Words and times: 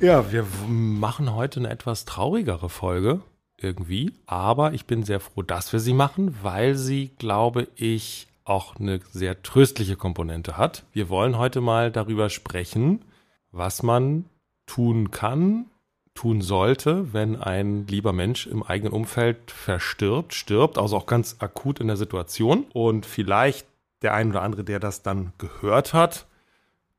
Ja, 0.00 0.30
wir 0.30 0.46
machen 0.68 1.34
heute 1.34 1.58
eine 1.58 1.70
etwas 1.70 2.04
traurigere 2.04 2.68
Folge 2.68 3.20
irgendwie, 3.56 4.12
aber 4.26 4.72
ich 4.72 4.86
bin 4.86 5.02
sehr 5.02 5.18
froh, 5.18 5.42
dass 5.42 5.72
wir 5.72 5.80
sie 5.80 5.92
machen, 5.92 6.36
weil 6.40 6.76
sie, 6.76 7.10
glaube 7.18 7.66
ich, 7.74 8.28
auch 8.44 8.76
eine 8.76 9.00
sehr 9.10 9.42
tröstliche 9.42 9.96
Komponente 9.96 10.56
hat. 10.56 10.84
Wir 10.92 11.08
wollen 11.08 11.36
heute 11.36 11.60
mal 11.60 11.90
darüber 11.90 12.30
sprechen, 12.30 13.04
was 13.50 13.82
man 13.82 14.26
tun 14.66 15.10
kann, 15.10 15.66
tun 16.14 16.42
sollte, 16.42 17.12
wenn 17.12 17.34
ein 17.34 17.88
lieber 17.88 18.12
Mensch 18.12 18.46
im 18.46 18.62
eigenen 18.62 18.92
Umfeld 18.92 19.50
verstirbt, 19.50 20.32
stirbt, 20.32 20.78
also 20.78 20.96
auch 20.96 21.06
ganz 21.06 21.38
akut 21.40 21.80
in 21.80 21.88
der 21.88 21.96
Situation 21.96 22.66
und 22.72 23.04
vielleicht 23.04 23.66
der 24.02 24.14
ein 24.14 24.30
oder 24.30 24.42
andere, 24.42 24.62
der 24.62 24.78
das 24.78 25.02
dann 25.02 25.32
gehört 25.38 25.92
hat, 25.92 26.27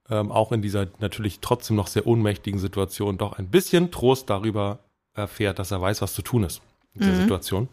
ähm, 0.10 0.32
auch 0.32 0.52
in 0.52 0.62
dieser 0.62 0.88
natürlich 1.00 1.40
trotzdem 1.40 1.76
noch 1.76 1.88
sehr 1.88 2.08
ohnmächtigen 2.08 2.60
Situation 2.60 3.18
doch 3.18 3.34
ein 3.34 3.50
bisschen 3.50 3.92
Trost 3.92 4.30
darüber 4.30 4.80
erfährt, 5.14 5.60
dass 5.60 5.72
er 5.72 5.82
weiß, 5.82 6.02
was 6.02 6.14
zu 6.14 6.22
tun 6.22 6.44
ist 6.44 6.62
in 6.94 7.02
dieser 7.02 7.14
mhm. 7.14 7.22
Situation. 7.22 7.70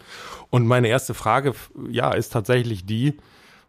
Und 0.50 0.66
meine 0.66 0.88
erste 0.88 1.14
Frage, 1.14 1.54
ja, 1.90 2.12
ist 2.12 2.32
tatsächlich 2.32 2.84
die, 2.84 3.16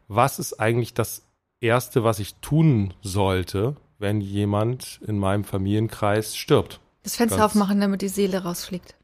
was 0.07 0.39
ist 0.39 0.59
eigentlich 0.59 0.93
das 0.93 1.23
Erste, 1.59 2.03
was 2.03 2.19
ich 2.19 2.35
tun 2.35 2.93
sollte, 3.01 3.75
wenn 3.99 4.21
jemand 4.21 4.99
in 5.07 5.17
meinem 5.17 5.43
Familienkreis 5.43 6.35
stirbt? 6.35 6.79
Das 7.03 7.15
Fenster 7.15 7.37
Ganz 7.37 7.51
aufmachen, 7.51 7.79
damit 7.79 8.01
die 8.01 8.09
Seele 8.09 8.43
rausfliegt. 8.43 8.95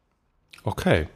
Okay. 0.63 1.07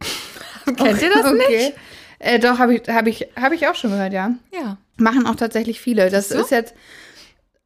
Kennt 0.64 1.02
ihr 1.02 1.10
das 1.10 1.24
okay. 1.24 1.36
nicht? 1.48 1.76
Äh, 2.18 2.38
doch, 2.38 2.58
habe 2.58 2.76
ich, 2.76 2.88
hab 2.88 3.06
ich, 3.06 3.28
hab 3.36 3.52
ich 3.52 3.66
auch 3.68 3.74
schon 3.74 3.90
gehört, 3.90 4.12
ja. 4.12 4.32
Ja. 4.52 4.76
Machen 4.96 5.26
auch 5.26 5.36
tatsächlich 5.36 5.80
viele. 5.80 6.10
Das 6.10 6.28
so? 6.28 6.38
ist 6.38 6.50
jetzt 6.50 6.74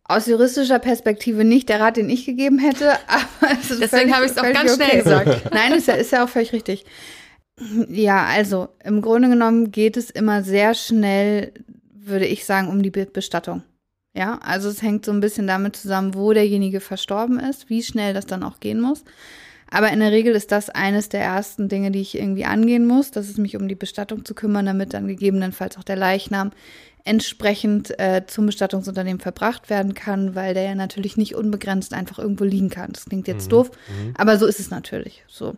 aus 0.04 0.26
juristischer 0.26 0.78
Perspektive 0.78 1.44
nicht 1.44 1.68
der 1.68 1.80
Rat, 1.80 1.96
den 1.96 2.08
ich 2.08 2.24
gegeben 2.24 2.58
hätte, 2.58 2.92
aber 3.08 3.52
es 3.60 3.70
ist 3.70 3.82
Deswegen 3.82 4.14
habe 4.14 4.24
ich 4.24 4.32
es 4.32 4.38
auch 4.38 4.42
ganz 4.52 4.74
okay. 4.74 4.84
schnell 4.84 5.02
gesagt. 5.02 5.50
Nein, 5.52 5.72
ist 5.72 5.88
ja, 5.88 5.94
ist 5.94 6.12
ja 6.12 6.24
auch 6.24 6.28
völlig 6.28 6.52
richtig. 6.52 6.84
Ja, 7.88 8.24
also 8.24 8.68
im 8.84 9.00
Grunde 9.00 9.28
genommen 9.28 9.72
geht 9.72 9.96
es 9.96 10.10
immer 10.10 10.42
sehr 10.42 10.74
schnell, 10.74 11.52
würde 11.92 12.26
ich 12.26 12.44
sagen, 12.44 12.68
um 12.68 12.82
die 12.82 12.90
Bestattung. 12.90 13.62
Ja, 14.14 14.38
also 14.42 14.68
es 14.68 14.82
hängt 14.82 15.04
so 15.04 15.12
ein 15.12 15.20
bisschen 15.20 15.46
damit 15.46 15.76
zusammen, 15.76 16.14
wo 16.14 16.32
derjenige 16.32 16.80
verstorben 16.80 17.38
ist, 17.38 17.68
wie 17.68 17.82
schnell 17.82 18.14
das 18.14 18.26
dann 18.26 18.42
auch 18.42 18.60
gehen 18.60 18.80
muss. 18.80 19.04
Aber 19.70 19.90
in 19.90 20.00
der 20.00 20.12
Regel 20.12 20.34
ist 20.34 20.52
das 20.52 20.70
eines 20.70 21.08
der 21.08 21.20
ersten 21.20 21.68
Dinge, 21.68 21.90
die 21.90 22.00
ich 22.00 22.16
irgendwie 22.16 22.44
angehen 22.44 22.86
muss, 22.86 23.10
dass 23.10 23.28
es 23.28 23.36
mich 23.36 23.56
um 23.56 23.68
die 23.68 23.74
Bestattung 23.74 24.24
zu 24.24 24.34
kümmern, 24.34 24.66
damit 24.66 24.94
dann 24.94 25.08
gegebenenfalls 25.08 25.76
auch 25.76 25.84
der 25.84 25.96
Leichnam 25.96 26.52
entsprechend 27.04 27.98
äh, 28.00 28.24
zum 28.26 28.46
Bestattungsunternehmen 28.46 29.20
verbracht 29.20 29.70
werden 29.70 29.94
kann, 29.94 30.34
weil 30.34 30.54
der 30.54 30.64
ja 30.64 30.74
natürlich 30.74 31.16
nicht 31.16 31.36
unbegrenzt 31.36 31.94
einfach 31.94 32.18
irgendwo 32.18 32.44
liegen 32.44 32.68
kann. 32.68 32.90
Das 32.92 33.04
klingt 33.04 33.28
jetzt 33.28 33.46
mhm. 33.46 33.50
doof, 33.50 33.70
mhm. 33.88 34.14
aber 34.16 34.38
so 34.38 34.46
ist 34.46 34.60
es 34.60 34.70
natürlich. 34.70 35.24
So. 35.28 35.56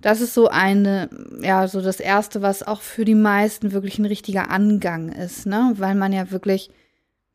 Das 0.00 0.22
ist 0.22 0.32
so 0.32 0.48
eine, 0.48 1.10
ja, 1.42 1.68
so 1.68 1.82
das 1.82 2.00
erste, 2.00 2.40
was 2.40 2.66
auch 2.66 2.80
für 2.80 3.04
die 3.04 3.14
meisten 3.14 3.72
wirklich 3.72 3.98
ein 3.98 4.06
richtiger 4.06 4.50
Angang 4.50 5.10
ist, 5.10 5.44
ne? 5.44 5.74
Weil 5.76 5.94
man 5.94 6.14
ja 6.14 6.30
wirklich 6.30 6.70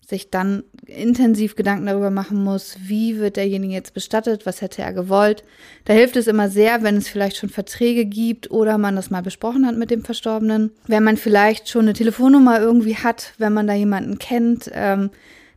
sich 0.07 0.29
dann 0.29 0.63
intensiv 0.85 1.55
Gedanken 1.55 1.87
darüber 1.87 2.11
machen 2.11 2.43
muss, 2.43 2.77
wie 2.79 3.17
wird 3.17 3.37
derjenige 3.37 3.73
jetzt 3.73 3.93
bestattet, 3.93 4.45
was 4.45 4.61
hätte 4.61 4.83
er 4.83 4.93
gewollt. 4.93 5.43
Da 5.85 5.93
hilft 5.93 6.15
es 6.15 6.27
immer 6.27 6.49
sehr, 6.49 6.83
wenn 6.83 6.97
es 6.97 7.07
vielleicht 7.07 7.37
schon 7.37 7.49
Verträge 7.49 8.05
gibt 8.05 8.51
oder 8.51 8.77
man 8.77 8.95
das 8.95 9.09
mal 9.09 9.23
besprochen 9.23 9.65
hat 9.65 9.75
mit 9.77 9.89
dem 9.89 10.03
Verstorbenen. 10.03 10.71
Wenn 10.85 11.03
man 11.03 11.17
vielleicht 11.17 11.69
schon 11.69 11.85
eine 11.85 11.93
Telefonnummer 11.93 12.59
irgendwie 12.59 12.97
hat, 12.97 13.33
wenn 13.39 13.53
man 13.53 13.65
da 13.65 13.73
jemanden 13.73 14.19
kennt, 14.19 14.69
ähm, 14.73 15.09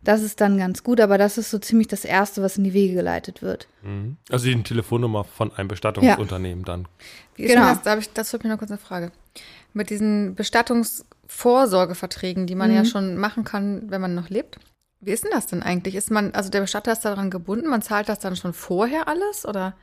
das 0.03 0.23
ist 0.23 0.41
dann 0.41 0.57
ganz 0.57 0.83
gut, 0.83 1.01
aber 1.01 1.19
das 1.19 1.37
ist 1.37 1.51
so 1.51 1.59
ziemlich 1.59 1.89
das 1.89 2.05
Erste, 2.05 2.41
was 2.41 2.57
in 2.57 2.65
die 2.65 2.73
Wege 2.73 2.95
geleitet 2.95 3.43
wird. 3.43 3.69
Mhm. 3.83 4.17
Also 4.31 4.47
die 4.47 4.63
Telefonnummer 4.63 5.25
von 5.25 5.53
einem 5.53 5.69
Bestattungsunternehmen 5.69 6.61
ja. 6.61 6.73
dann. 6.73 6.89
Wie 7.37 7.43
ist 7.43 7.53
genau. 7.53 7.75
das? 7.75 7.99
Ich, 7.99 8.13
das 8.15 8.33
wird 8.33 8.45
mir 8.45 8.51
noch 8.51 8.59
kurz 8.59 8.71
eine 8.71 8.79
Frage. 8.79 9.13
Mit 9.75 9.91
diesen 9.91 10.35
Bestattungs- 10.35 11.05
Vorsorgeverträgen, 11.29 12.47
die 12.47 12.55
man 12.55 12.71
mhm. 12.71 12.77
ja 12.77 12.85
schon 12.85 13.17
machen 13.17 13.45
kann, 13.45 13.91
wenn 13.91 14.01
man 14.01 14.15
noch 14.15 14.31
lebt. 14.31 14.59
Wie 15.01 15.13
ist 15.13 15.23
denn 15.23 15.31
das 15.33 15.47
denn 15.47 15.63
eigentlich? 15.63 15.95
Ist 15.95 16.11
man, 16.11 16.33
also 16.35 16.51
der 16.51 16.63
Bestatter 16.63 16.91
ist 16.91 17.05
daran 17.05 17.31
gebunden, 17.31 17.69
man 17.69 17.83
zahlt 17.83 18.09
das 18.09 18.19
dann 18.19 18.35
schon 18.35 18.53
vorher 18.53 19.07
alles 19.07 19.47
oder? 19.47 19.77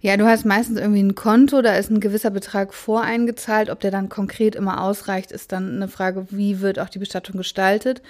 Ja, 0.00 0.16
du 0.16 0.26
hast 0.26 0.44
meistens 0.44 0.78
irgendwie 0.78 1.02
ein 1.02 1.14
Konto, 1.14 1.62
da 1.62 1.74
ist 1.74 1.90
ein 1.90 2.00
gewisser 2.00 2.30
Betrag 2.30 2.74
voreingezahlt. 2.74 3.70
Ob 3.70 3.80
der 3.80 3.90
dann 3.90 4.08
konkret 4.08 4.54
immer 4.54 4.82
ausreicht, 4.82 5.32
ist 5.32 5.50
dann 5.50 5.76
eine 5.76 5.88
Frage, 5.88 6.26
wie 6.30 6.60
wird 6.60 6.78
auch 6.78 6.88
die 6.88 6.98
Bestattung 6.98 7.36
gestaltet 7.36 8.02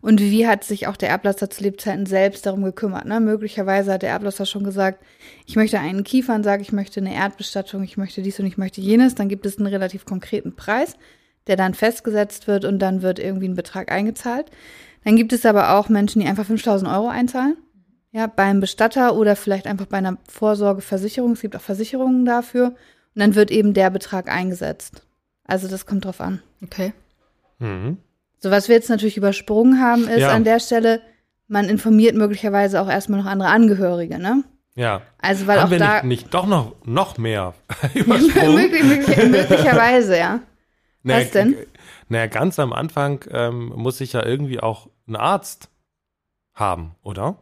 und 0.00 0.20
wie 0.20 0.46
hat 0.48 0.64
sich 0.64 0.86
auch 0.86 0.96
der 0.96 1.10
Erblasser 1.10 1.50
zu 1.50 1.62
Lebzeiten 1.62 2.06
selbst 2.06 2.46
darum 2.46 2.64
gekümmert. 2.64 3.06
Ne? 3.06 3.20
Möglicherweise 3.20 3.92
hat 3.92 4.02
der 4.02 4.10
Erblasser 4.10 4.46
schon 4.46 4.64
gesagt, 4.64 5.04
ich 5.46 5.56
möchte 5.56 5.78
einen 5.78 6.04
Kiefern, 6.04 6.44
ich 6.60 6.72
möchte 6.72 7.00
eine 7.00 7.14
Erdbestattung, 7.14 7.84
ich 7.84 7.96
möchte 7.96 8.22
dies 8.22 8.40
und 8.40 8.46
ich 8.46 8.58
möchte 8.58 8.80
jenes. 8.80 9.14
Dann 9.14 9.28
gibt 9.28 9.46
es 9.46 9.58
einen 9.58 9.66
relativ 9.66 10.04
konkreten 10.04 10.56
Preis 10.56 10.96
der 11.50 11.56
dann 11.56 11.74
festgesetzt 11.74 12.46
wird 12.46 12.64
und 12.64 12.78
dann 12.78 13.02
wird 13.02 13.18
irgendwie 13.18 13.48
ein 13.48 13.56
Betrag 13.56 13.92
eingezahlt. 13.92 14.50
Dann 15.04 15.16
gibt 15.16 15.32
es 15.32 15.44
aber 15.44 15.76
auch 15.76 15.88
Menschen, 15.88 16.20
die 16.20 16.28
einfach 16.28 16.46
5000 16.46 16.90
Euro 16.90 17.08
einzahlen. 17.08 17.56
Ja, 18.12 18.26
beim 18.26 18.60
Bestatter 18.60 19.14
oder 19.14 19.36
vielleicht 19.36 19.66
einfach 19.66 19.86
bei 19.86 19.98
einer 19.98 20.16
Vorsorgeversicherung. 20.28 21.32
Es 21.32 21.40
gibt 21.40 21.56
auch 21.56 21.60
Versicherungen 21.60 22.24
dafür. 22.24 22.68
Und 23.14 23.20
dann 23.20 23.34
wird 23.34 23.50
eben 23.50 23.74
der 23.74 23.90
Betrag 23.90 24.28
eingesetzt. 24.28 25.02
Also 25.44 25.68
das 25.68 25.86
kommt 25.86 26.04
drauf 26.04 26.20
an. 26.20 26.40
Okay. 26.62 26.92
Mhm. 27.58 27.98
So, 28.38 28.50
was 28.50 28.68
wir 28.68 28.76
jetzt 28.76 28.88
natürlich 28.88 29.16
übersprungen 29.16 29.80
haben, 29.80 30.08
ist 30.08 30.20
ja. 30.20 30.30
an 30.30 30.44
der 30.44 30.60
Stelle, 30.60 31.00
man 31.46 31.68
informiert 31.68 32.14
möglicherweise 32.14 32.80
auch 32.80 32.88
erstmal 32.88 33.20
noch 33.20 33.30
andere 33.30 33.48
Angehörige, 33.48 34.18
ne? 34.18 34.44
Ja. 34.76 35.02
Also, 35.18 35.46
weil 35.46 35.58
haben 35.58 35.66
auch 35.66 35.70
wir 35.70 35.78
da. 35.78 35.94
Nicht, 35.96 36.04
nicht 36.04 36.34
doch 36.34 36.46
noch, 36.46 36.74
noch 36.84 37.18
mehr 37.18 37.54
übersprungen? 37.94 38.54
möglich, 38.54 38.84
möglich, 38.84 39.16
möglicherweise, 39.28 40.16
ja. 40.16 40.40
Naja, 41.02 41.24
Was 41.24 41.30
denn? 41.30 41.56
Naja, 42.08 42.26
ganz 42.26 42.58
am 42.58 42.72
Anfang 42.72 43.24
ähm, 43.30 43.72
muss 43.74 44.00
ich 44.00 44.12
ja 44.12 44.24
irgendwie 44.24 44.60
auch 44.60 44.88
einen 45.06 45.16
Arzt 45.16 45.70
haben, 46.54 46.94
oder? 47.02 47.38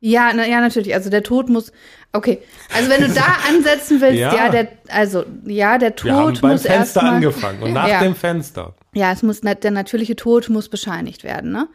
Ja, 0.00 0.30
na, 0.34 0.46
ja, 0.46 0.60
natürlich. 0.60 0.94
Also 0.94 1.10
der 1.10 1.22
Tod 1.22 1.48
muss. 1.48 1.72
Okay, 2.12 2.40
also 2.74 2.90
wenn 2.90 3.00
du 3.00 3.08
da 3.08 3.24
ansetzen 3.48 4.00
willst, 4.00 4.18
ja. 4.18 4.34
ja, 4.34 4.48
der, 4.50 4.68
also 4.88 5.24
ja, 5.44 5.78
der 5.78 5.96
Tod 5.96 6.04
Wir 6.04 6.14
haben 6.14 6.40
beim 6.40 6.52
muss 6.52 6.62
Fenster 6.62 7.02
mal, 7.02 7.14
angefangen 7.14 7.62
und 7.62 7.72
nach 7.72 7.88
ja. 7.88 8.00
dem 8.02 8.14
Fenster. 8.14 8.74
Ja, 8.94 9.12
es 9.12 9.22
muss 9.22 9.40
der 9.40 9.70
natürliche 9.70 10.16
Tod 10.16 10.48
muss 10.48 10.68
bescheinigt 10.68 11.24
werden. 11.24 11.50
Ne? 11.50 11.68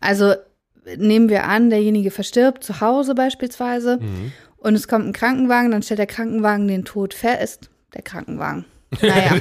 Also 0.00 0.34
nehmen 0.96 1.28
wir 1.28 1.44
an, 1.44 1.70
derjenige 1.70 2.10
verstirbt 2.10 2.62
zu 2.62 2.80
Hause 2.80 3.14
beispielsweise 3.14 3.98
mhm. 4.00 4.32
und 4.56 4.74
es 4.74 4.86
kommt 4.88 5.06
ein 5.06 5.12
Krankenwagen, 5.12 5.70
dann 5.70 5.82
stellt 5.82 5.98
der 5.98 6.06
Krankenwagen 6.06 6.68
den 6.68 6.84
Tod 6.84 7.14
fest. 7.14 7.70
Der 7.94 8.02
Krankenwagen. 8.02 8.64
Naja. 9.02 9.36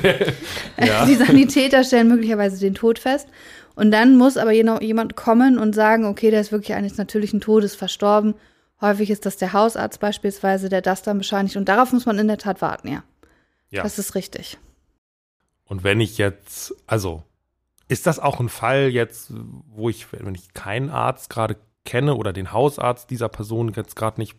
ja. 0.86 1.06
Die 1.06 1.16
Sanitäter 1.16 1.84
stellen 1.84 2.08
möglicherweise 2.08 2.60
den 2.60 2.76
Tod 2.76 3.00
fest. 3.00 3.28
Und 3.76 3.92
dann 3.92 4.18
muss 4.18 4.38
aber 4.38 4.52
jemand 4.52 5.16
kommen 5.16 5.58
und 5.58 5.74
sagen, 5.74 6.06
okay, 6.06 6.30
der 6.32 6.42
ist 6.42 6.52
wirklich 6.52 6.76
eines 6.76 6.98
natürlichen 6.98 7.42
Todes 7.42 7.76
verstorben. 7.76 8.36
Häufig 8.82 9.10
ist 9.10 9.26
das 9.26 9.38
der 9.38 9.54
Hausarzt 9.54 10.00
beispielsweise, 10.00 10.70
der 10.70 10.82
das 10.82 11.02
dann 11.02 11.18
bescheinigt. 11.18 11.56
Und 11.56 11.70
darauf 11.70 11.92
muss 11.92 12.06
man 12.06 12.20
in 12.20 12.28
der 12.28 12.38
Tat 12.38 12.62
warten, 12.62 12.90
ja. 12.90 13.04
Ja. 13.72 13.82
Das 13.82 13.98
ist 13.98 14.14
richtig. 14.14 14.60
Und 15.66 15.84
wenn 15.84 16.00
ich 16.00 16.20
jetzt, 16.20 16.76
also, 16.86 17.24
ist 17.88 18.06
das 18.06 18.20
auch 18.20 18.40
ein 18.40 18.50
Fall 18.50 18.90
jetzt, 18.90 19.32
wo 19.68 19.90
ich, 19.90 20.12
wenn 20.12 20.36
ich 20.36 20.54
keinen 20.54 20.90
Arzt 20.90 21.30
gerade 21.30 21.58
kenne 21.86 22.16
oder 22.16 22.34
den 22.34 22.52
Hausarzt 22.52 23.10
dieser 23.10 23.30
Person 23.30 23.74
jetzt 23.76 23.96
gerade 23.96 24.22
nicht 24.22 24.36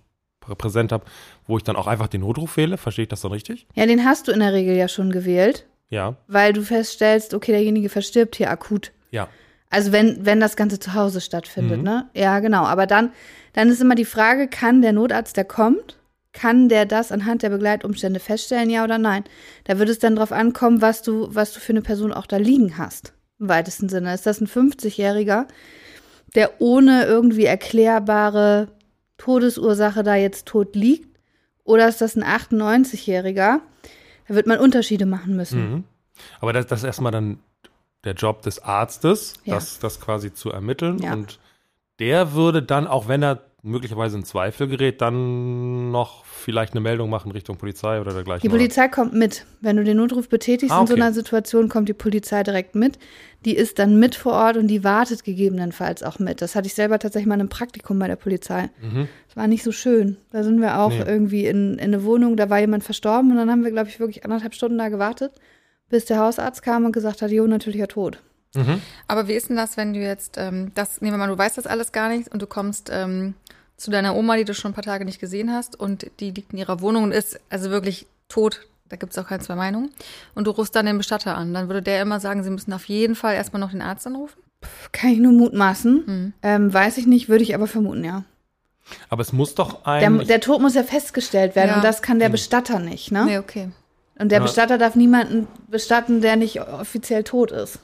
präsent 0.56 0.92
habe, 0.92 1.04
wo 1.46 1.56
ich 1.56 1.62
dann 1.62 1.76
auch 1.76 1.86
einfach 1.86 2.08
den 2.08 2.20
Notruf 2.20 2.56
wähle. 2.56 2.76
Verstehe 2.76 3.04
ich 3.04 3.08
das 3.08 3.20
dann 3.22 3.32
richtig? 3.32 3.66
Ja, 3.74 3.86
den 3.86 4.04
hast 4.04 4.28
du 4.28 4.32
in 4.32 4.40
der 4.40 4.52
Regel 4.52 4.76
ja 4.76 4.88
schon 4.88 5.10
gewählt. 5.10 5.66
Ja. 5.90 6.16
Weil 6.26 6.52
du 6.52 6.62
feststellst, 6.62 7.34
okay, 7.34 7.52
derjenige 7.52 7.88
verstirbt 7.88 8.36
hier 8.36 8.50
akut. 8.50 8.92
Ja. 9.10 9.28
Also 9.70 9.92
wenn, 9.92 10.24
wenn 10.24 10.40
das 10.40 10.56
Ganze 10.56 10.78
zu 10.78 10.94
Hause 10.94 11.20
stattfindet, 11.20 11.78
mhm. 11.78 11.84
ne? 11.84 12.08
Ja, 12.14 12.40
genau. 12.40 12.64
Aber 12.64 12.86
dann, 12.86 13.12
dann 13.52 13.68
ist 13.68 13.80
immer 13.80 13.94
die 13.94 14.04
Frage, 14.04 14.48
kann 14.48 14.82
der 14.82 14.92
Notarzt, 14.92 15.36
der 15.36 15.44
kommt, 15.44 15.98
kann 16.32 16.68
der 16.68 16.86
das 16.86 17.12
anhand 17.12 17.42
der 17.42 17.50
Begleitumstände 17.50 18.20
feststellen, 18.20 18.70
ja 18.70 18.84
oder 18.84 18.98
nein? 18.98 19.24
Da 19.64 19.78
würde 19.78 19.92
es 19.92 19.98
dann 19.98 20.16
drauf 20.16 20.32
ankommen, 20.32 20.82
was 20.82 21.02
du, 21.02 21.28
was 21.30 21.52
du 21.52 21.60
für 21.60 21.72
eine 21.72 21.82
Person 21.82 22.12
auch 22.12 22.26
da 22.26 22.36
liegen 22.36 22.76
hast. 22.76 23.12
Im 23.40 23.48
weitesten 23.48 23.88
Sinne. 23.88 24.14
Ist 24.14 24.26
das 24.26 24.40
ein 24.40 24.48
50-Jähriger, 24.48 25.46
der 26.34 26.60
ohne 26.60 27.04
irgendwie 27.04 27.44
erklärbare 27.44 28.68
Todesursache 29.18 30.02
da 30.02 30.14
jetzt 30.16 30.46
tot 30.46 30.74
liegt? 30.76 31.18
Oder 31.64 31.88
ist 31.88 32.00
das 32.00 32.16
ein 32.16 32.24
98-Jähriger? 32.24 33.60
Da 34.28 34.34
wird 34.34 34.46
man 34.46 34.58
Unterschiede 34.58 35.06
machen 35.06 35.36
müssen. 35.36 35.70
Mhm. 35.72 35.84
Aber 36.40 36.52
das, 36.52 36.66
das 36.66 36.80
ist 36.80 36.84
erstmal 36.84 37.12
dann 37.12 37.38
der 38.04 38.14
Job 38.14 38.42
des 38.42 38.62
Arztes, 38.62 39.34
Ja. 39.44 39.54
das, 39.54 39.78
das 39.78 40.00
quasi 40.00 40.32
zu 40.32 40.50
ermitteln. 40.50 40.98
Ja. 40.98 41.12
Und 41.14 41.38
der 41.98 42.32
würde 42.34 42.62
dann, 42.62 42.86
auch 42.86 43.08
wenn 43.08 43.22
er 43.22 43.42
möglicherweise 43.64 44.16
in 44.18 44.24
Zweifel 44.24 44.68
gerät, 44.68 45.00
dann 45.00 45.90
noch 45.90 46.24
vielleicht 46.24 46.74
eine 46.74 46.80
Meldung 46.80 47.08
machen 47.10 47.32
Richtung 47.32 47.56
Polizei 47.56 48.00
oder 48.00 48.12
dergleichen. 48.12 48.42
Die 48.42 48.48
Polizei 48.54 48.88
kommt 48.88 49.14
mit. 49.14 49.46
Wenn 49.62 49.76
du 49.76 49.84
den 49.84 49.96
Notruf 49.96 50.28
betätigst 50.28 50.70
Ah, 50.74 50.82
in 50.82 50.86
so 50.86 50.92
okay. 50.92 51.02
einer 51.02 51.12
Situation, 51.12 51.68
kommt 51.70 51.88
die 51.88 51.94
Polizei 51.94 52.42
direkt 52.42 52.74
mit. 52.74 52.98
Die 53.46 53.56
ist 53.56 53.78
dann 53.78 53.98
mit 53.98 54.14
vor 54.14 54.32
Ort 54.34 54.56
und 54.58 54.68
die 54.68 54.84
wartet 54.84 55.24
gegebenenfalls 55.24 56.02
auch 56.02 56.18
mit. 56.18 56.42
Das 56.42 56.54
hatte 56.54 56.66
ich 56.66 56.74
selber 56.74 56.98
tatsächlich 56.98 57.26
mal 57.28 57.40
im 57.40 57.48
Praktikum 57.48 57.98
bei 57.98 58.06
der 58.06 58.16
Polizei. 58.16 58.68
Mhm. 58.82 59.08
Das 59.28 59.36
war 59.36 59.46
nicht 59.46 59.62
so 59.64 59.72
schön. 59.72 60.18
Da 60.30 60.44
sind 60.44 60.60
wir 60.60 60.78
auch 60.78 60.90
Nee. 60.90 61.02
irgendwie 61.06 61.46
in, 61.46 61.74
in 61.74 61.80
eine 61.80 62.04
Wohnung, 62.04 62.36
da 62.36 62.50
war 62.50 62.60
jemand 62.60 62.84
verstorben 62.84 63.30
und 63.30 63.36
dann 63.38 63.50
haben 63.50 63.64
wir, 63.64 63.70
glaube 63.70 63.88
ich, 63.88 63.98
wirklich 63.98 64.24
anderthalb 64.24 64.54
Stunden 64.54 64.76
da 64.78 64.88
gewartet, 64.90 65.32
bis 65.88 66.04
der 66.04 66.18
Hausarzt 66.18 66.62
kam 66.62 66.84
und 66.84 66.92
gesagt 66.92 67.22
hat, 67.22 67.30
jo, 67.30 67.46
natürlicher 67.46 67.88
Tod. 67.88 68.18
Mhm. 68.54 68.80
Aber 69.08 69.26
wie 69.26 69.32
ist 69.32 69.48
denn 69.48 69.56
das, 69.56 69.76
wenn 69.76 69.94
du 69.94 70.00
jetzt, 70.00 70.36
ähm, 70.38 70.70
das, 70.74 71.00
nehmen 71.00 71.14
wir 71.14 71.18
mal, 71.18 71.28
du 71.28 71.36
weißt 71.36 71.58
das 71.58 71.66
alles 71.66 71.90
gar 71.92 72.08
nicht 72.08 72.32
und 72.32 72.40
du 72.40 72.46
kommst 72.46 72.88
ähm, 72.92 73.34
zu 73.76 73.90
deiner 73.90 74.14
Oma, 74.14 74.36
die 74.36 74.44
du 74.44 74.54
schon 74.54 74.70
ein 74.70 74.74
paar 74.74 74.84
Tage 74.84 75.04
nicht 75.04 75.20
gesehen 75.20 75.52
hast 75.52 75.78
und 75.78 76.06
die 76.20 76.30
liegt 76.30 76.52
in 76.52 76.58
ihrer 76.58 76.80
Wohnung 76.80 77.04
und 77.04 77.12
ist 77.12 77.40
also 77.50 77.70
wirklich 77.70 78.06
tot. 78.28 78.60
Da 78.88 78.96
gibt 78.96 79.12
es 79.12 79.18
auch 79.18 79.26
keine 79.26 79.42
zwei 79.42 79.54
Meinungen. 79.56 79.90
Und 80.34 80.46
du 80.46 80.50
rufst 80.50 80.76
dann 80.76 80.86
den 80.86 80.98
Bestatter 80.98 81.36
an. 81.36 81.52
Dann 81.54 81.68
würde 81.68 81.82
der 81.82 82.02
immer 82.02 82.20
sagen, 82.20 82.44
sie 82.44 82.50
müssen 82.50 82.72
auf 82.72 82.84
jeden 82.84 83.14
Fall 83.16 83.34
erstmal 83.34 83.58
noch 83.60 83.70
den 83.70 83.82
Arzt 83.82 84.06
anrufen. 84.06 84.38
Kann 84.92 85.10
ich 85.10 85.18
nur 85.18 85.32
mutmaßen. 85.32 86.04
Mhm. 86.06 86.32
Ähm, 86.42 86.72
weiß 86.72 86.98
ich 86.98 87.06
nicht, 87.06 87.28
würde 87.28 87.42
ich 87.42 87.54
aber 87.54 87.66
vermuten, 87.66 88.04
ja. 88.04 88.24
Aber 89.08 89.22
es 89.22 89.32
muss 89.32 89.54
doch 89.54 89.82
Der, 89.84 89.92
ein. 89.92 90.26
der 90.26 90.40
Tod 90.40 90.60
muss 90.60 90.74
ja 90.74 90.82
festgestellt 90.84 91.56
werden 91.56 91.70
Ja. 91.70 91.76
und 91.76 91.84
das 91.84 92.02
kann 92.02 92.18
der 92.18 92.28
Bestatter 92.28 92.78
nicht, 92.78 93.10
ne? 93.10 93.24
Nee, 93.24 93.38
okay. 93.38 93.70
Und 94.18 94.28
der 94.30 94.38
Ja. 94.38 94.44
Bestatter 94.44 94.76
darf 94.78 94.94
niemanden 94.94 95.48
bestatten, 95.68 96.20
der 96.20 96.36
nicht 96.36 96.60
offiziell 96.60 97.24
tot 97.24 97.50
ist. 97.50 97.78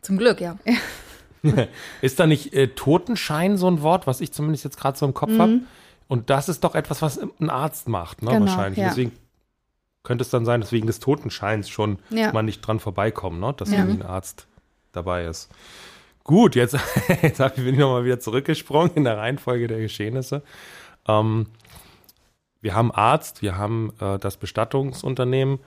Zum 0.00 0.16
Glück, 0.16 0.40
ja. 0.40 0.56
Ist 2.02 2.20
da 2.20 2.26
nicht 2.26 2.52
äh, 2.54 2.68
Totenschein 2.68 3.56
so 3.56 3.68
ein 3.68 3.82
Wort, 3.82 4.06
was 4.06 4.20
ich 4.20 4.32
zumindest 4.32 4.64
jetzt 4.64 4.76
gerade 4.78 4.96
so 4.98 5.06
im 5.06 5.14
Kopf 5.14 5.36
habe? 5.38 5.60
Und 6.08 6.30
das 6.30 6.48
ist 6.48 6.62
doch 6.62 6.74
etwas, 6.74 7.00
was 7.02 7.18
ein 7.40 7.50
Arzt 7.50 7.88
macht, 7.88 8.22
ne? 8.22 8.30
Mhm. 8.30 8.34
Genau, 8.34 8.46
wahrscheinlich. 8.46 8.78
ja. 8.78 8.88
Deswegen 8.88 9.12
könnte 10.02 10.22
es 10.22 10.30
dann 10.30 10.44
sein, 10.44 10.60
dass 10.60 10.72
wegen 10.72 10.86
des 10.86 11.00
Totenscheins 11.00 11.68
schon 11.68 11.98
Ja. 12.10 12.32
man 12.32 12.44
nicht 12.44 12.60
dran 12.60 12.80
vorbeikommt, 12.80 13.40
ne? 13.40 13.54
dass 13.56 13.70
Ja. 13.70 13.78
irgendwie 13.78 14.02
ein 14.02 14.06
Arzt 14.08 14.46
dabei 14.92 15.24
ist. 15.24 15.50
Gut, 16.24 16.54
jetzt, 16.54 16.76
jetzt 17.22 17.38
bin 17.56 17.68
ich 17.74 17.78
nochmal 17.78 18.04
wieder 18.04 18.20
zurückgesprungen 18.20 18.92
in 18.94 19.04
der 19.04 19.16
Reihenfolge 19.18 19.66
der 19.68 19.80
Geschehnisse. 19.80 20.42
Ähm, 21.08 21.46
wir 22.60 22.74
haben 22.74 22.92
Arzt, 22.92 23.42
wir 23.42 23.56
haben 23.56 23.92
äh, 24.00 24.18
das 24.18 24.36
Bestattungsunternehmen. 24.36 25.58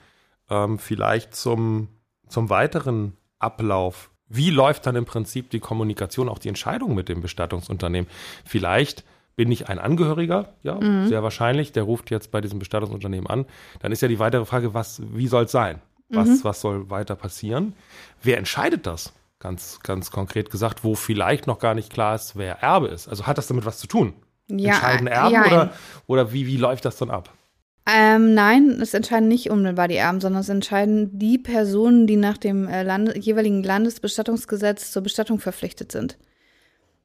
Ähm, 0.48 0.78
vielleicht 0.78 1.34
zum, 1.34 1.88
zum 2.28 2.48
weiteren 2.50 3.16
Ablauf. 3.38 4.10
Wie 4.28 4.50
läuft 4.50 4.86
dann 4.86 4.96
im 4.96 5.04
Prinzip 5.04 5.50
die 5.50 5.60
Kommunikation, 5.60 6.28
auch 6.28 6.38
die 6.38 6.48
Entscheidung 6.48 6.94
mit 6.94 7.08
dem 7.08 7.20
Bestattungsunternehmen? 7.20 8.10
Vielleicht 8.44 9.04
bin 9.36 9.52
ich 9.52 9.68
ein 9.68 9.78
Angehöriger, 9.78 10.54
ja, 10.62 10.78
sehr 11.06 11.22
wahrscheinlich, 11.22 11.70
der 11.72 11.82
ruft 11.82 12.10
jetzt 12.10 12.30
bei 12.30 12.40
diesem 12.40 12.58
Bestattungsunternehmen 12.58 13.26
an. 13.28 13.44
Dann 13.80 13.92
ist 13.92 14.00
ja 14.00 14.08
die 14.08 14.18
weitere 14.18 14.46
Frage, 14.46 14.72
was, 14.74 15.02
wie 15.12 15.28
soll 15.28 15.44
es 15.44 15.52
sein? 15.52 15.80
Was, 16.08 16.44
was 16.44 16.60
soll 16.60 16.88
weiter 16.88 17.16
passieren? 17.16 17.74
Wer 18.22 18.38
entscheidet 18.38 18.86
das? 18.86 19.12
Ganz, 19.38 19.80
ganz 19.82 20.10
konkret 20.10 20.50
gesagt, 20.50 20.84
wo 20.84 20.94
vielleicht 20.94 21.46
noch 21.46 21.58
gar 21.58 21.74
nicht 21.74 21.92
klar 21.92 22.14
ist, 22.14 22.36
wer 22.36 22.62
Erbe 22.62 22.86
ist. 22.88 23.08
Also 23.08 23.26
hat 23.26 23.36
das 23.38 23.46
damit 23.46 23.66
was 23.66 23.78
zu 23.78 23.86
tun? 23.86 24.14
Ja, 24.48 24.74
Entscheiden 24.74 25.06
Erben 25.08 25.32
jein. 25.32 25.46
oder, 25.46 25.72
oder 26.06 26.32
wie, 26.32 26.46
wie 26.46 26.56
läuft 26.56 26.84
das 26.84 26.96
dann 26.96 27.10
ab? 27.10 27.30
Ähm, 27.88 28.34
nein, 28.34 28.80
es 28.80 28.94
entscheiden 28.94 29.28
nicht 29.28 29.48
unmittelbar 29.50 29.86
die 29.88 29.96
Erben, 29.96 30.20
sondern 30.20 30.40
es 30.40 30.48
entscheiden 30.48 31.18
die 31.18 31.38
Personen, 31.38 32.06
die 32.06 32.16
nach 32.16 32.36
dem 32.36 32.66
äh, 32.66 32.82
Lande 32.82 33.16
jeweiligen 33.18 33.62
Landesbestattungsgesetz 33.62 34.90
zur 34.90 35.02
Bestattung 35.02 35.38
verpflichtet 35.38 35.92
sind. 35.92 36.16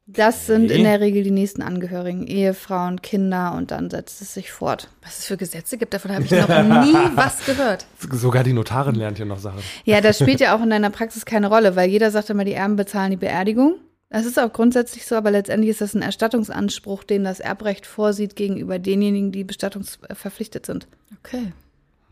Das 0.07 0.47
sind 0.47 0.65
Okay. 0.65 0.77
in 0.79 0.83
der 0.83 0.99
Regel 0.99 1.23
die 1.23 1.31
nächsten 1.31 1.61
Angehörigen, 1.61 2.25
Ehefrauen, 2.25 3.01
Kinder 3.03 3.53
und 3.55 3.69
dann 3.71 3.89
setzt 3.91 4.21
es 4.21 4.33
sich 4.33 4.51
fort. 4.51 4.89
Was 5.03 5.19
es 5.19 5.25
für 5.27 5.37
Gesetze 5.37 5.77
gibt, 5.77 5.93
davon 5.93 6.11
habe 6.11 6.23
ich 6.25 6.31
noch 6.31 6.47
nie 6.83 6.95
was 7.15 7.45
gehört. 7.45 7.85
Sogar 8.11 8.43
die 8.43 8.51
Notarin 8.53 8.95
lernt 8.95 9.17
hier 9.17 9.27
noch 9.27 9.39
Sachen. 9.39 9.59
Ja, 9.85 10.01
das 10.01 10.17
spielt 10.19 10.39
ja 10.39 10.55
auch 10.55 10.61
in 10.63 10.71
deiner 10.71 10.89
Praxis 10.89 11.25
keine 11.25 11.47
Rolle, 11.47 11.75
weil 11.75 11.89
jeder 11.89 12.09
sagt 12.09 12.29
immer, 12.31 12.43
die 12.43 12.53
Erben 12.53 12.75
bezahlen 12.75 13.11
die 13.11 13.17
Beerdigung. 13.17 13.75
Das 14.11 14.25
ist 14.25 14.37
auch 14.37 14.51
grundsätzlich 14.51 15.05
so, 15.05 15.15
aber 15.15 15.31
letztendlich 15.31 15.69
ist 15.69 15.79
das 15.79 15.95
ein 15.95 16.01
Erstattungsanspruch, 16.01 17.05
den 17.05 17.23
das 17.23 17.39
Erbrecht 17.39 17.85
vorsieht 17.85 18.35
gegenüber 18.35 18.77
denjenigen, 18.77 19.31
die 19.31 19.45
bestattungsverpflichtet 19.45 20.65
sind. 20.65 20.85
Okay. 21.19 21.53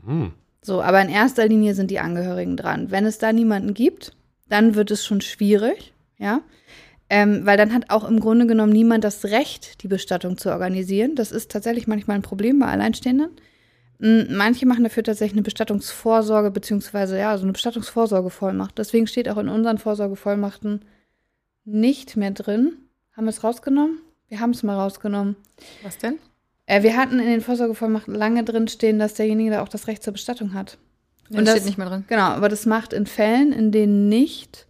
Hm. 0.05 0.31
So, 0.61 0.81
aber 0.81 1.01
in 1.01 1.09
erster 1.09 1.45
Linie 1.45 1.75
sind 1.75 1.91
die 1.91 1.99
Angehörigen 1.99 2.55
dran. 2.55 2.89
Wenn 2.89 3.05
es 3.05 3.17
da 3.17 3.33
niemanden 3.33 3.73
gibt, 3.73 4.13
dann 4.47 4.75
wird 4.75 4.91
es 4.91 5.05
schon 5.05 5.19
schwierig, 5.19 5.93
ja. 6.17 6.41
Ähm, 7.09 7.45
weil 7.45 7.57
dann 7.57 7.73
hat 7.73 7.89
auch 7.89 8.07
im 8.07 8.21
Grunde 8.21 8.47
genommen 8.47 8.71
niemand 8.71 9.03
das 9.03 9.25
Recht, 9.25 9.83
die 9.83 9.87
Bestattung 9.89 10.37
zu 10.37 10.51
organisieren. 10.51 11.15
Das 11.15 11.33
ist 11.33 11.51
tatsächlich 11.51 11.85
manchmal 11.85 12.15
ein 12.15 12.21
Problem 12.21 12.59
bei 12.59 12.67
Alleinstehenden. 12.67 13.31
Mm, 13.97 14.37
Manche 14.37 14.65
machen 14.65 14.85
dafür 14.85 15.03
tatsächlich 15.03 15.35
eine 15.35 15.41
Bestattungsvorsorge, 15.41 16.51
beziehungsweise 16.51 17.17
ja, 17.17 17.37
so 17.37 17.43
eine 17.43 17.51
Bestattungsvorsorgevollmacht. 17.51 18.77
Deswegen 18.77 19.07
steht 19.07 19.27
auch 19.27 19.37
in 19.37 19.49
unseren 19.49 19.79
Vorsorgevollmachten 19.79 20.85
nicht 21.73 22.17
mehr 22.17 22.31
drin. 22.31 22.73
Haben 23.15 23.25
wir 23.25 23.29
es 23.31 23.43
rausgenommen? 23.43 23.99
Wir 24.27 24.39
haben 24.39 24.51
es 24.51 24.63
mal 24.63 24.75
rausgenommen. 24.75 25.35
Was 25.83 25.97
denn? 25.97 26.17
Äh, 26.65 26.83
wir 26.83 26.95
hatten 26.95 27.19
in 27.19 27.25
den 27.27 27.41
Vorsorgevollmachten 27.41 28.13
lange 28.13 28.43
drin 28.43 28.67
stehen, 28.67 28.99
dass 28.99 29.15
derjenige 29.15 29.51
da 29.51 29.61
auch 29.63 29.69
das 29.69 29.87
Recht 29.87 30.03
zur 30.03 30.13
Bestattung 30.13 30.53
hat. 30.53 30.77
Ja, 31.29 31.39
Und 31.39 31.45
das 31.47 31.55
steht 31.55 31.65
nicht 31.65 31.77
mehr 31.77 31.87
drin. 31.89 32.05
Genau, 32.07 32.23
aber 32.23 32.49
das 32.49 32.65
macht 32.65 32.93
in 32.93 33.05
Fällen, 33.05 33.51
in 33.51 33.71
denen 33.71 34.07
nicht 34.09 34.67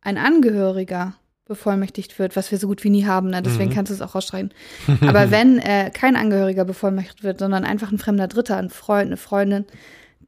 ein 0.00 0.16
Angehöriger 0.18 1.14
bevollmächtigt 1.46 2.18
wird, 2.18 2.36
was 2.36 2.50
wir 2.50 2.58
so 2.58 2.66
gut 2.66 2.84
wie 2.84 2.90
nie 2.90 3.06
haben, 3.06 3.30
ne? 3.30 3.40
deswegen 3.40 3.70
Mhm. 3.70 3.74
kannst 3.74 3.90
du 3.90 3.94
es 3.94 4.02
auch 4.02 4.14
rausstreichen. 4.14 4.52
Aber 5.00 5.30
wenn 5.30 5.58
äh, 5.58 5.90
kein 5.90 6.14
Angehöriger 6.14 6.66
bevollmächtigt 6.66 7.22
wird, 7.22 7.38
sondern 7.38 7.64
einfach 7.64 7.90
ein 7.90 7.98
fremder 7.98 8.28
Dritter, 8.28 8.58
ein 8.58 8.68
Freund, 8.68 9.06
eine 9.06 9.16
Freundin, 9.16 9.64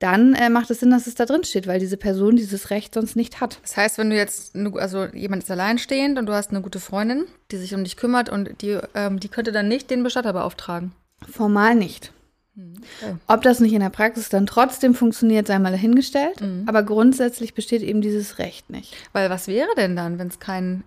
dann 0.01 0.35
äh, 0.35 0.51
macht 0.51 0.71
es 0.71 0.81
Sinn, 0.81 0.91
dass 0.91 1.07
es 1.07 1.15
da 1.15 1.27
drin 1.27 1.45
steht, 1.45 1.67
weil 1.69 1.79
diese 1.79 1.97
Person 1.97 2.35
dieses 2.35 2.71
Recht 2.71 2.95
sonst 2.95 3.15
nicht 3.17 3.41
hat. 3.41 3.59
Das 3.63 3.77
heißt, 3.77 3.99
wenn 3.99 4.11
du 4.11 4.17
jetzt, 4.17 4.57
also 4.57 5.05
jemand 5.05 5.45
ist 5.45 5.51
alleinstehend 5.51 6.19
und 6.19 6.27
du 6.27 6.33
hast 6.33 6.51
eine 6.51 6.63
gute 6.63 6.81
Freundin, 6.81 7.27
die 7.53 7.59
sich 7.59 7.75
um 7.75 7.85
dich 7.85 7.97
kümmert 7.97 8.29
und 8.29 8.63
die, 8.63 8.79
ähm, 8.95 9.21
die 9.21 9.29
könnte 9.29 9.53
dann 9.53 9.69
nicht 9.69 9.91
den 9.91 10.03
Bestatter 10.03 10.33
beauftragen. 10.33 10.93
Formal 11.31 11.75
nicht. 11.75 12.13
Okay. 12.57 13.15
Ob 13.27 13.43
das 13.43 13.61
nicht 13.61 13.73
in 13.73 13.81
der 13.81 13.91
Praxis 13.91 14.29
dann 14.29 14.47
trotzdem 14.47 14.95
funktioniert, 14.95 15.47
sei 15.47 15.59
mal 15.59 15.71
dahingestellt. 15.71 16.41
Mhm. 16.41 16.65
Aber 16.67 16.83
grundsätzlich 16.83 17.55
besteht 17.55 17.83
eben 17.83 18.01
dieses 18.01 18.39
Recht 18.39 18.69
nicht. 18.71 18.95
Weil 19.13 19.31
was 19.31 19.47
wäre 19.49 19.69
denn 19.77 19.97
dann, 19.97 20.19
wenn 20.19 20.29
es 20.29 20.41
keinen. 20.41 20.83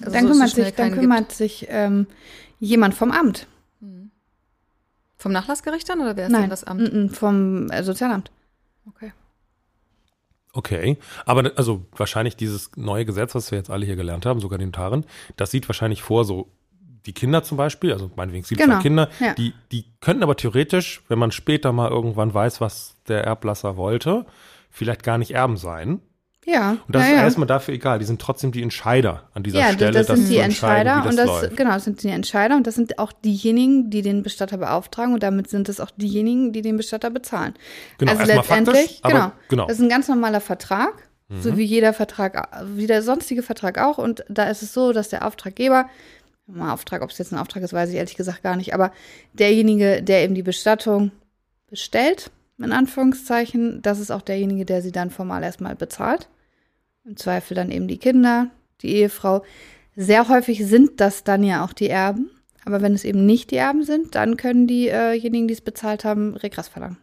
also 0.00 0.12
dann 0.12 0.22
so- 0.22 0.28
so 0.28 0.32
kümmert 0.34 0.50
schnell 0.50 0.66
sich, 0.66 0.74
dann 0.74 0.92
kümmert 0.92 1.32
sich 1.32 1.66
ähm, 1.70 2.06
jemand 2.60 2.94
vom 2.94 3.10
Amt. 3.12 3.46
Gibt? 3.80 3.94
Vom 5.16 5.32
Nachlassgericht 5.32 5.88
dann 5.88 6.00
oder 6.00 6.16
wer 6.16 6.26
ist 6.26 6.32
Nein, 6.32 6.42
denn 6.42 6.50
das 6.50 6.64
Amt? 6.64 6.92
mm, 6.94 7.08
vom 7.08 7.70
äh, 7.70 7.82
Sozialamt. 7.82 8.30
Okay. 8.88 9.12
Okay, 10.54 10.96
aber 11.24 11.52
also 11.56 11.84
wahrscheinlich 11.96 12.34
dieses 12.34 12.70
neue 12.76 13.04
Gesetz, 13.04 13.34
was 13.34 13.50
wir 13.50 13.58
jetzt 13.58 13.70
alle 13.70 13.86
hier 13.86 13.96
gelernt 13.96 14.26
haben, 14.26 14.40
sogar 14.40 14.58
die 14.58 14.64
Notarin, 14.64 15.04
das 15.36 15.50
sieht 15.50 15.68
wahrscheinlich 15.68 16.02
vor, 16.02 16.24
so 16.24 16.50
die 17.06 17.12
Kinder 17.12 17.42
zum 17.42 17.56
Beispiel, 17.56 17.92
also 17.92 18.10
meinetwegen 18.16 18.44
gibt 18.44 18.60
Genau, 18.60 18.80
Kinder, 18.80 19.08
ja. 19.20 19.34
die, 19.34 19.54
die 19.72 19.84
könnten 20.00 20.22
aber 20.22 20.36
theoretisch, 20.36 21.02
wenn 21.08 21.18
man 21.18 21.32
später 21.32 21.72
mal 21.72 21.90
irgendwann 21.90 22.32
weiß, 22.32 22.60
was 22.60 22.96
der 23.08 23.24
Erblasser 23.24 23.76
wollte, 23.76 24.26
vielleicht 24.70 25.02
gar 25.02 25.18
nicht 25.18 25.30
erben 25.32 25.56
sein. 25.56 26.00
Ja. 26.44 26.78
Und 26.86 26.94
das 26.94 27.02
ja, 27.02 27.08
ist 27.08 27.16
ja. 27.16 27.22
erstmal 27.24 27.46
dafür 27.46 27.74
egal. 27.74 27.98
Die 27.98 28.04
sind 28.04 28.20
trotzdem 28.20 28.52
die 28.52 28.62
Entscheider 28.62 29.28
an 29.34 29.42
dieser 29.42 29.58
ja, 29.58 29.72
Stelle, 29.72 29.92
das 29.92 30.06
sind 30.06 30.28
die 30.28 30.38
Entscheider 30.38 31.04
wie 31.04 31.08
und 31.08 31.16
das, 31.16 31.26
das 31.26 31.42
läuft. 31.42 31.56
genau, 31.56 31.72
das 31.72 31.84
sind 31.84 32.02
die 32.02 32.08
Entscheider 32.08 32.56
und 32.56 32.66
das 32.66 32.74
sind 32.74 32.98
auch 32.98 33.12
diejenigen, 33.12 33.90
die 33.90 34.02
den 34.02 34.22
Bestatter 34.22 34.56
beauftragen 34.56 35.12
und 35.12 35.22
damit 35.22 35.50
sind 35.50 35.68
es 35.68 35.78
auch 35.80 35.90
diejenigen, 35.90 36.52
die 36.52 36.62
den 36.62 36.76
Bestatter 36.76 37.10
bezahlen. 37.10 37.54
Genau, 37.98 38.12
also 38.12 38.22
faktisch, 38.24 38.36
letztendlich, 38.36 39.00
aber 39.02 39.14
genau, 39.14 39.32
genau. 39.48 39.66
Das 39.66 39.76
ist 39.76 39.82
ein 39.82 39.90
ganz 39.90 40.08
normaler 40.08 40.40
Vertrag, 40.40 41.08
so 41.28 41.52
Mhm. 41.52 41.56
wie 41.58 41.64
jeder 41.64 41.92
Vertrag, 41.92 42.48
wie 42.74 42.86
der 42.86 43.02
sonstige 43.02 43.42
Vertrag 43.42 43.78
auch. 43.78 43.98
Und 43.98 44.24
da 44.28 44.44
ist 44.44 44.62
es 44.62 44.72
so, 44.72 44.92
dass 44.92 45.10
der 45.10 45.26
Auftraggeber, 45.26 45.88
mal 46.46 46.72
Auftrag, 46.72 47.02
ob 47.02 47.10
es 47.10 47.18
jetzt 47.18 47.32
ein 47.32 47.38
Auftrag 47.38 47.62
ist, 47.62 47.74
weiß 47.74 47.90
ich 47.90 47.96
ehrlich 47.96 48.16
gesagt 48.16 48.42
gar 48.42 48.56
nicht, 48.56 48.72
aber 48.72 48.92
derjenige, 49.34 50.02
der 50.02 50.22
eben 50.24 50.34
die 50.34 50.42
Bestattung 50.42 51.10
bestellt, 51.68 52.30
in 52.58 52.72
Anführungszeichen, 52.72 53.82
das 53.82 54.00
ist 54.00 54.10
auch 54.10 54.22
derjenige, 54.22 54.64
der 54.64 54.82
sie 54.82 54.92
dann 54.92 55.10
formal 55.10 55.42
erstmal 55.42 55.76
bezahlt. 55.76 56.28
Im 57.04 57.16
Zweifel 57.16 57.54
dann 57.54 57.70
eben 57.70 57.88
die 57.88 57.98
Kinder, 57.98 58.50
die 58.82 58.94
Ehefrau. 58.96 59.44
Sehr 59.96 60.28
häufig 60.28 60.66
sind 60.66 61.00
das 61.00 61.24
dann 61.24 61.42
ja 61.42 61.64
auch 61.64 61.72
die 61.72 61.88
Erben. 61.88 62.30
Aber 62.64 62.82
wenn 62.82 62.92
es 62.94 63.04
eben 63.04 63.24
nicht 63.24 63.50
die 63.50 63.56
Erben 63.56 63.84
sind, 63.84 64.14
dann 64.14 64.36
können 64.36 64.66
diejenigen, 64.66 65.48
die 65.48 65.54
es 65.54 65.60
bezahlt 65.60 66.04
haben, 66.04 66.36
Regress 66.36 66.68
verlangen. 66.68 66.98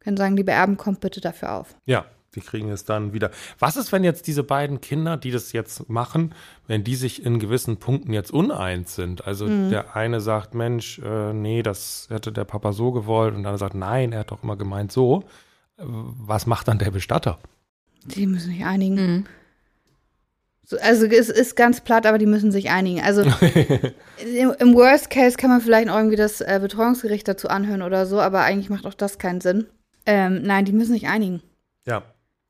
Können 0.00 0.16
sagen, 0.16 0.36
liebe 0.36 0.50
Erben, 0.50 0.76
kommt 0.76 1.00
bitte 1.00 1.20
dafür 1.20 1.52
auf. 1.52 1.76
Ja, 1.86 2.04
Die 2.34 2.40
kriegen 2.40 2.70
es 2.70 2.84
dann 2.84 3.12
wieder. 3.12 3.30
Was 3.58 3.76
ist, 3.76 3.92
wenn 3.92 4.04
jetzt 4.04 4.26
diese 4.26 4.42
beiden 4.42 4.80
Kinder, 4.80 5.16
die 5.18 5.30
das 5.30 5.52
jetzt 5.52 5.90
machen, 5.90 6.34
wenn 6.66 6.82
die 6.82 6.94
sich 6.94 7.24
in 7.26 7.38
gewissen 7.38 7.76
Punkten 7.76 8.12
jetzt 8.14 8.32
uneins 8.32 8.94
sind? 8.94 9.26
Also 9.26 9.46
Mhm. 9.46 9.68
der 9.70 9.94
eine 9.96 10.20
sagt, 10.20 10.54
Mensch, 10.54 10.98
äh, 11.00 11.32
nee, 11.34 11.62
das 11.62 12.06
hätte 12.10 12.32
der 12.32 12.44
Papa 12.44 12.72
so 12.72 12.90
gewollt 12.92 13.34
und 13.34 13.42
der 13.42 13.50
andere 13.50 13.58
sagt, 13.58 13.74
nein, 13.74 14.12
er 14.12 14.20
hat 14.20 14.30
doch 14.30 14.42
immer 14.42 14.56
gemeint 14.56 14.92
so. 14.92 15.24
Äh, 15.78 15.82
Was 15.84 16.46
macht 16.46 16.68
dann 16.68 16.78
der 16.78 16.90
Bestatter? 16.90 17.38
Die 18.06 18.26
müssen 18.26 18.50
sich 18.50 18.64
einigen. 18.64 18.94
Mhm. 18.96 19.26
So, 20.64 20.78
also 20.78 21.04
es 21.06 21.28
ist 21.28 21.54
ganz 21.56 21.80
platt, 21.82 22.06
aber 22.06 22.16
die 22.18 22.26
müssen 22.26 22.50
sich 22.50 22.70
einigen. 22.70 23.00
Also 23.02 23.22
im, 24.24 24.54
im 24.58 24.74
Worst 24.74 25.10
Case 25.10 25.36
kann 25.36 25.50
man 25.50 25.60
vielleicht 25.60 25.88
noch 25.88 25.96
irgendwie 25.96 26.16
das 26.16 26.40
äh, 26.40 26.58
Betreuungsgericht 26.62 27.26
dazu 27.28 27.48
anhören 27.48 27.82
oder 27.82 28.06
so, 28.06 28.20
aber 28.20 28.40
eigentlich 28.42 28.70
macht 28.70 28.86
auch 28.86 28.94
das 28.94 29.18
keinen 29.18 29.40
Sinn. 29.40 29.66
Ähm, 30.06 30.42
nein, 30.42 30.64
die 30.64 30.72
müssen 30.72 30.92
sich 30.94 31.08
einigen. 31.08 31.42
Ja. 31.86 32.02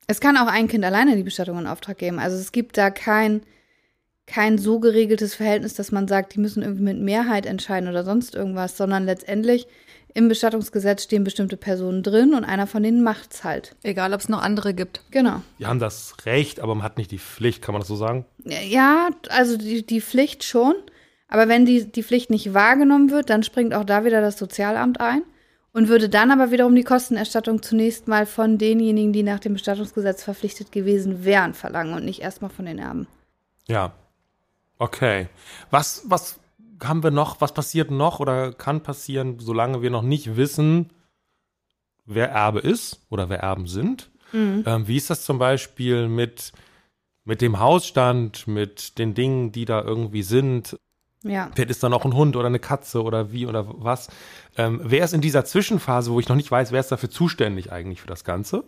Es 0.07 0.19
kann 0.19 0.37
auch 0.37 0.47
ein 0.47 0.67
Kind 0.67 0.83
alleine 0.83 1.15
die 1.15 1.23
Bestattung 1.23 1.59
in 1.59 1.67
Auftrag 1.67 1.97
geben. 1.97 2.19
Also 2.19 2.37
es 2.37 2.51
gibt 2.51 2.77
da 2.77 2.89
kein, 2.89 3.41
kein 4.27 4.57
so 4.57 4.79
geregeltes 4.79 5.35
Verhältnis, 5.35 5.73
dass 5.73 5.91
man 5.91 6.07
sagt, 6.07 6.35
die 6.35 6.39
müssen 6.39 6.61
irgendwie 6.61 6.83
mit 6.83 6.99
Mehrheit 6.99 7.45
entscheiden 7.45 7.89
oder 7.89 8.03
sonst 8.03 8.35
irgendwas, 8.35 8.77
sondern 8.77 9.05
letztendlich 9.05 9.67
im 10.13 10.27
Bestattungsgesetz 10.27 11.03
stehen 11.03 11.23
bestimmte 11.23 11.57
Personen 11.57 12.03
drin 12.03 12.35
und 12.35 12.43
einer 12.43 12.67
von 12.67 12.83
denen 12.83 13.01
macht's 13.01 13.43
halt. 13.43 13.75
Egal, 13.81 14.13
ob 14.13 14.19
es 14.19 14.29
noch 14.29 14.43
andere 14.43 14.73
gibt. 14.73 15.01
Genau. 15.09 15.41
Die 15.57 15.65
haben 15.65 15.79
das 15.79 16.15
Recht, 16.25 16.59
aber 16.59 16.75
man 16.75 16.83
hat 16.83 16.97
nicht 16.97 17.11
die 17.11 17.17
Pflicht, 17.17 17.63
kann 17.63 17.73
man 17.73 17.81
das 17.81 17.87
so 17.87 17.95
sagen? 17.95 18.25
Ja, 18.43 19.09
also 19.29 19.57
die, 19.57 19.85
die 19.85 20.01
Pflicht 20.01 20.43
schon. 20.43 20.75
Aber 21.27 21.47
wenn 21.47 21.65
die, 21.65 21.85
die 21.91 22.03
Pflicht 22.03 22.29
nicht 22.29 22.53
wahrgenommen 22.53 23.09
wird, 23.09 23.31
dann 23.31 23.41
springt 23.41 23.73
auch 23.73 23.85
da 23.85 24.05
wieder 24.05 24.21
das 24.21 24.37
Sozialamt 24.37 24.99
ein 25.01 25.23
und 25.73 25.89
würde 25.89 26.07
dann 26.07 26.31
aber 26.31 26.51
wiederum 26.51 26.75
die 26.75 26.83
Kostenerstattung 26.83 27.61
zunächst 27.61 28.07
mal 28.07 28.25
von 28.25 28.57
denjenigen, 28.57 29.11
die 29.11 29.23
nach 29.23 29.39
dem 29.39 29.53
Bestattungsgesetz 29.53 30.23
verpflichtet 30.23 30.71
gewesen 30.71 31.25
wären, 31.25 31.53
verlangen 31.53 31.95
und 31.95 32.05
nicht 32.05 32.21
erstmal 32.21 32.51
von 32.51 32.65
den 32.65 32.79
Erben. 32.79 33.07
Ja. 33.67 33.93
Okay. 34.77 35.27
Was, 35.71 36.03
was 36.05 36.39
haben 36.81 37.03
wir 37.03 37.11
noch? 37.11 37.41
Was 37.41 37.53
passiert 37.53 37.91
noch 37.91 38.19
oder 38.19 38.53
kann 38.53 38.83
passieren, 38.83 39.39
solange 39.39 39.81
wir 39.81 39.89
noch 39.89 40.01
nicht 40.03 40.35
wissen, 40.35 40.91
wer 42.05 42.29
Erbe 42.29 42.59
ist 42.59 43.01
oder 43.09 43.29
wer 43.29 43.39
Erben 43.39 43.67
sind? 43.67 44.11
Ähm, 44.33 44.87
wie 44.87 44.97
ist 44.97 45.09
das 45.09 45.25
zum 45.25 45.37
Beispiel 45.37 46.07
mit, 46.07 46.53
mit 47.23 47.41
dem 47.41 47.59
Hausstand, 47.59 48.47
mit 48.47 48.97
den 48.97 49.13
Dingen, 49.13 49.51
die 49.51 49.65
da 49.65 49.81
irgendwie 49.81 50.23
sind? 50.23 50.77
Ja. 51.23 51.49
Vielleicht 51.55 51.71
ist 51.71 51.83
da 51.83 51.89
noch 51.89 52.05
ein 52.05 52.13
Hund 52.13 52.35
oder 52.35 52.47
eine 52.47 52.59
Katze 52.59 53.01
oder 53.01 53.31
wie 53.31 53.47
oder 53.47 53.65
was. 53.67 54.09
Ähm, 54.57 54.81
wer 54.83 55.05
ist 55.05 55.13
in 55.13 55.21
dieser 55.21 55.45
Zwischenphase, 55.45 56.11
wo 56.11 56.19
ich 56.19 56.27
noch 56.27 56.35
nicht 56.35 56.51
weiß, 56.51 56.71
wer 56.71 56.79
ist 56.79 56.91
dafür 56.91 57.09
zuständig 57.09 57.71
eigentlich 57.71 58.01
für 58.01 58.07
das 58.07 58.23
Ganze? 58.23 58.65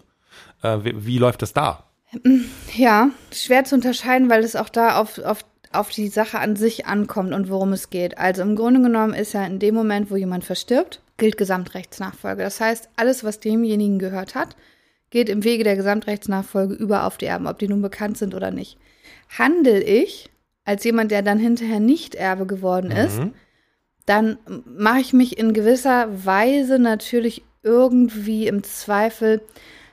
Äh, 0.61 0.79
wie, 0.83 1.05
wie 1.05 1.17
läuft 1.17 1.41
das 1.41 1.53
da? 1.53 1.83
Ja, 2.75 3.09
schwer 3.31 3.65
zu 3.65 3.75
unterscheiden, 3.75 4.29
weil 4.29 4.43
es 4.43 4.55
auch 4.55 4.69
da 4.69 4.99
auf, 4.99 5.19
auf, 5.19 5.43
auf 5.71 5.89
die 5.89 6.07
Sache 6.07 6.39
an 6.39 6.55
sich 6.55 6.85
ankommt 6.85 7.33
und 7.33 7.49
worum 7.49 7.73
es 7.73 7.89
geht. 7.89 8.17
Also 8.17 8.41
im 8.41 8.55
Grunde 8.55 8.81
genommen 8.81 9.13
ist 9.13 9.33
ja 9.33 9.45
in 9.45 9.59
dem 9.59 9.75
Moment, 9.75 10.09
wo 10.09 10.15
jemand 10.15 10.45
verstirbt, 10.45 11.01
gilt 11.17 11.37
Gesamtrechtsnachfolge. 11.37 12.43
Das 12.43 12.61
heißt, 12.61 12.89
alles, 12.95 13.23
was 13.23 13.39
demjenigen 13.39 13.99
gehört 13.99 14.35
hat, 14.35 14.55
geht 15.09 15.29
im 15.29 15.43
Wege 15.43 15.63
der 15.63 15.75
Gesamtrechtsnachfolge 15.75 16.73
über 16.73 17.05
auf 17.05 17.17
die 17.17 17.25
Erben, 17.25 17.47
ob 17.47 17.59
die 17.59 17.67
nun 17.67 17.81
bekannt 17.81 18.17
sind 18.17 18.33
oder 18.33 18.51
nicht. 18.51 18.77
Handel 19.37 19.81
ich 19.81 20.29
als 20.65 20.83
jemand, 20.83 21.11
der 21.11 21.21
dann 21.21 21.39
hinterher 21.39 21.79
nicht 21.79 22.15
Erbe 22.15 22.45
geworden 22.45 22.91
ist, 22.91 23.19
Mhm. 23.19 23.33
dann 24.05 24.37
mache 24.65 24.99
ich 24.99 25.13
mich 25.13 25.37
in 25.37 25.53
gewisser 25.53 26.25
Weise 26.25 26.79
natürlich 26.79 27.43
irgendwie 27.63 28.47
im 28.47 28.63
Zweifel 28.63 29.41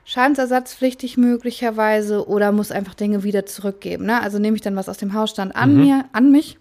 schadensersatzpflichtig 0.04 1.16
möglicherweise 1.16 2.26
oder 2.28 2.52
muss 2.52 2.72
einfach 2.72 2.94
Dinge 2.94 3.22
wieder 3.22 3.46
zurückgeben. 3.46 4.06
Ne? 4.06 4.20
Also 4.20 4.38
nehme 4.38 4.56
ich 4.56 4.62
dann 4.62 4.76
was 4.76 4.88
aus 4.88 4.98
dem 4.98 5.14
Hausstand 5.14 5.54
an 5.54 5.76
mir, 5.76 6.04
an 6.12 6.30
mich, 6.30 6.58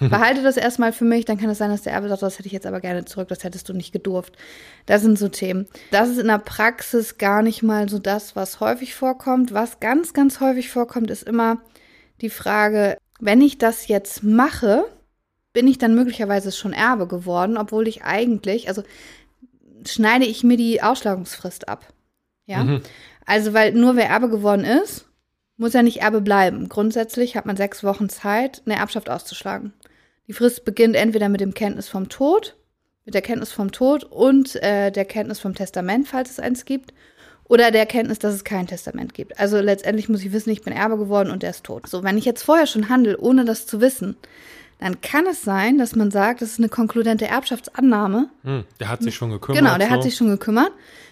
behalte 0.00 0.42
das 0.42 0.56
erstmal 0.56 0.92
für 0.92 1.04
mich, 1.04 1.24
dann 1.24 1.38
kann 1.38 1.50
es 1.50 1.58
sein, 1.58 1.70
dass 1.70 1.82
der 1.82 1.92
Erbe 1.92 2.08
sagt, 2.08 2.22
das 2.22 2.38
hätte 2.38 2.46
ich 2.46 2.52
jetzt 2.52 2.66
aber 2.66 2.80
gerne 2.80 3.04
zurück, 3.04 3.28
das 3.28 3.42
hättest 3.42 3.68
du 3.68 3.72
nicht 3.72 3.92
gedurft. 3.92 4.36
Das 4.86 5.02
sind 5.02 5.18
so 5.18 5.28
Themen. 5.28 5.66
Das 5.90 6.08
ist 6.08 6.18
in 6.18 6.28
der 6.28 6.38
Praxis 6.38 7.18
gar 7.18 7.42
nicht 7.42 7.62
mal 7.62 7.88
so 7.88 7.98
das, 7.98 8.36
was 8.36 8.60
häufig 8.60 8.94
vorkommt. 8.94 9.52
Was 9.52 9.80
ganz, 9.80 10.12
ganz 10.12 10.40
häufig 10.40 10.68
vorkommt, 10.70 11.10
ist 11.10 11.24
immer 11.24 11.58
die 12.20 12.30
Frage, 12.30 12.98
wenn 13.18 13.40
ich 13.40 13.58
das 13.58 13.88
jetzt 13.88 14.22
mache, 14.22 14.84
bin 15.52 15.66
ich 15.66 15.78
dann 15.78 15.94
möglicherweise 15.94 16.52
schon 16.52 16.72
Erbe 16.72 17.06
geworden, 17.06 17.56
obwohl 17.56 17.88
ich 17.88 18.04
eigentlich, 18.04 18.68
also 18.68 18.82
schneide 19.86 20.24
ich 20.24 20.44
mir 20.44 20.56
die 20.56 20.82
Ausschlagungsfrist 20.82 21.68
ab. 21.68 21.92
Ja. 22.46 22.64
Mhm. 22.64 22.82
Also, 23.26 23.52
weil 23.52 23.72
nur 23.72 23.96
wer 23.96 24.08
Erbe 24.08 24.28
geworden 24.28 24.64
ist, 24.64 25.06
muss 25.56 25.72
ja 25.72 25.82
nicht 25.82 26.00
Erbe 26.00 26.20
bleiben. 26.20 26.68
Grundsätzlich 26.68 27.36
hat 27.36 27.46
man 27.46 27.56
sechs 27.56 27.82
Wochen 27.84 28.08
Zeit, 28.08 28.62
eine 28.64 28.76
Erbschaft 28.76 29.10
auszuschlagen. 29.10 29.72
Die 30.28 30.32
Frist 30.32 30.64
beginnt 30.64 30.94
entweder 30.94 31.28
mit 31.28 31.40
dem 31.40 31.54
Kenntnis 31.54 31.88
vom 31.88 32.08
Tod, 32.08 32.56
mit 33.04 33.14
der 33.14 33.22
Kenntnis 33.22 33.50
vom 33.50 33.72
Tod 33.72 34.04
und 34.04 34.54
äh, 34.62 34.90
der 34.90 35.04
Kenntnis 35.04 35.40
vom 35.40 35.54
Testament, 35.54 36.06
falls 36.06 36.30
es 36.30 36.38
eins 36.38 36.64
gibt, 36.64 36.94
oder 37.48 37.70
der 37.70 37.86
Kenntnis, 37.86 38.18
dass 38.18 38.34
es 38.34 38.44
kein 38.44 38.66
Testament 38.66 39.14
gibt. 39.14 39.38
Also 39.40 39.58
letztendlich 39.58 40.08
muss 40.08 40.22
ich 40.22 40.32
wissen, 40.32 40.50
ich 40.50 40.62
bin 40.62 40.72
Erbe 40.72 40.98
geworden 40.98 41.30
und 41.30 41.42
der 41.42 41.50
ist 41.50 41.64
tot. 41.64 41.88
So, 41.88 42.04
wenn 42.04 42.18
ich 42.18 42.24
jetzt 42.24 42.42
vorher 42.42 42.66
schon 42.66 42.88
handle, 42.88 43.18
ohne 43.18 43.44
das 43.44 43.66
zu 43.66 43.80
wissen, 43.80 44.16
dann 44.78 45.00
kann 45.00 45.26
es 45.26 45.42
sein, 45.42 45.78
dass 45.78 45.96
man 45.96 46.10
sagt, 46.10 46.40
das 46.40 46.52
ist 46.52 46.58
eine 46.58 46.68
konkludente 46.68 47.26
Erbschaftsannahme. 47.26 48.28
Hm, 48.44 48.64
der 48.78 48.88
hat 48.88 49.02
sich 49.02 49.14
schon 49.14 49.30
gekümmert. 49.30 49.62
Genau, 49.62 49.76
der 49.76 49.88
so. 49.88 49.94
hat 49.94 50.02
sich 50.02 50.14
schon 50.14 50.28
gekümmert. 50.28 50.70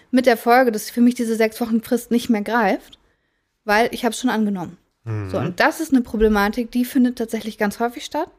Mit 0.09 0.25
der 0.25 0.37
Folge, 0.37 0.71
dass 0.71 0.89
für 0.89 1.01
mich 1.01 1.15
diese 1.15 1.35
sechs 1.35 1.59
Wochen 1.59 1.81
Frist 1.81 2.11
nicht 2.11 2.29
mehr 2.29 2.41
greift, 2.41 2.97
weil 3.65 3.89
ich 3.91 4.05
habe 4.05 4.13
es 4.13 4.19
schon 4.19 4.29
angenommen. 4.29 4.77
Mhm. 5.03 5.29
So, 5.29 5.37
und 5.37 5.59
das 5.59 5.81
ist 5.81 5.91
eine 5.91 6.01
Problematik, 6.01 6.71
die 6.71 6.85
findet 6.85 7.17
tatsächlich 7.17 7.57
ganz 7.57 7.79
häufig 7.79 8.05
statt, 8.05 8.29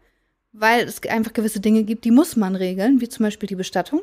weil 0.53 0.85
es 0.85 1.03
einfach 1.03 1.35
gewisse 1.35 1.61
Dinge 1.61 1.83
gibt, 1.83 2.05
die 2.05 2.11
muss 2.11 2.37
man 2.37 2.57
regeln, 2.57 3.03
wie 3.03 3.09
zum 3.09 3.25
Beispiel 3.25 3.49
die 3.49 3.55
Bestattung. 3.55 4.01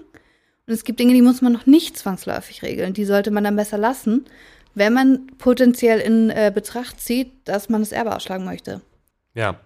Und 0.67 0.73
es 0.73 0.83
gibt 0.83 0.99
Dinge, 0.99 1.13
die 1.13 1.21
muss 1.21 1.41
man 1.41 1.53
noch 1.53 1.65
nicht 1.65 1.97
zwangsläufig 1.97 2.63
regeln. 2.63 2.93
Die 2.93 3.05
sollte 3.05 3.31
man 3.31 3.43
dann 3.43 3.55
besser 3.55 3.77
lassen, 3.77 4.25
wenn 4.73 4.93
man 4.93 5.27
potenziell 5.37 5.99
in 5.99 6.29
äh, 6.31 6.51
Betracht 6.53 6.99
zieht, 6.99 7.31
dass 7.45 7.69
man 7.69 7.81
das 7.81 7.91
Erbe 7.91 8.15
ausschlagen 8.15 8.45
möchte. 8.45 8.81
Ja. 9.33 9.59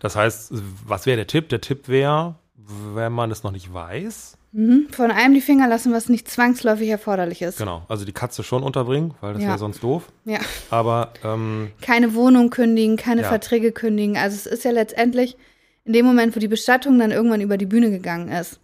Das 0.00 0.14
heißt, 0.16 0.52
was 0.86 1.06
wäre 1.06 1.16
der 1.16 1.26
Tipp? 1.26 1.48
Der 1.48 1.60
Tipp 1.62 1.88
wäre, 1.88 2.34
wenn 2.54 3.12
man 3.12 3.30
es 3.30 3.42
noch 3.42 3.52
nicht 3.52 3.72
weiß, 3.72 4.36
Mhm. 4.52 4.88
Von 4.90 5.12
einem 5.12 5.32
die 5.34 5.40
Finger 5.40 5.68
lassen, 5.68 5.92
was 5.92 6.08
nicht 6.08 6.28
zwangsläufig 6.28 6.88
erforderlich 6.88 7.40
ist. 7.40 7.58
genau, 7.58 7.84
also 7.88 8.04
die 8.04 8.10
Katze 8.12 8.42
schon 8.42 8.64
unterbringen, 8.64 9.14
weil 9.20 9.32
das 9.34 9.42
Ja. 9.44 9.50
wäre 9.50 9.58
sonst 9.58 9.80
doof. 9.80 10.10
Ja. 10.24 10.40
Aber 10.70 11.12
ähm, 11.22 11.70
keine 11.82 12.14
Wohnung 12.16 12.50
kündigen, 12.50 12.96
keine 12.96 13.22
Ja. 13.22 13.28
Verträge 13.28 13.70
kündigen. 13.70 14.16
Also 14.16 14.34
es 14.34 14.46
ist 14.46 14.64
ja 14.64 14.72
letztendlich 14.72 15.36
in 15.84 15.92
dem 15.92 16.04
Moment, 16.04 16.34
wo 16.34 16.40
die 16.40 16.48
Bestattung 16.48 16.98
dann 16.98 17.12
irgendwann 17.12 17.40
über 17.40 17.58
die 17.58 17.66
Bühne 17.66 17.90
gegangen 17.92 18.28
ist, 18.28 18.58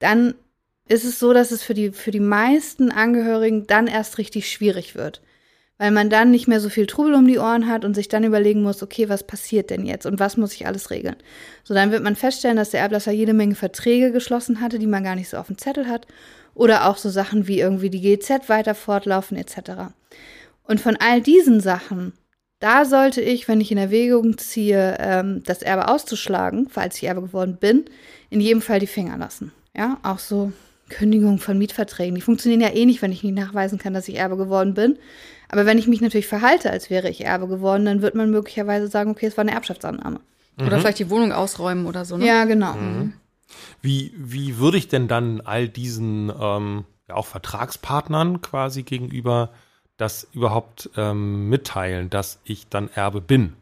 dann 0.00 0.34
ist 0.88 1.04
es 1.04 1.18
so, 1.18 1.32
dass 1.32 1.50
es 1.50 1.62
für 1.62 1.74
die, 1.74 1.90
für 1.90 2.10
die 2.10 2.20
meisten 2.20 2.90
Angehörigen 2.90 3.66
dann 3.66 3.86
erst 3.86 4.18
richtig 4.18 4.50
schwierig 4.50 4.94
wird. 4.94 5.22
Weil 5.76 5.92
man 5.92 6.10
dann 6.10 6.32
nicht 6.32 6.48
mehr 6.48 6.58
so 6.58 6.70
viel 6.70 6.86
Trubel 6.86 7.14
um 7.14 7.26
die 7.26 7.38
Ohren 7.38 7.68
hat 7.68 7.84
und 7.84 7.94
sich 7.94 8.08
dann 8.08 8.24
überlegen 8.24 8.62
muss, 8.62 8.82
okay, 8.82 9.08
was 9.08 9.24
passiert 9.24 9.70
denn 9.70 9.86
jetzt 9.86 10.06
und 10.06 10.18
was 10.18 10.36
muss 10.36 10.54
ich 10.54 10.66
alles 10.66 10.90
regeln? 10.90 11.14
So, 11.62 11.72
dann 11.72 11.92
wird 11.92 12.02
man 12.02 12.16
feststellen, 12.16 12.56
dass 12.56 12.70
der 12.70 12.80
Erblasser 12.80 13.12
jede 13.12 13.32
Menge 13.32 13.54
Verträge 13.54 14.10
geschlossen 14.10 14.60
hatte, 14.60 14.80
die 14.80 14.88
man 14.88 15.04
gar 15.04 15.14
nicht 15.14 15.28
so 15.28 15.36
auf 15.36 15.46
dem 15.46 15.58
Zettel 15.58 15.86
hat. 15.86 16.08
Oder 16.54 16.88
auch 16.88 16.96
so 16.96 17.10
Sachen 17.10 17.46
wie 17.46 17.60
irgendwie 17.60 17.90
die 17.90 18.00
GZ 18.00 18.48
weiter 18.48 18.74
fortlaufen 18.74 19.36
etc. 19.36 19.92
Und 20.64 20.80
von 20.80 20.96
all 20.96 21.20
diesen 21.20 21.60
Sachen, 21.60 22.12
da 22.58 22.84
sollte 22.84 23.20
ich, 23.20 23.46
wenn 23.46 23.60
ich 23.60 23.70
in 23.70 23.78
Erwägung 23.78 24.36
ziehe, 24.36 24.96
ähm, 24.98 25.42
das 25.44 25.62
Erbe 25.62 25.86
auszuschlagen, 25.86 26.68
falls 26.68 26.96
ich 26.96 27.04
Erbe 27.04 27.22
geworden 27.22 27.56
bin, 27.60 27.84
in 28.30 28.40
jedem 28.40 28.62
Fall 28.62 28.80
die 28.80 28.88
Finger 28.88 29.16
lassen. 29.16 29.52
Ja, 29.76 29.98
auch 30.02 30.18
so 30.18 30.50
Kündigung 30.88 31.38
von 31.38 31.58
Mietverträgen. 31.58 32.14
Die 32.14 32.20
funktionieren 32.20 32.60
ja 32.60 32.68
eh 32.68 32.86
nicht, 32.86 33.02
wenn 33.02 33.12
ich 33.12 33.22
nicht 33.22 33.34
nachweisen 33.34 33.78
kann, 33.78 33.94
dass 33.94 34.08
ich 34.08 34.16
Erbe 34.16 34.36
geworden 34.36 34.74
bin. 34.74 34.98
Aber 35.48 35.66
wenn 35.66 35.78
ich 35.78 35.86
mich 35.86 36.00
natürlich 36.00 36.26
verhalte, 36.26 36.70
als 36.70 36.90
wäre 36.90 37.08
ich 37.08 37.24
Erbe 37.24 37.48
geworden, 37.48 37.84
dann 37.84 38.02
wird 38.02 38.14
man 38.14 38.30
möglicherweise 38.30 38.88
sagen, 38.88 39.10
okay, 39.10 39.26
es 39.26 39.36
war 39.36 39.42
eine 39.42 39.52
Erbschaftsannahme. 39.52 40.20
Oder 40.60 40.80
vielleicht 40.80 40.98
die 40.98 41.10
Wohnung 41.10 41.32
ausräumen 41.32 41.86
oder 41.86 42.04
so, 42.04 42.16
ne? 42.16 42.26
Ja, 42.26 42.44
genau. 42.44 42.74
wie, 43.80 44.12
wie 44.16 44.58
würde 44.58 44.76
ich 44.76 44.88
denn 44.88 45.08
dann 45.08 45.40
all 45.40 45.68
diesen 45.68 46.32
ähm, 46.40 46.84
ja, 47.08 47.14
auch 47.14 47.26
Vertragspartnern 47.26 48.40
quasi 48.40 48.82
gegenüber 48.82 49.50
das 49.96 50.26
überhaupt 50.32 50.90
ähm, 50.96 51.48
mitteilen, 51.48 52.10
dass 52.10 52.40
ich 52.44 52.68
dann 52.68 52.88
Erbe 52.88 53.20
bin? 53.20 53.54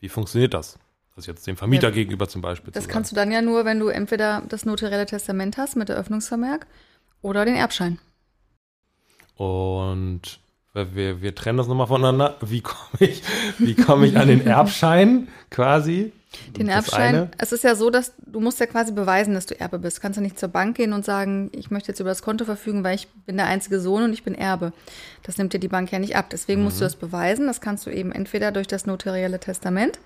Wie 0.00 0.08
funktioniert 0.08 0.54
das? 0.54 0.78
Also 1.16 1.30
jetzt 1.32 1.46
dem 1.46 1.56
Vermieter 1.56 1.88
Ja. 1.88 1.94
gegenüber 1.94 2.28
zum 2.28 2.40
Beispiel. 2.42 2.72
Das 2.72 2.84
zu 2.84 2.90
kannst 2.90 3.10
du 3.12 3.16
dann 3.16 3.30
ja 3.32 3.42
nur, 3.42 3.64
wenn 3.64 3.78
du 3.78 3.88
entweder 3.88 4.42
das 4.48 4.64
notarielle 4.64 5.06
Testament 5.06 5.56
hast 5.58 5.76
mit 5.76 5.88
Eröffnungsvermerk 5.90 6.66
oder 7.22 7.44
den 7.44 7.56
Erbschein. 7.56 7.98
Und 9.36 10.22
wir, 10.72 11.20
wir 11.20 11.34
trennen 11.34 11.58
das 11.58 11.66
nochmal 11.66 11.86
voneinander. 11.88 12.36
Wie 12.42 12.60
komme 12.60 12.78
ich, 13.00 13.22
wie 13.58 13.74
komme 13.74 14.06
ich 14.06 14.16
an 14.16 14.28
den 14.28 14.46
Erbschein 14.46 15.28
quasi? 15.50 16.12
Den 16.56 16.68
Das 16.68 16.76
Erbschein, 16.76 17.14
eine- 17.14 17.30
es 17.38 17.50
ist 17.50 17.64
ja 17.64 17.74
so, 17.74 17.90
dass 17.90 18.12
du 18.24 18.38
musst 18.38 18.60
ja 18.60 18.66
quasi 18.66 18.92
beweisen, 18.92 19.34
dass 19.34 19.46
du 19.46 19.58
Erbe 19.58 19.80
bist. 19.80 19.96
Du 19.98 20.02
kannst 20.02 20.16
ja 20.16 20.22
nicht 20.22 20.38
zur 20.38 20.48
Bank 20.48 20.76
gehen 20.76 20.92
und 20.92 21.04
sagen, 21.04 21.50
ich 21.52 21.72
möchte 21.72 21.88
jetzt 21.88 21.98
über 21.98 22.10
das 22.10 22.22
Konto 22.22 22.44
verfügen, 22.44 22.84
weil 22.84 22.94
ich 22.94 23.08
bin 23.26 23.36
der 23.36 23.46
einzige 23.46 23.80
Sohn 23.80 24.04
und 24.04 24.12
ich 24.12 24.22
bin 24.22 24.36
Erbe. 24.36 24.72
Das 25.24 25.38
nimmt 25.38 25.52
dir 25.54 25.58
die 25.58 25.66
Bank 25.68 25.90
ja 25.90 25.98
nicht 25.98 26.14
ab. 26.14 26.26
Deswegen 26.30 26.62
musst 26.62 26.78
du 26.80 26.84
das 26.84 26.94
beweisen. 26.94 27.48
Das 27.48 27.60
kannst 27.60 27.84
du 27.84 27.90
eben 27.90 28.12
entweder 28.12 28.52
durch 28.52 28.68
das 28.68 28.86
notarielle 28.86 29.40
Testament, 29.40 29.98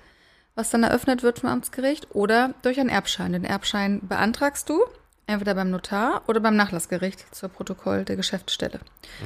was 0.55 0.71
dann 0.71 0.83
eröffnet 0.83 1.23
wird 1.23 1.41
vom 1.41 1.51
Amtsgericht, 1.51 2.15
oder 2.15 2.55
durch 2.63 2.79
einen 2.79 2.89
Erbschein. 2.89 3.33
Den 3.33 3.45
Erbschein 3.45 4.01
beantragst 4.03 4.69
du 4.69 4.81
entweder 5.27 5.55
beim 5.55 5.71
Notar 5.71 6.23
oder 6.27 6.41
beim 6.41 6.57
Nachlassgericht 6.57 7.35
zur 7.35 7.49
Protokoll 7.49 8.05
der 8.05 8.17
Geschäftsstelle. 8.17 8.81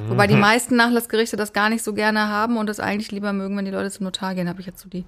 Wobei 0.07 0.27
die 0.27 0.35
meisten 0.35 0.75
Nachlassgerichte 0.75 1.35
das 1.35 1.53
gar 1.53 1.69
nicht 1.69 1.83
so 1.83 1.93
gerne 1.93 2.29
haben 2.29 2.57
und 2.57 2.67
das 2.67 2.79
eigentlich 2.79 3.11
lieber 3.11 3.33
mögen, 3.33 3.57
wenn 3.57 3.65
die 3.65 3.71
Leute 3.71 3.91
zum 3.91 4.05
Notar 4.05 4.33
gehen, 4.33 4.47
habe 4.47 4.61
ich 4.61 4.67
jetzt 4.67 4.79
so 4.79 4.89
die 4.89 5.05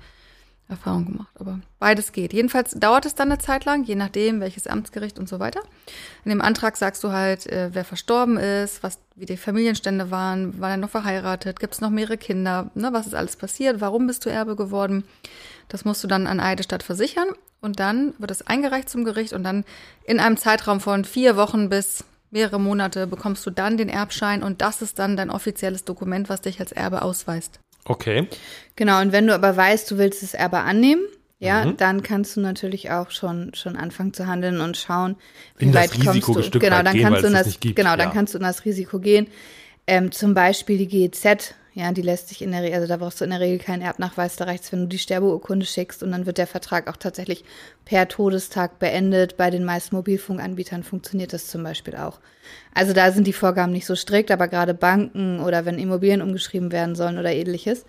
Erfahrung 0.71 1.05
gemacht. 1.05 1.31
Aber 1.39 1.59
beides 1.79 2.11
geht. 2.13 2.33
Jedenfalls 2.33 2.71
dauert 2.71 3.05
es 3.05 3.13
dann 3.13 3.29
eine 3.29 3.39
Zeit 3.39 3.65
lang, 3.65 3.83
je 3.83 3.95
nachdem, 3.95 4.39
welches 4.39 4.67
Amtsgericht 4.67 5.19
und 5.19 5.29
so 5.29 5.39
weiter. 5.39 5.61
In 6.23 6.29
dem 6.29 6.41
Antrag 6.41 6.77
sagst 6.77 7.03
du 7.03 7.11
halt, 7.11 7.45
äh, 7.47 7.69
wer 7.73 7.83
verstorben 7.83 8.37
ist, 8.37 8.81
was, 8.81 8.99
wie 9.15 9.25
die 9.25 9.37
Familienstände 9.37 10.11
waren, 10.11 10.59
war 10.59 10.71
er 10.71 10.77
noch 10.77 10.89
verheiratet, 10.89 11.59
gibt 11.59 11.73
es 11.73 11.81
noch 11.81 11.89
mehrere 11.89 12.17
Kinder, 12.17 12.71
ne, 12.73 12.89
was 12.93 13.07
ist 13.07 13.15
alles 13.15 13.35
passiert, 13.35 13.81
warum 13.81 14.07
bist 14.07 14.25
du 14.25 14.29
Erbe 14.29 14.55
geworden. 14.55 15.03
Das 15.71 15.85
musst 15.85 16.03
du 16.03 16.07
dann 16.07 16.27
an 16.27 16.41
Eidesstadt 16.41 16.83
versichern 16.83 17.29
und 17.61 17.79
dann 17.79 18.13
wird 18.17 18.29
es 18.29 18.45
eingereicht 18.45 18.89
zum 18.89 19.05
Gericht 19.05 19.31
und 19.31 19.45
dann 19.45 19.63
in 20.03 20.19
einem 20.19 20.35
Zeitraum 20.35 20.81
von 20.81 21.05
vier 21.05 21.37
Wochen 21.37 21.69
bis 21.69 22.03
mehrere 22.29 22.59
Monate 22.59 23.07
bekommst 23.07 23.45
du 23.45 23.51
dann 23.51 23.77
den 23.77 23.87
Erbschein 23.87 24.43
und 24.43 24.61
das 24.61 24.81
ist 24.81 24.99
dann 24.99 25.15
dein 25.15 25.29
offizielles 25.29 25.85
Dokument, 25.85 26.27
was 26.27 26.41
dich 26.41 26.59
als 26.59 26.73
Erbe 26.73 27.03
ausweist. 27.03 27.61
Okay. 27.85 28.27
Genau, 28.75 28.99
und 28.99 29.13
wenn 29.13 29.27
du 29.27 29.33
aber 29.33 29.55
weißt, 29.55 29.89
du 29.89 29.97
willst 29.97 30.21
das 30.23 30.33
Erbe 30.33 30.59
annehmen, 30.59 31.03
ja, 31.39 31.71
dann 31.71 32.03
kannst 32.03 32.35
du 32.35 32.41
natürlich 32.41 32.91
auch 32.91 33.09
schon, 33.09 33.53
schon 33.55 33.75
anfangen 33.77 34.13
zu 34.13 34.27
handeln 34.27 34.59
und 34.61 34.77
schauen, 34.77 35.15
wie 35.57 35.65
In 35.65 35.71
das 35.71 35.83
weit 35.83 35.91
kommst 35.93 36.09
Risiko 36.09 36.41
du. 36.41 36.59
genau, 36.59 36.77
weit 36.77 36.85
dann 36.85 36.93
gehen, 36.93 37.03
kannst 37.03 37.23
du 37.23 37.27
in 37.27 37.35
es 37.35 37.45
das, 37.45 37.59
genau, 37.59 37.95
dann 37.95 38.09
ja. 38.09 38.13
kannst 38.13 38.33
du 38.33 38.37
in 38.37 38.43
das 38.43 38.65
Risiko 38.65 38.99
gehen. 38.99 39.27
Ähm, 39.87 40.11
zum 40.11 40.35
Beispiel 40.35 40.77
die 40.77 40.87
GEZ, 40.87 41.55
ja, 41.73 41.91
die 41.93 42.01
lässt 42.01 42.27
sich 42.27 42.41
in 42.41 42.51
der 42.51 42.63
Regel, 42.63 42.75
also 42.75 42.87
da 42.87 42.97
brauchst 42.97 43.21
du 43.21 43.23
in 43.23 43.29
der 43.29 43.39
Regel 43.39 43.57
keinen 43.57 43.81
Erbnachweis, 43.81 44.35
da 44.35 44.43
reicht 44.43 44.65
es, 44.65 44.71
wenn 44.71 44.81
du 44.81 44.87
die 44.87 44.99
Sterbeurkunde 44.99 45.65
schickst 45.65 46.03
und 46.03 46.11
dann 46.11 46.25
wird 46.25 46.37
der 46.37 46.47
Vertrag 46.47 46.89
auch 46.89 46.97
tatsächlich 46.97 47.45
per 47.85 48.09
Todestag 48.09 48.77
beendet. 48.79 49.37
Bei 49.37 49.49
den 49.49 49.63
meisten 49.63 49.95
Mobilfunkanbietern 49.95 50.83
funktioniert 50.83 51.31
das 51.31 51.47
zum 51.47 51.63
Beispiel 51.63 51.95
auch. 51.95 52.19
Also 52.73 52.91
da 52.91 53.11
sind 53.11 53.25
die 53.25 53.33
Vorgaben 53.33 53.71
nicht 53.71 53.85
so 53.85 53.95
strikt, 53.95 54.31
aber 54.31 54.49
gerade 54.49 54.73
Banken 54.73 55.39
oder 55.39 55.65
wenn 55.65 55.79
Immobilien 55.79 56.21
umgeschrieben 56.21 56.73
werden 56.73 56.95
sollen 56.95 57.17
oder 57.17 57.31
ähnliches, 57.31 57.85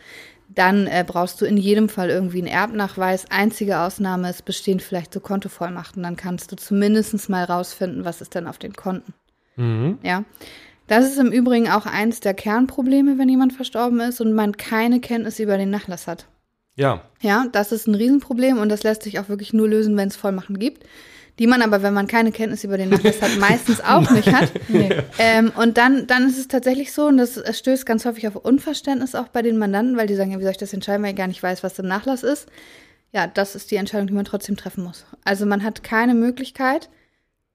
dann 0.48 0.86
äh, 0.86 1.04
brauchst 1.06 1.40
du 1.40 1.44
in 1.44 1.56
jedem 1.56 1.88
Fall 1.88 2.10
irgendwie 2.10 2.38
einen 2.38 2.46
Erbnachweis. 2.46 3.30
Einzige 3.30 3.80
Ausnahme 3.80 4.30
ist, 4.30 4.44
bestehen 4.44 4.80
vielleicht 4.80 5.12
so 5.12 5.20
Kontovollmachten. 5.20 6.02
Dann 6.02 6.16
kannst 6.16 6.52
du 6.52 6.56
zumindest 6.56 7.28
mal 7.28 7.44
rausfinden, 7.44 8.04
was 8.04 8.20
ist 8.20 8.34
denn 8.34 8.46
auf 8.46 8.58
den 8.58 8.74
Konten. 8.74 9.14
Ja. 10.02 10.24
Das 10.86 11.04
ist 11.04 11.18
im 11.18 11.32
Übrigen 11.32 11.68
auch 11.68 11.86
eins 11.86 12.20
der 12.20 12.34
Kernprobleme, 12.34 13.18
wenn 13.18 13.28
jemand 13.28 13.52
verstorben 13.52 14.00
ist 14.00 14.20
und 14.20 14.32
man 14.32 14.56
keine 14.56 15.00
Kenntnis 15.00 15.38
über 15.38 15.56
den 15.56 15.70
Nachlass 15.70 16.06
hat. 16.06 16.26
Ja. 16.74 17.02
Ja, 17.20 17.46
das 17.52 17.72
ist 17.72 17.86
ein 17.86 17.94
Riesenproblem 17.94 18.58
und 18.58 18.68
das 18.68 18.82
lässt 18.82 19.02
sich 19.02 19.18
auch 19.18 19.28
wirklich 19.28 19.52
nur 19.52 19.68
lösen, 19.68 19.96
wenn 19.96 20.08
es 20.08 20.16
Vollmachten 20.16 20.58
gibt, 20.58 20.84
die 21.38 21.46
man 21.46 21.62
aber, 21.62 21.82
wenn 21.82 21.94
man 21.94 22.06
keine 22.06 22.32
Kenntnis 22.32 22.64
über 22.64 22.78
den 22.78 22.88
Nachlass 22.88 23.20
hat, 23.20 23.36
meistens 23.38 23.80
auch 23.80 24.10
nicht 24.10 24.32
hat. 24.32 24.52
Ähm, 25.18 25.52
und 25.56 25.76
dann, 25.76 26.06
dann 26.06 26.26
ist 26.26 26.38
es 26.38 26.48
tatsächlich 26.48 26.92
so, 26.92 27.06
und 27.06 27.18
das 27.18 27.36
es 27.36 27.58
stößt 27.58 27.86
ganz 27.86 28.04
häufig 28.04 28.26
auf 28.26 28.36
Unverständnis 28.36 29.14
auch 29.14 29.28
bei 29.28 29.42
den 29.42 29.58
Mandanten, 29.58 29.96
weil 29.96 30.06
die 30.06 30.14
sagen, 30.14 30.32
ja, 30.32 30.38
wie 30.38 30.42
soll 30.42 30.52
ich 30.52 30.58
das 30.58 30.72
entscheiden, 30.72 31.02
weil 31.02 31.10
ich 31.10 31.16
gar 31.16 31.26
nicht 31.26 31.42
weiß, 31.42 31.62
was 31.62 31.78
im 31.78 31.86
Nachlass 31.86 32.22
ist. 32.22 32.48
Ja, 33.12 33.26
das 33.26 33.54
ist 33.54 33.70
die 33.70 33.76
Entscheidung, 33.76 34.06
die 34.06 34.14
man 34.14 34.24
trotzdem 34.24 34.56
treffen 34.56 34.84
muss. 34.84 35.04
Also 35.24 35.44
man 35.44 35.62
hat 35.62 35.82
keine 35.82 36.14
Möglichkeit, 36.14 36.88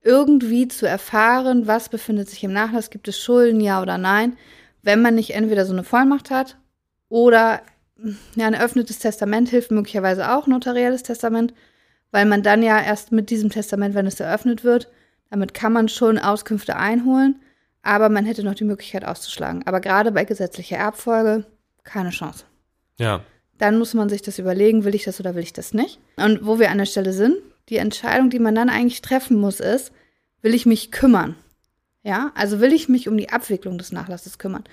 irgendwie 0.02 0.68
zu 0.68 0.86
erfahren, 0.86 1.66
was 1.66 1.88
befindet 1.88 2.28
sich 2.28 2.44
im 2.44 2.52
Nachlass, 2.52 2.90
gibt 2.90 3.08
es 3.08 3.18
Schulden, 3.18 3.60
ja 3.60 3.82
oder 3.82 3.98
nein, 3.98 4.36
wenn 4.82 5.02
man 5.02 5.14
nicht 5.14 5.34
entweder 5.34 5.66
so 5.66 5.72
eine 5.72 5.84
Vollmacht 5.84 6.30
hat 6.30 6.56
oder 7.08 7.62
ja, 8.36 8.46
ein 8.46 8.54
eröffnetes 8.54 9.00
Testament 9.00 9.48
hilft 9.48 9.70
möglicherweise 9.70 10.32
auch, 10.32 10.46
notarielles 10.46 11.02
Testament, 11.02 11.52
weil 12.10 12.26
man 12.26 12.42
dann 12.42 12.62
ja 12.62 12.80
erst 12.80 13.12
mit 13.12 13.30
diesem 13.30 13.50
Testament, 13.50 13.94
wenn 13.94 14.06
es 14.06 14.20
eröffnet 14.20 14.64
wird, 14.64 14.88
damit 15.30 15.52
kann 15.52 15.72
man 15.72 15.88
schon 15.88 16.18
Auskünfte 16.18 16.76
einholen, 16.76 17.40
aber 17.82 18.08
man 18.08 18.24
hätte 18.24 18.44
noch 18.44 18.54
die 18.54 18.64
Möglichkeit 18.64 19.04
auszuschlagen. 19.04 19.66
Aber 19.66 19.80
gerade 19.80 20.12
bei 20.12 20.24
gesetzlicher 20.24 20.76
Erbfolge 20.76 21.44
keine 21.84 22.10
Chance. 22.10 22.44
Ja. 22.98 23.22
Dann 23.58 23.78
muss 23.78 23.94
man 23.94 24.08
sich 24.08 24.22
das 24.22 24.38
überlegen, 24.38 24.84
will 24.84 24.94
ich 24.94 25.04
das 25.04 25.18
oder 25.20 25.34
will 25.34 25.42
ich 25.42 25.52
das 25.52 25.74
nicht. 25.74 25.98
Und 26.16 26.46
wo 26.46 26.58
wir 26.58 26.70
an 26.70 26.78
der 26.78 26.86
Stelle 26.86 27.12
sind, 27.12 27.36
die 27.68 27.76
Entscheidung, 27.76 28.30
die 28.30 28.38
man 28.38 28.54
dann 28.54 28.70
eigentlich 28.70 29.02
treffen 29.02 29.38
muss, 29.38 29.60
ist, 29.60 29.92
will 30.42 30.54
ich 30.54 30.66
mich 30.66 30.90
kümmern? 30.90 31.36
Ja, 32.02 32.32
also 32.34 32.60
will 32.60 32.72
ich 32.72 32.88
mich 32.88 33.08
um 33.08 33.16
die 33.16 33.30
Abwicklung 33.30 33.76
des 33.76 33.92
Nachlasses 33.92 34.38
kümmern? 34.38 34.64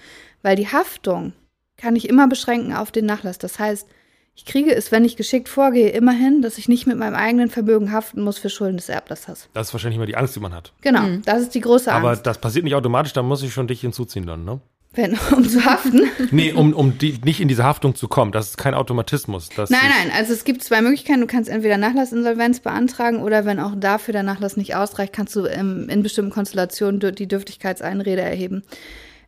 Weil 0.42 0.56
die 0.56 0.68
Haftung 0.68 1.34
kann 1.78 1.96
ich 1.96 2.08
immer 2.08 2.28
beschränken 2.28 2.74
auf 2.74 2.92
den 2.92 3.06
Nachlass. 3.06 3.38
Das 3.38 3.60
heißt, 3.60 3.88
ich 4.36 4.46
kriege 4.46 4.74
es, 4.76 4.92
wenn 4.92 5.06
ich 5.06 5.16
geschickt 5.16 5.48
vorgehe, 5.48 5.90
immerhin, 5.90 6.42
dass 6.42 6.58
ich 6.58 6.68
nicht 6.68 6.88
mit 6.88 6.98
meinem 6.98 7.16
eigenen 7.16 7.50
Vermögen 7.50 7.92
haften 7.92 8.22
muss 8.22 8.38
für 8.38 8.50
Schulden 8.50 8.78
des 8.78 8.90
Erblassers. 8.90 9.50
Das 9.54 9.68
ist 9.68 9.74
wahrscheinlich 9.74 9.96
immer 9.96 10.06
die 10.06 10.18
Angst, 10.18 10.36
die 10.36 10.42
man 10.42 10.54
hat. 10.54 10.74
Genau, 10.82 11.20
das 11.24 11.42
ist 11.42 11.56
die 11.56 11.62
große 11.62 11.92
Angst. 11.92 12.06
Aber 12.06 12.16
das 12.16 12.38
passiert 12.38 12.66
nicht 12.66 12.76
automatisch, 12.76 13.14
da 13.14 13.24
muss 13.24 13.44
ich 13.44 13.54
schon 13.54 13.68
dich 13.68 13.82
hinzuziehen 13.82 14.26
dann, 14.26 14.44
ne? 14.44 14.60
Wenn, 14.98 15.18
um 15.36 15.48
zu 15.48 15.66
haften. 15.66 16.04
Nee, 16.32 16.54
um, 16.54 16.74
um 16.74 16.98
die, 16.98 17.20
nicht 17.24 17.42
in 17.42 17.48
diese 17.48 17.64
Haftung 17.64 17.96
zu 17.96 18.08
kommen. 18.08 18.32
Das 18.32 18.50
ist 18.50 18.58
kein 18.58 18.74
Automatismus. 18.74 19.50
Nein, 19.58 19.68
nein, 19.70 20.12
also 20.16 20.34
es 20.34 20.44
gibt 20.44 20.64
zwei 20.64 20.82
Möglichkeiten. 20.82 21.22
Du 21.22 21.28
kannst 21.28 21.50
entweder 21.50 21.78
Nachlassinsolvenz 21.78 22.60
beantragen 22.60 23.22
oder 23.22 23.46
wenn 23.46 23.60
auch 23.60 23.74
dafür 23.76 24.14
der 24.14 24.24
Nachlass 24.24 24.58
nicht 24.58 24.76
ausreicht, 24.76 25.14
kannst 25.14 25.36
du 25.36 25.46
ähm, 25.46 25.88
in 25.90 26.04
bestimmten 26.04 26.32
Konstellationen 26.32 27.00
die 27.16 27.28
Dürftigkeitseinrede 27.28 28.22
erheben. 28.22 28.64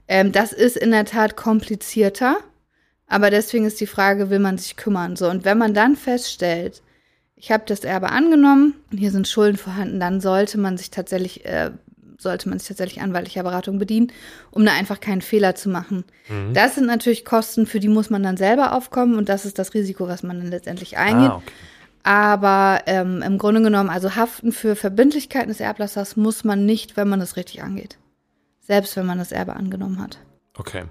Ähm, 0.07 0.31
das 0.31 0.53
ist 0.53 0.77
in 0.77 0.91
der 0.91 1.05
Tat 1.05 1.35
komplizierter, 1.35 2.37
aber 3.07 3.29
deswegen 3.29 3.65
ist 3.65 3.79
die 3.79 3.87
Frage, 3.87 4.29
will 4.29 4.39
man 4.39 4.57
sich 4.57 4.77
kümmern? 4.77 5.15
So, 5.15 5.29
und 5.29 5.45
wenn 5.45 5.57
man 5.57 5.73
dann 5.73 5.95
feststellt, 5.95 6.81
ich 7.35 7.51
habe 7.51 7.63
das 7.67 7.81
Erbe 7.81 8.09
angenommen 8.09 8.73
und 8.91 8.97
hier 8.97 9.11
sind 9.11 9.27
Schulden 9.27 9.57
vorhanden, 9.57 9.99
dann 9.99 10.21
sollte 10.21 10.57
man 10.57 10.77
sich 10.77 10.89
tatsächlich 10.89 11.45
äh, 11.45 11.71
sollte 12.17 12.49
man 12.49 12.59
sich 12.59 12.67
tatsächlich 12.67 13.01
anwaltlicher 13.01 13.43
Beratung 13.43 13.77
bedienen, 13.77 14.11
um 14.51 14.65
da 14.65 14.73
einfach 14.73 14.99
keinen 14.99 15.21
Fehler 15.21 15.55
zu 15.55 15.69
machen. 15.69 16.03
Das 16.53 16.75
sind 16.75 16.87
natürlich 16.87 17.25
Kosten, 17.25 17.65
für 17.65 17.79
die 17.79 17.87
muss 17.89 18.09
man 18.09 18.23
dann 18.23 18.37
selber 18.37 18.73
aufkommen 18.73 19.15
und 19.15 19.29
das 19.29 19.45
ist 19.45 19.59
das 19.59 19.73
Risiko, 19.73 20.07
was 20.07 20.23
man 20.23 20.39
dann 20.39 20.49
letztendlich 20.49 20.97
eingeht. 20.97 21.29
Ah, 21.29 21.35
okay. 21.37 21.53
Aber 22.03 22.81
ähm, 22.85 23.21
im 23.21 23.37
Grunde 23.37 23.61
genommen, 23.61 23.89
also 23.89 24.15
haften 24.15 24.51
für 24.51 24.75
Verbindlichkeiten 24.75 25.49
des 25.49 25.59
Erblassers 25.59 26.15
muss 26.15 26.43
man 26.43 26.65
nicht, 26.65 26.95
wenn 26.95 27.09
man 27.09 27.19
es 27.21 27.35
richtig 27.35 27.63
angeht. 27.63 27.97
Selbst 28.61 28.95
wenn 28.95 29.05
man 29.05 29.17
das 29.17 29.31
Erbe 29.31 29.55
angenommen 29.55 30.01
hat. 30.01 30.17
Okay. 30.57 30.85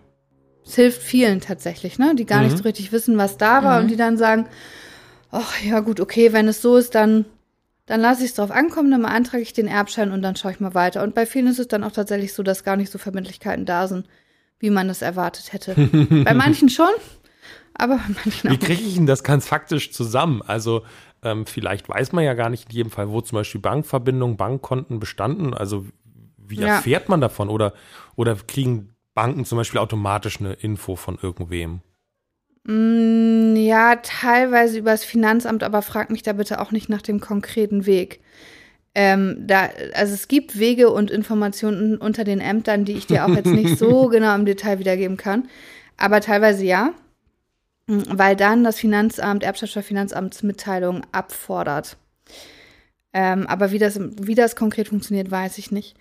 Es 0.67 0.75
hilft 0.75 1.03
vielen 1.03 1.41
tatsächlich, 1.41 1.99
ne? 1.99 2.15
Die 2.17 2.27
gar 2.27 2.43
nicht 2.43 2.59
so 2.59 2.65
richtig 2.65 2.93
wissen, 2.93 3.19
was 3.19 3.39
da 3.39 3.63
war 3.65 3.81
und 3.81 3.89
die 3.89 3.97
dann 3.97 4.19
sagen, 4.19 4.47
ach 5.31 5.63
ja 5.63 5.81
gut, 5.81 6.01
okay, 6.01 6.33
wenn 6.33 6.49
es 6.49 6.61
so 6.61 6.77
ist, 6.77 6.95
dann, 6.95 7.25
dann 7.87 8.01
lasse 8.01 8.25
ich 8.25 8.31
es 8.31 8.35
drauf 8.37 8.51
ankommen, 8.51 8.91
dann 8.91 9.03
beantrage 9.03 9.43
ich 9.43 9.53
den 9.53 9.69
Erbschein 9.69 10.11
und 10.13 10.23
dann 10.23 10.37
schaue 10.37 10.53
ich 10.53 10.61
mal 10.61 10.75
weiter. 10.75 11.03
Und 11.03 11.15
bei 11.15 11.25
vielen 11.27 11.47
ist 11.47 11.59
es 11.59 11.69
dann 11.69 11.85
auch 11.85 11.93
tatsächlich 11.93 12.35
so, 12.35 12.43
dass 12.43 12.65
gar 12.65 12.77
nicht 12.77 12.91
so 12.91 12.99
Verbindlichkeiten 12.99 13.65
da 13.65 13.87
sind, 13.89 14.07
wie 14.59 14.71
man 14.71 14.89
das 14.89 15.03
erwartet 15.03 15.53
hätte. 15.53 15.75
bei 16.25 16.35
manchen 16.35 16.69
schon, 16.69 16.91
aber 17.75 17.97
bei 17.97 18.15
manchen 18.25 18.51
Wie 18.51 18.55
auch. 18.57 18.61
kriege 18.61 18.83
ich 18.83 18.95
denn 18.95 19.07
das 19.07 19.23
ganz 19.23 19.47
faktisch 19.47 19.93
zusammen? 19.93 20.43
Also 20.43 20.83
ähm, 21.23 21.47
vielleicht 21.47 21.89
weiß 21.89 22.13
man 22.13 22.25
ja 22.25 22.35
gar 22.35 22.51
nicht 22.51 22.67
in 22.69 22.75
jedem 22.75 22.91
Fall, 22.91 23.09
wo 23.11 23.21
zum 23.21 23.37
Beispiel 23.37 23.61
Bankverbindungen, 23.61 24.37
Bankkonten 24.37 24.99
bestanden. 24.99 25.55
Also 25.55 25.87
wie 26.37 26.57
Ja. 26.57 26.77
erfährt 26.77 27.09
man 27.09 27.21
davon? 27.21 27.49
Oder, 27.49 27.73
oder 28.17 28.35
kriegen 28.37 28.91
Banken 29.15 29.45
zum 29.45 29.59
Beispiel 29.59 29.81
automatisch 29.81 30.41
eine 30.41 30.53
Info 30.55 30.97
von 30.97 31.19
irgendwem? 31.21 31.81
Mm, 32.67 33.57
Ja, 33.57 33.97
teilweise 33.97 34.79
übers 34.79 35.05
Finanzamt, 35.05 35.63
aber 35.63 35.83
frag 35.83 36.11
mich 36.11 36.23
da 36.23 36.33
bitte 36.33 36.61
auch 36.61 36.73
nicht 36.73 36.89
nach 36.89 37.03
dem 37.03 37.21
konkreten 37.21 37.87
Weg. 37.87 38.21
Ähm, 38.95 39.37
da, 39.47 39.69
also 39.95 40.15
es 40.15 40.29
gibt 40.29 40.59
Wege 40.59 40.91
und 40.91 41.11
Informationen 41.11 41.99
unter 41.99 42.25
den 42.25 42.41
Ämtern, 42.41 42.85
die 42.85 42.93
ich 42.95 43.07
dir 43.07 43.25
auch 43.27 43.35
jetzt 43.35 43.47
nicht 43.47 43.79
so 43.79 44.09
genau 44.11 44.35
im 44.35 44.47
Detail 44.47 44.79
wiedergeben 44.79 45.17
kann. 45.17 45.49
Aber 45.97 46.21
teilweise 46.21 46.65
ja, 46.65 46.93
weil 47.89 48.37
dann 48.37 48.65
das 48.65 48.79
Finanzamt, 48.81 49.43
Erbschaftssteuerfinanzamtsmitteilung 49.45 51.03
abfordert. 51.13 51.97
Ähm, 53.13 53.47
aber 53.47 53.71
wie 53.71 53.79
das, 53.79 53.99
wie 54.01 54.35
das 54.35 54.57
konkret 54.57 54.89
funktioniert, 54.89 55.31
weiß 55.31 55.59
ich 55.59 55.71
nicht. 55.71 55.97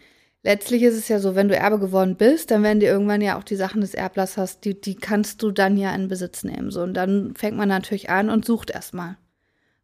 Letztlich 0.45 0.83
ist 0.83 0.93
es 0.93 1.07
ja 1.07 1.17
so, 1.17 1.33
wenn 1.33 1.47
du 1.47 1.55
Erbe 1.55 1.79
geworden 1.79 2.17
bist, 2.17 2.51
dann 2.51 2.61
werden 2.61 2.79
dir 2.79 2.89
irgendwann 2.89 3.19
ja 3.19 3.35
auch 3.35 3.43
die 3.43 3.55
Sachen 3.55 3.81
des 3.81 3.95
Erblassers, 3.95 4.59
die, 4.59 4.79
die 4.79 4.93
kannst 4.93 5.41
du 5.41 5.49
dann 5.49 5.75
ja 5.75 5.93
in 5.95 6.07
Besitz 6.07 6.43
nehmen. 6.43 6.69
So, 6.69 6.83
und 6.83 6.93
dann 6.93 7.33
fängt 7.35 7.57
man 7.57 7.67
natürlich 7.67 8.11
an 8.11 8.29
und 8.29 8.45
sucht 8.45 8.69
erstmal. 8.69 9.17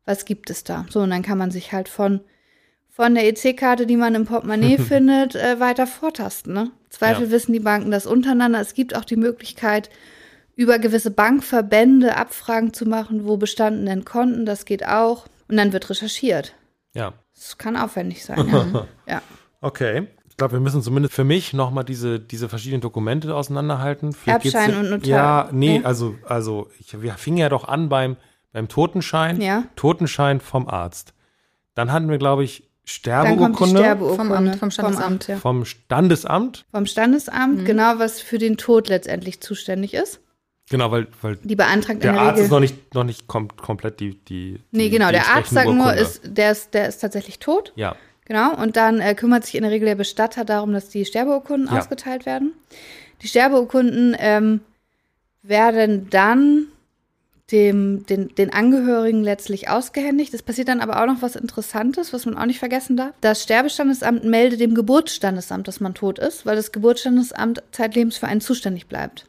Was 0.05 0.23
gibt 0.23 0.51
es 0.51 0.63
da? 0.63 0.85
So, 0.91 0.99
und 0.99 1.09
dann 1.09 1.23
kann 1.23 1.39
man 1.39 1.49
sich 1.49 1.73
halt 1.73 1.89
von, 1.89 2.19
von 2.91 3.15
der 3.15 3.27
EC-Karte, 3.27 3.87
die 3.87 3.97
man 3.97 4.13
im 4.13 4.25
Portemonnaie 4.25 4.77
findet, 4.87 5.33
äh, 5.33 5.59
weiter 5.59 5.87
vortasten. 5.87 6.53
Ne? 6.53 6.69
Zweifel 6.91 7.25
Ja. 7.25 7.31
wissen 7.31 7.53
die 7.53 7.59
Banken 7.59 7.89
das 7.89 8.05
untereinander. 8.05 8.61
Es 8.61 8.75
gibt 8.75 8.95
auch 8.95 9.05
die 9.05 9.15
Möglichkeit, 9.15 9.89
über 10.55 10.77
gewisse 10.77 11.09
Bankverbände 11.09 12.15
Abfragen 12.17 12.71
zu 12.71 12.85
machen, 12.85 13.25
wo 13.25 13.35
bestanden 13.37 13.87
denn 13.87 14.05
Konten, 14.05 14.45
das 14.45 14.65
geht 14.65 14.85
auch. 14.85 15.25
Und 15.47 15.57
dann 15.57 15.73
wird 15.73 15.89
recherchiert. 15.89 16.53
Ja. 16.93 17.13
Das 17.33 17.57
kann 17.57 17.75
aufwendig 17.75 18.23
sein, 18.23 18.47
ja. 18.47 18.87
ja. 19.07 19.21
Okay. 19.61 20.07
Ich 20.31 20.37
glaube, 20.37 20.53
wir 20.53 20.59
müssen 20.61 20.81
zumindest 20.81 21.13
für 21.13 21.23
mich 21.25 21.53
nochmal 21.53 21.83
diese, 21.83 22.19
diese 22.19 22.49
verschiedenen 22.49 22.81
Dokumente 22.81 23.35
auseinanderhalten. 23.35 24.13
Vielleicht 24.13 24.45
Erbschein 24.45 24.71
ja- 24.71 24.79
und 24.79 24.89
Notar. 24.89 25.07
Ja, 25.07 25.49
nee, 25.51 25.77
Ja. 25.77 25.83
also, 25.83 26.15
also 26.25 26.69
ich, 26.79 26.99
wir 26.99 27.13
fingen 27.13 27.37
ja 27.37 27.49
doch 27.49 27.67
an 27.67 27.89
beim, 27.89 28.15
beim 28.53 28.67
Totenschein. 28.67 29.39
Ja. 29.41 29.65
Totenschein 29.75 30.39
vom 30.39 30.67
Arzt. 30.67 31.13
Dann 31.75 31.91
hatten 31.91 32.09
wir, 32.09 32.17
glaube 32.17 32.43
ich, 32.43 32.63
Dann 33.03 33.37
kommt 33.37 33.59
die 33.59 33.65
Sterbeurkunde 33.65 33.77
Sterbeurkunde. 33.79 34.23
Vom 34.25 34.31
Amt, 34.31 34.55
vom 34.55 34.71
Standesamt. 34.71 35.05
Amt, 35.05 35.27
ja. 35.27 35.35
vom 35.37 35.65
Standesamt. 35.65 36.65
Vom 36.71 36.85
Standesamt, 36.85 37.65
genau, 37.65 37.99
was 37.99 38.21
für 38.21 38.37
den 38.39 38.57
Tod 38.57 38.87
letztendlich 38.87 39.41
zuständig 39.41 39.93
ist. 39.93 40.19
Genau, 40.69 40.89
weil, 40.91 41.07
weil 41.21 41.35
Die 41.43 41.55
beantragt 41.57 42.01
der 42.03 42.11
in 42.11 42.15
der 42.15 42.23
Arzt 42.23 42.33
Regel. 42.37 42.45
ist 42.45 42.51
noch 42.51 42.59
nicht, 42.61 42.93
noch 42.95 43.03
nicht 43.03 43.27
kom 43.27 43.49
komplett 43.57 43.99
die, 43.99 44.15
die 44.23 44.61
nee, 44.71 44.83
die, 44.85 44.89
genau, 44.89 45.07
die 45.07 45.13
der 45.13 45.27
Arzt 45.27 45.51
sagt 45.51 45.69
nur, 45.69 45.93
ist, 45.93 46.21
der, 46.25 46.51
ist, 46.53 46.73
der 46.73 46.87
ist 46.87 46.99
tatsächlich 46.99 47.39
tot. 47.39 47.73
Ja, 47.75 47.95
Genau, 48.31 48.55
und 48.55 48.77
dann 48.77 49.01
äh, 49.01 49.13
kümmert 49.13 49.43
sich 49.43 49.55
in 49.55 49.63
der 49.63 49.71
Regel 49.73 49.87
der 49.87 49.95
Bestatter 49.95 50.45
darum, 50.45 50.71
dass 50.71 50.87
die 50.87 51.03
Sterbeurkunden 51.03 51.67
Ja. 51.69 51.81
ausgeteilt 51.81 52.25
werden. 52.25 52.53
Die 53.21 53.27
Sterbeurkunden 53.27 54.15
ähm, 54.17 54.61
werden 55.43 56.09
dann 56.09 56.67
dem, 57.51 58.05
den, 58.05 58.33
den 58.35 58.53
Angehörigen 58.53 59.21
letztlich 59.21 59.67
ausgehändigt. 59.67 60.33
Es 60.33 60.43
passiert 60.43 60.69
dann 60.69 60.79
aber 60.79 61.01
auch 61.01 61.07
noch 61.07 61.21
was 61.21 61.35
Interessantes, 61.35 62.13
was 62.13 62.25
man 62.25 62.37
auch 62.37 62.45
nicht 62.45 62.59
vergessen 62.59 62.95
darf. 62.95 63.11
Das 63.19 63.43
Sterbestandesamt 63.43 64.23
meldet 64.23 64.61
dem 64.61 64.75
Geburtsstandesamt, 64.75 65.67
dass 65.67 65.81
man 65.81 65.93
tot 65.93 66.17
ist, 66.17 66.45
weil 66.45 66.55
das 66.55 66.71
Geburtsstandesamt 66.71 67.61
zeitlebens 67.73 68.15
für 68.15 68.27
einen 68.27 68.39
zuständig 68.39 68.87
bleibt. 68.87 69.25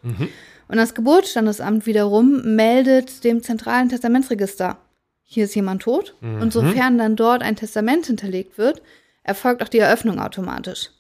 Und 0.69 0.77
das 0.77 0.95
Geburtsstandesamt 0.95 1.87
wiederum 1.87 2.55
meldet 2.55 3.25
dem 3.25 3.43
zentralen 3.43 3.89
Testamentsregister, 3.89 4.79
hier 5.33 5.45
ist 5.45 5.55
jemand 5.55 5.83
tot. 5.83 6.15
Und 6.21 6.53
sofern 6.53 6.99
dann 6.99 7.17
dort 7.17 7.43
ein 7.43 7.57
Testament 7.57 8.07
hinterlegt 8.07 8.59
wird, 8.59 8.83
erfolgt 9.23 9.63
auch 9.63 9.69
die 9.69 9.79
Eröffnung 9.79 10.19
automatisch. 10.21 10.91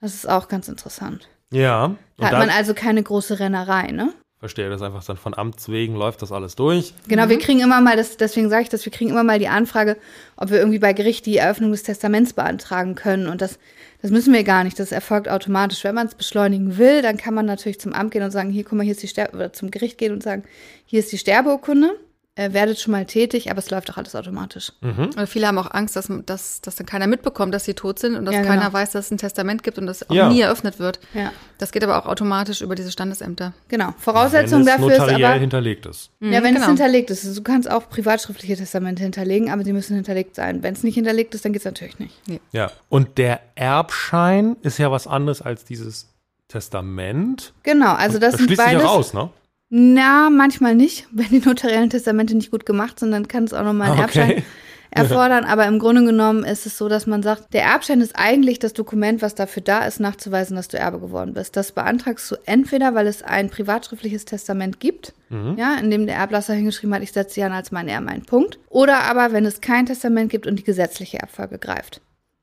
Das 0.00 0.14
ist 0.14 0.28
auch 0.28 0.48
ganz 0.48 0.68
interessant. 0.68 1.28
ja. 1.50 1.94
Da 2.16 2.26
hat 2.26 2.38
man 2.38 2.50
also 2.50 2.74
keine 2.74 3.02
große 3.02 3.40
Rennerei, 3.40 3.90
ne? 3.90 4.12
verstehe 4.44 4.68
das 4.68 4.82
einfach 4.82 5.02
dann 5.02 5.16
von 5.16 5.32
Amts 5.32 5.70
wegen 5.70 5.94
läuft 5.94 6.20
das 6.20 6.30
alles 6.30 6.54
durch. 6.54 6.92
Genau, 7.08 7.30
wir 7.30 7.38
kriegen 7.38 7.60
immer 7.60 7.80
mal, 7.80 7.96
das, 7.96 8.18
deswegen 8.18 8.50
sage 8.50 8.64
ich 8.64 8.68
das, 8.68 8.84
wir 8.84 8.92
kriegen 8.92 9.08
immer 9.08 9.24
mal 9.24 9.38
die 9.38 9.48
Anfrage, 9.48 9.96
ob 10.36 10.50
wir 10.50 10.58
irgendwie 10.58 10.78
bei 10.78 10.92
Gericht 10.92 11.24
die 11.24 11.38
Eröffnung 11.38 11.70
des 11.70 11.82
Testaments 11.82 12.34
beantragen 12.34 12.94
können. 12.94 13.26
Und 13.26 13.40
das, 13.40 13.58
das 14.02 14.10
müssen 14.10 14.34
wir 14.34 14.44
gar 14.44 14.62
nicht, 14.62 14.78
das 14.78 14.92
erfolgt 14.92 15.30
automatisch. 15.30 15.82
Wenn 15.82 15.94
man 15.94 16.08
es 16.08 16.14
beschleunigen 16.14 16.76
will, 16.76 17.00
dann 17.00 17.16
kann 17.16 17.32
man 17.32 17.46
natürlich 17.46 17.80
zum 17.80 17.94
Amt 17.94 18.10
gehen 18.10 18.22
und 18.22 18.32
sagen, 18.32 18.50
hier, 18.50 18.64
guck 18.64 18.74
mal, 18.74 18.82
hier 18.82 18.92
ist 18.92 19.02
die 19.02 19.08
Sterbe, 19.08 19.34
oder 19.34 19.54
zum 19.54 19.70
Gericht 19.70 19.96
gehen 19.96 20.12
und 20.12 20.22
sagen, 20.22 20.44
hier 20.84 21.00
ist 21.00 21.10
die 21.10 21.16
Sterbeurkunde, 21.16 21.98
werdet 22.36 22.80
schon 22.80 22.90
mal 22.90 23.04
tätig, 23.06 23.48
aber 23.50 23.60
es 23.60 23.70
läuft 23.70 23.90
auch 23.92 23.96
alles 23.96 24.16
automatisch. 24.16 24.72
Oder 24.82 25.26
viele 25.28 25.46
haben 25.46 25.56
auch 25.58 25.70
Angst, 25.70 25.94
dass, 25.94 26.10
dass, 26.26 26.60
dass 26.60 26.74
dann 26.74 26.84
keiner 26.86 27.06
mitbekommt, 27.06 27.54
dass 27.54 27.64
sie 27.64 27.74
tot 27.74 28.00
sind 28.00 28.16
und 28.16 28.24
dass 28.24 28.34
Ja, 28.34 28.42
genau. 28.42 28.54
keiner 28.54 28.72
weiß, 28.72 28.90
dass 28.90 29.06
es 29.06 29.10
ein 29.12 29.18
Testament 29.18 29.62
gibt 29.62 29.78
und 29.78 29.86
das 29.86 30.08
auch 30.10 30.14
Ja. 30.14 30.28
nie 30.28 30.40
eröffnet 30.40 30.80
wird. 30.80 30.98
Ja, 31.14 31.32
Das 31.58 31.70
geht 31.70 31.84
aber 31.84 31.96
auch 31.96 32.06
automatisch 32.06 32.60
über 32.60 32.74
diese 32.74 32.90
Standesämter. 32.90 33.52
genau. 33.68 33.94
Voraussetzung 33.98 34.66
wenn 34.66 34.74
es 34.74 34.80
dafür 34.80 34.92
ist 34.94 35.00
aber, 35.24 35.32
hinterlegt 35.34 35.86
ist. 35.86 36.10
ja, 36.20 36.26
Mhm, 36.26 36.32
wenn 36.32 36.44
es 36.46 36.54
genau. 36.54 36.66
hinterlegt 36.66 37.10
ist. 37.10 37.24
Also 37.24 37.40
Du 37.40 37.44
kannst 37.44 37.70
auch 37.70 37.88
privatschriftliche 37.88 38.56
Testamente 38.56 39.02
hinterlegen, 39.04 39.50
aber 39.50 39.62
sie 39.62 39.72
müssen 39.72 39.94
hinterlegt 39.94 40.34
sein. 40.34 40.62
Wenn 40.64 40.74
es 40.74 40.82
nicht 40.82 40.96
hinterlegt 40.96 41.34
ist, 41.36 41.44
dann 41.44 41.52
geht 41.52 41.60
es 41.60 41.66
natürlich 41.66 41.98
nicht. 42.00 42.14
Ja. 42.50 42.70
Und 42.88 43.16
der 43.18 43.40
Erbschein 43.54 44.56
ist 44.62 44.78
ja 44.78 44.90
was 44.90 45.06
anderes 45.06 45.40
als 45.40 45.64
dieses 45.64 46.08
Testament. 46.48 47.52
Genau, 47.62 47.92
also 47.94 48.18
das, 48.18 48.32
das 48.32 48.38
sind 48.40 48.46
schließt 48.48 48.62
sich 48.62 48.72
ja 48.72 48.78
beides. 48.78 48.90
raus, 48.90 49.14
ne? 49.14 49.30
Na, 49.76 50.30
manchmal 50.30 50.76
nicht. 50.76 51.08
Wenn 51.12 51.28
die 51.30 51.40
notariellen 51.44 51.90
Testamente 51.90 52.36
nicht 52.36 52.52
gut 52.52 52.64
gemacht 52.64 53.00
sind, 53.00 53.10
dann 53.10 53.26
kann 53.26 53.42
es 53.44 53.52
auch 53.52 53.64
nochmal 53.64 53.90
einen 53.90 54.00
Ah, 54.00 54.04
Okay. 54.04 54.18
Erbschein 54.20 54.44
erfordern. 54.90 55.44
Aber 55.44 55.66
im 55.66 55.80
Grunde 55.80 56.04
genommen 56.04 56.44
ist 56.44 56.64
es 56.64 56.78
so, 56.78 56.88
dass 56.88 57.08
man 57.08 57.24
sagt, 57.24 57.52
der 57.54 57.64
Erbschein 57.64 58.00
ist 58.00 58.12
eigentlich 58.14 58.60
das 58.60 58.72
Dokument, 58.72 59.20
was 59.20 59.34
dafür 59.34 59.64
da 59.64 59.84
ist, 59.84 59.98
nachzuweisen, 59.98 60.54
dass 60.54 60.68
du 60.68 60.78
Erbe 60.78 61.00
geworden 61.00 61.34
bist. 61.34 61.56
Das 61.56 61.72
beantragst 61.72 62.30
du 62.30 62.36
entweder, 62.46 62.94
weil 62.94 63.08
es 63.08 63.24
ein 63.24 63.50
privatschriftliches 63.50 64.24
Testament 64.26 64.78
gibt, 64.78 65.12
ja, 65.56 65.74
in 65.80 65.90
dem 65.90 66.06
der 66.06 66.14
Erblasser 66.14 66.54
hingeschrieben 66.54 66.94
hat, 66.94 67.02
ich 67.02 67.10
setze 67.10 67.40
Jan 67.40 67.50
als 67.50 67.72
mein 67.72 67.88
Erben 67.88 68.08
einen 68.08 68.24
Punkt. 68.24 68.60
Oder 68.68 69.00
aber, 69.00 69.32
wenn 69.32 69.44
es 69.44 69.60
kein 69.60 69.86
Testament 69.86 70.30
gibt 70.30 70.46
und 70.46 70.60
die 70.60 70.62
gesetzliche 70.62 71.18
Erbfolge 71.18 71.58
greift. 71.58 72.00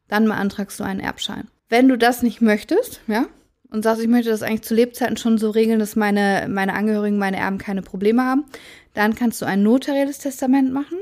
Dann 0.09 0.25
beantragst 0.25 0.77
du 0.77 0.83
einen 0.83 0.99
Erbschein. 0.99 1.47
Wenn 1.69 1.87
du 1.87 1.97
das 1.97 2.21
nicht 2.21 2.41
möchtest, 2.41 2.99
ja, 3.07 3.27
und 3.71 3.83
sagst, 3.83 4.01
ich 4.03 4.07
möchte 4.07 4.29
das 4.29 4.43
eigentlich 4.43 4.61
zu 4.61 4.75
Lebzeiten 4.75 5.17
schon 5.17 5.39
so 5.39 5.49
regeln, 5.49 5.79
dass 5.79 5.95
meine, 5.95 6.47
meine 6.49 6.73
Angehörigen, 6.73 7.17
meine 7.17 7.37
Erben 7.37 7.57
keine 7.57 7.81
Probleme 7.81 8.23
haben, 8.23 8.45
dann 8.93 9.15
kannst 9.15 9.41
du 9.41 9.45
ein 9.45 9.63
notarielles 9.63 10.19
Testament 10.19 10.71
machen 10.71 10.99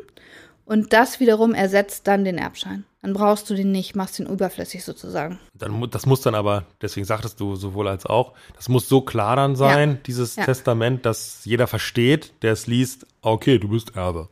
und 0.66 0.94
das 0.94 1.20
wiederum 1.20 1.54
ersetzt 1.54 2.08
dann 2.08 2.24
den 2.24 2.38
Erbschein. 2.38 2.86
Dann 3.02 3.14
brauchst 3.14 3.50
du 3.50 3.56
den 3.56 3.72
nicht, 3.72 3.96
machst 3.96 4.20
den 4.20 4.28
überflüssig 4.28 4.84
sozusagen. 4.84 5.40
Dann, 5.54 5.90
das 5.90 6.06
muss 6.06 6.22
dann 6.22 6.36
aber, 6.36 6.66
deswegen 6.82 7.06
sagtest 7.06 7.40
du 7.40 7.56
sowohl 7.56 7.88
als 7.88 8.06
auch, 8.06 8.34
das 8.56 8.70
muss 8.70 8.88
so 8.90 9.02
klar 9.02 9.36
dann 9.36 9.56
sein, 9.56 10.00
dieses 10.06 10.36
Ja. 10.36 10.44
Testament, 10.46 11.06
dass 11.06 11.46
jeder 11.46 11.66
versteht, 11.66 12.34
der 12.42 12.54
es 12.54 12.68
liest, 12.68 13.08
okay, 13.22 13.58
du 13.58 13.70
bist 13.70 13.96
Erbe. 13.96 14.28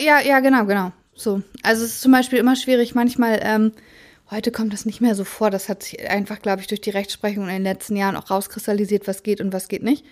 Ja, 0.00 0.20
ja, 0.20 0.40
genau, 0.40 0.64
genau. 0.64 0.92
So. 1.14 1.42
Also 1.62 1.84
es 1.84 1.94
ist 1.94 2.00
zum 2.00 2.12
Beispiel 2.12 2.38
immer 2.38 2.56
schwierig, 2.56 2.94
manchmal, 2.94 3.40
ähm, 3.42 3.72
heute 4.30 4.52
kommt 4.52 4.72
das 4.72 4.86
nicht 4.86 5.00
mehr 5.00 5.14
so 5.14 5.24
vor. 5.24 5.50
Das 5.50 5.68
hat 5.68 5.82
sich 5.82 6.08
einfach, 6.08 6.40
glaube 6.40 6.60
ich, 6.60 6.66
durch 6.66 6.80
die 6.80 6.90
Rechtsprechung 6.90 7.44
in 7.44 7.54
den 7.54 7.62
letzten 7.62 7.96
Jahren 7.96 8.16
auch 8.16 8.30
rauskristallisiert, 8.30 9.06
was 9.06 9.22
geht 9.22 9.40
und 9.40 9.52
was 9.52 9.68
geht 9.68 9.82
nicht. 9.82 10.04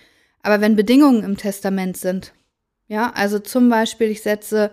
Aber 0.42 0.60
wenn 0.60 0.76
Bedingungen 0.76 1.24
im 1.24 1.36
Testament 1.36 1.96
sind, 1.96 2.32
ja, 2.88 3.12
also 3.14 3.38
zum 3.38 3.68
Beispiel, 3.68 4.10
ich 4.10 4.22
setze 4.22 4.70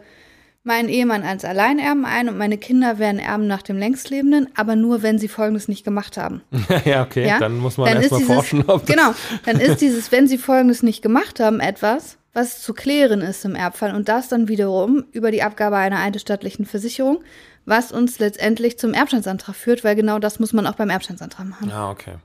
meinen 0.63 0.88
Ehemann 0.88 1.23
als 1.23 1.43
Alleinerben 1.43 2.06
ein 2.06 2.29
und 2.29 2.38
meine 2.38 2.58
Kinder 2.58 2.97
werden 2.97 3.19
Erben 3.19 3.47
nach 3.47 3.63
dem 3.63 3.77
Längstlebenden, 3.77 4.47
aber 4.56 4.75
nur, 4.75 5.01
wenn 5.01 5.19
sie 5.19 5.27
Folgendes 5.27 5.67
nicht 5.67 5.84
gemacht 5.84 6.15
haben. 6.15 6.41
ja, 6.86 7.03
okay, 7.03 7.27
Ja? 7.27 7.39
dann 7.39 7.58
muss 7.58 7.77
man 7.77 7.88
erstmal 8.01 8.21
forschen, 8.21 8.63
ob 8.67 8.86
das, 8.86 8.95
Genau, 8.95 9.13
dann 9.45 9.60
ist 9.60 9.82
dieses, 9.82 10.12
wenn 10.12 10.27
sie 10.27 10.38
Folgendes 10.38 10.84
nicht 10.84 11.01
gemacht 11.01 11.39
haben, 11.41 11.60
etwas, 11.60 12.17
was 12.34 12.62
zu 12.62 12.73
klären 12.73 13.21
ist 13.21 13.43
im 13.45 13.56
Erbfall 13.56 13.93
und 13.93 14.08
das 14.08 14.29
dann 14.29 14.47
wiederum 14.47 15.03
über 15.12 15.32
die 15.32 15.43
Abgabe 15.43 15.75
einer 15.77 15.99
eidesstattlichen 15.99 16.65
Versicherung, 16.65 17.23
was 17.65 17.91
uns 17.91 18.19
letztendlich 18.19 18.78
zum 18.78 18.93
Erbscheinsantrag 18.93 19.56
führt, 19.56 19.84
weil 19.84 19.95
genau 19.95 20.19
das 20.19 20.39
muss 20.39 20.54
man 20.54 20.67
auch 20.67 20.76
beim 20.76 20.89
Erbscheinsantrag 20.89 21.47
machen. 21.47 21.69
Ja, 21.69 21.89
okay. 21.89 22.17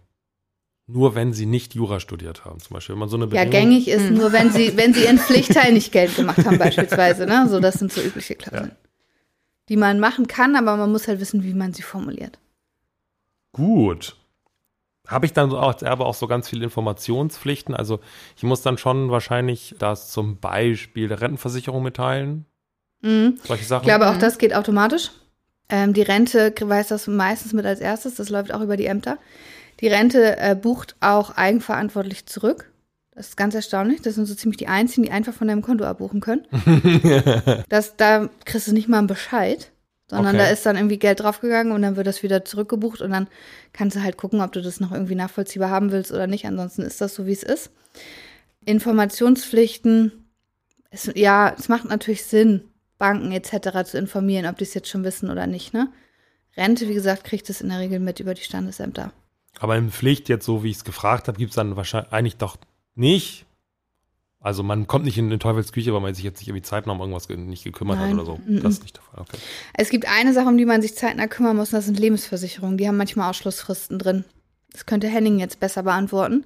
Nur 0.87 1.15
wenn 1.15 1.35
sie 1.35 1.45
nicht 1.45 1.75
Jura 1.75 2.01
studiert 2.01 2.47
haben, 2.47 2.61
zum 2.61 2.75
Beispiel. 2.75 2.95
Wenn 2.95 3.01
man 3.01 3.09
so 3.11 3.17
eine 3.19 3.27
Ja, 3.35 3.45
gängig 3.45 3.89
ist 3.89 4.11
nur, 4.11 4.33
wenn 4.33 4.51
sie, 4.51 4.77
wenn 4.77 4.95
sie 4.95 5.05
ihren 5.05 5.19
Pflichtteil 5.19 5.73
nicht 5.73 5.93
Geld 5.93 6.17
gemacht 6.17 6.45
haben, 6.47 6.59
beispielsweise. 6.59 7.27
Ne? 7.27 7.47
So, 7.49 7.61
das 7.61 7.75
sind 7.75 7.93
so 7.93 8.01
übliche 8.01 8.35
Klauseln. 8.35 8.73
Die 9.69 9.77
man 9.77 10.01
machen 10.01 10.29
kann, 10.29 10.57
aber 10.57 10.79
man 10.79 10.91
muss 10.91 11.07
halt 11.07 11.21
wissen, 11.21 11.45
wie 11.45 11.53
man 11.53 11.75
sie 11.75 11.83
formuliert. 11.83 12.39
Gut. 13.53 14.17
Habe 15.07 15.27
ich 15.27 15.35
dann 15.35 15.51
so 15.51 15.59
auch 15.59 15.69
als 15.69 15.83
Erbe 15.83 16.07
auch 16.07 16.15
so 16.15 16.27
ganz 16.27 16.49
viele 16.49 16.65
Informationspflichten? 16.65 17.75
Also 17.75 18.01
ich 18.37 18.43
muss 18.43 18.63
dann 18.63 18.79
schon 18.79 19.11
wahrscheinlich 19.11 19.75
das 19.79 20.11
zum 20.11 20.39
Beispiel 20.39 21.09
der 21.09 21.21
Rentenversicherung 21.21 21.83
mitteilen. 21.83 22.47
Mhm. 23.03 23.39
Solche 23.45 23.65
Sachen. 23.65 23.83
Ich 23.83 23.89
glaube, 23.89 24.09
auch 24.09 24.19
das 24.19 24.39
geht 24.39 24.55
automatisch. 24.55 25.11
Ähm, 25.69 25.93
die 25.93 26.03
Rente 26.03 26.55
weiß 26.61 26.89
das 26.89 27.07
meistens 27.07 27.53
mit 27.53 27.67
als 27.67 27.81
erstes, 27.81 28.15
das 28.15 28.31
läuft 28.31 28.53
auch 28.53 28.61
über 28.63 28.77
die 28.77 28.87
Ämter. 28.87 29.19
Die 29.81 29.89
Rente 29.89 30.39
äh, 30.39 30.55
bucht 30.55 30.97
auch 31.01 31.37
eigenverantwortlich 31.37 32.27
zurück. 32.27 32.71
Das 33.15 33.29
ist 33.31 33.37
ganz 33.37 33.55
erstaunlich. 33.55 34.01
Das 34.01 34.15
sind 34.15 34.27
so 34.27 34.35
ziemlich 34.35 34.59
die 34.59 34.69
einzigen, 34.69 35.03
die 35.05 35.11
einfach 35.11 35.35
von 35.35 35.49
deinem 35.49 35.63
Konto 35.63 35.85
abbuchen 35.85 36.21
können. 36.21 36.47
das, 37.69 37.97
da 37.97 38.29
kriegst 38.45 38.69
du 38.69 38.73
nicht 38.73 38.89
mal 38.89 38.99
einen 38.99 39.07
Bescheid, 39.09 39.71
sondern 40.09 40.37
Okay. 40.37 40.45
da 40.45 40.51
ist 40.51 40.65
dann 40.65 40.77
irgendwie 40.77 40.99
Geld 40.99 41.21
draufgegangen 41.21 41.73
und 41.73 41.83
dann 41.83 41.97
wird 41.97 42.07
das 42.07 42.23
wieder 42.23 42.45
zurückgebucht 42.45 43.03
und 43.03 43.11
dann 43.11 43.29
kannst 43.73 43.97
du 43.97 44.03
halt 44.03 44.17
gucken, 44.17 44.41
ob 44.41 44.53
du 44.53 44.63
das 44.63 44.81
noch 44.81 44.93
irgendwie 44.93 45.17
nachvollziehbar 45.17 45.71
haben 45.71 45.91
willst 45.93 46.13
oder 46.13 46.27
nicht. 46.27 46.47
Ansonsten 46.47 46.83
ist 46.83 47.01
das 47.01 47.15
so, 47.15 47.27
wie 47.27 47.33
es 47.33 47.43
ist. 47.43 47.71
Informationspflichten, 48.65 50.13
es, 50.91 51.11
ja, 51.15 51.55
es 51.59 51.69
macht 51.69 51.87
natürlich 51.87 52.25
Sinn, 52.25 52.63
Banken 52.99 53.33
etc. 53.33 53.85
zu 53.89 53.99
informieren, 53.99 54.47
ob 54.47 54.59
die 54.59 54.65
es 54.65 54.75
jetzt 54.75 54.89
schon 54.89 55.05
wissen 55.05 55.31
oder 55.31 55.47
nicht. 55.47 55.73
Ne? 55.73 55.89
Rente, 56.57 56.89
wie 56.89 56.95
gesagt, 56.95 57.25
kriegt 57.25 57.49
es 57.51 57.61
in 57.61 57.69
der 57.69 57.79
Regel 57.79 58.01
mit 58.01 58.21
über 58.21 58.35
die 58.35 58.43
Standesämter. 58.43 59.13
Aber 59.61 59.77
in 59.77 59.91
Pflicht, 59.91 60.29
jetzt 60.29 60.45
so 60.45 60.63
wie 60.63 60.71
ich 60.71 60.79
es 60.79 60.85
gefragt 60.85 61.29
habe, 61.29 61.39
gibt 61.39 61.51
es 61.51 61.57
dann 61.57 61.77
wahrscheinlich 61.77 62.13
eigentlich 62.13 62.37
doch 62.37 62.57
nicht. 62.95 63.47
Also 64.41 64.63
man 64.63 64.87
kommt 64.87 65.05
nicht 65.05 65.19
in 65.19 65.31
den 65.31 65.41
Teufelsküche, 65.41 65.93
weil 65.93 66.01
man 66.01 66.15
sich 66.15 66.25
jetzt 66.25 66.39
nicht 66.39 66.49
irgendwie 66.49 66.63
zeitnah 66.63 66.93
um 66.93 67.01
irgendwas 67.01 67.27
ge 67.27 67.37
nicht 67.37 67.65
gekümmert 67.65 67.99
Nein. 67.99 68.11
hat 68.11 68.15
oder 68.15 68.25
so. 68.25 68.41
Mhm. 68.47 68.63
Das 68.63 68.75
ist 68.75 68.83
nicht 68.83 68.97
der 68.97 69.03
Fall. 69.03 69.21
Okay. 69.23 69.39
Es 69.75 69.91
gibt 69.91 70.09
eine 70.09 70.33
Sache, 70.33 70.47
um 70.49 70.57
die 70.57 70.65
man 70.65 70.81
sich 70.81 70.95
zeitnah 70.95 71.27
kümmern 71.27 71.57
muss, 71.57 71.73
und 71.73 71.77
das 71.77 71.87
sind 71.87 71.99
Lebensversicherungen. 71.99 72.79
Die 72.79 72.87
haben 72.87 72.97
manchmal 72.97 73.31
Ausschlussfristen 73.31 73.99
drin. 73.99 74.25
Das 74.73 74.87
könnte 74.87 75.09
Henning 75.09 75.39
jetzt 75.39 75.59
besser 75.59 75.83
beantworten. 75.83 76.45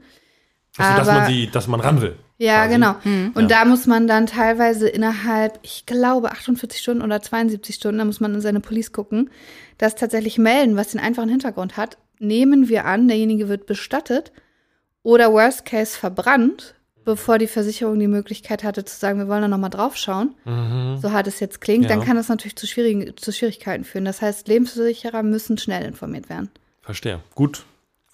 Also, 0.79 0.97
dass 0.97 1.07
man 1.09 1.27
sie, 1.27 1.49
dass 1.51 1.67
man 1.69 1.81
ran 1.81 2.01
will. 2.01 2.17
Ja, 2.39 2.63
quasi. 2.67 2.75
genau. 2.75 2.95
Und 3.35 3.51
Ja. 3.51 3.59
da 3.61 3.65
muss 3.65 3.87
man 3.87 4.07
dann 4.07 4.27
teilweise 4.27 4.89
innerhalb, 4.89 5.59
ich 5.63 5.87
glaube, 5.87 6.33
48 6.33 6.81
Stunden 6.81 7.03
oder 7.03 7.21
72 7.23 7.75
Stunden, 7.77 7.99
da 7.99 8.05
muss 8.05 8.21
man 8.21 8.35
in 8.35 8.41
seine 8.41 8.61
Police 8.61 8.93
gucken, 8.93 9.31
das 9.79 9.95
tatsächlich 9.95 10.39
melden, 10.39 10.77
was 10.77 10.89
den 10.89 11.01
einfachen 11.01 11.29
Hintergrund 11.29 11.77
hat. 11.77 11.99
Nehmen 12.19 12.69
wir 12.69 12.85
an, 12.87 13.07
derjenige 13.09 13.49
wird 13.49 13.67
bestattet 13.67 14.33
oder 15.03 15.33
worst 15.33 15.65
case 15.67 15.97
verbrannt 15.99 16.75
bevor 17.05 17.39
die 17.39 17.49
Versicherung 17.49 17.99
die 17.99 18.07
Möglichkeit 18.07 18.63
hatte 18.63 18.85
zu 18.85 18.97
sagen, 18.97 19.19
wir 19.19 19.27
wollen 19.27 19.43
da 19.43 19.49
nochmal 19.49 19.71
draufschauen, 19.71 20.37
Mhm. 20.45 20.99
so 21.03 21.11
hart 21.11 21.27
es 21.27 21.41
jetzt 21.41 21.61
klingt, 21.61 21.91
dann 21.91 21.99
Ja. 21.99 22.05
kann 22.07 22.15
das 22.17 22.29
natürlich 22.29 22.55
zu, 22.55 22.69
schwierigen, 22.69 23.17
zu 23.17 23.33
Schwierigkeiten 23.33 23.83
führen. 23.83 24.05
Das 24.05 24.23
heißt, 24.23 24.47
Lebensversicherer 24.47 25.25
müssen 25.25 25.59
schnell 25.59 25.85
informiert 25.85 26.29
werden. 26.31 26.51
Verstehe. 26.81 27.19
Gut. 27.35 27.65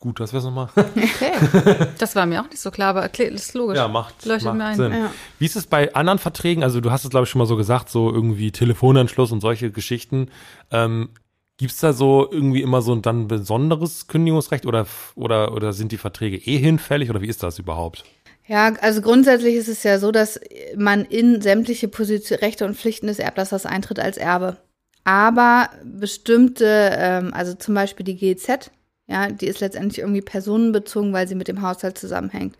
Gut, 0.01 0.21
dass 0.21 0.33
wir 0.33 0.39
es 0.39 0.45
nochmal. 0.45 0.69
Okay. 0.77 1.89
Das 1.99 2.15
war 2.15 2.25
mir 2.27 2.41
auch 2.41 2.49
nicht 2.49 2.61
so 2.61 2.71
klar, 2.71 2.91
aber 2.91 3.09
das 3.09 3.19
ist 3.19 3.55
logisch. 3.55 3.77
Ja, 3.77 3.89
macht, 3.89 4.25
Leuchtet 4.25 4.45
macht 4.45 4.57
mir 4.57 4.65
ein. 4.67 4.77
Sinn. 4.77 4.93
Ja. 4.93 5.11
Wie 5.41 5.47
ist 5.47 5.57
es 5.57 5.67
bei 5.67 5.93
anderen 5.95 6.21
Verträgen? 6.21 6.63
Also 6.63 6.81
du 6.81 6.93
hast 6.93 7.05
es, 7.05 7.11
glaube 7.11 7.25
ich, 7.25 7.31
schon 7.31 7.41
mal 7.41 7.47
so 7.47 7.57
gesagt, 7.57 7.89
so 7.89 8.13
irgendwie 8.13 8.53
Telefonanschluss 8.53 9.33
und 9.33 9.41
solche 9.41 9.73
Geschichten. 9.73 10.31
Ähm, 10.71 11.09
Gibt 11.57 11.73
es 11.73 11.79
da 11.79 11.93
so 11.93 12.29
irgendwie 12.31 12.63
immer 12.63 12.83
so 12.83 12.95
ein 12.95 13.03
dann 13.03 13.27
besonderes 13.27 14.07
Kündigungsrecht 14.07 14.65
oder, 14.65 14.87
oder, 15.17 15.53
oder 15.53 15.73
sind 15.73 15.91
die 15.91 15.97
Verträge 15.97 16.37
eh 16.37 16.59
hinfällig 16.59 17.11
oder 17.11 17.21
wie 17.21 17.27
ist 17.27 17.43
das 17.43 17.59
überhaupt? 17.59 18.05
Ja, 18.47 18.73
also 18.81 19.01
grundsätzlich 19.03 19.57
ist 19.57 19.69
es 19.69 19.83
ja 19.83 19.99
so, 19.99 20.13
dass 20.13 20.41
man 20.77 21.05
in 21.05 21.43
sämtliche 21.43 21.89
Position, 21.89 22.39
Rechte 22.39 22.65
und 22.65 22.77
Pflichten 22.77 23.09
des 23.09 23.19
Erblassers 23.19 23.67
eintritt 23.67 23.99
als 23.99 24.17
Erbe. 24.17 24.57
Aber 25.03 25.71
bestimmte, 25.85 26.93
ähm, 26.97 27.35
also 27.35 27.55
zum 27.55 27.75
Beispiel 27.75 28.05
die 28.05 28.17
GEZ, 28.17 28.71
ja, 29.09 29.29
die 29.29 29.47
ist 29.47 29.61
letztendlich 29.61 29.99
irgendwie 29.99 30.21
personenbezogen, 30.21 31.13
weil 31.13 31.27
sie 31.27 31.35
mit 31.35 31.49
dem 31.49 31.63
Haushalt 31.63 31.99
zusammenhängt. 31.99 32.57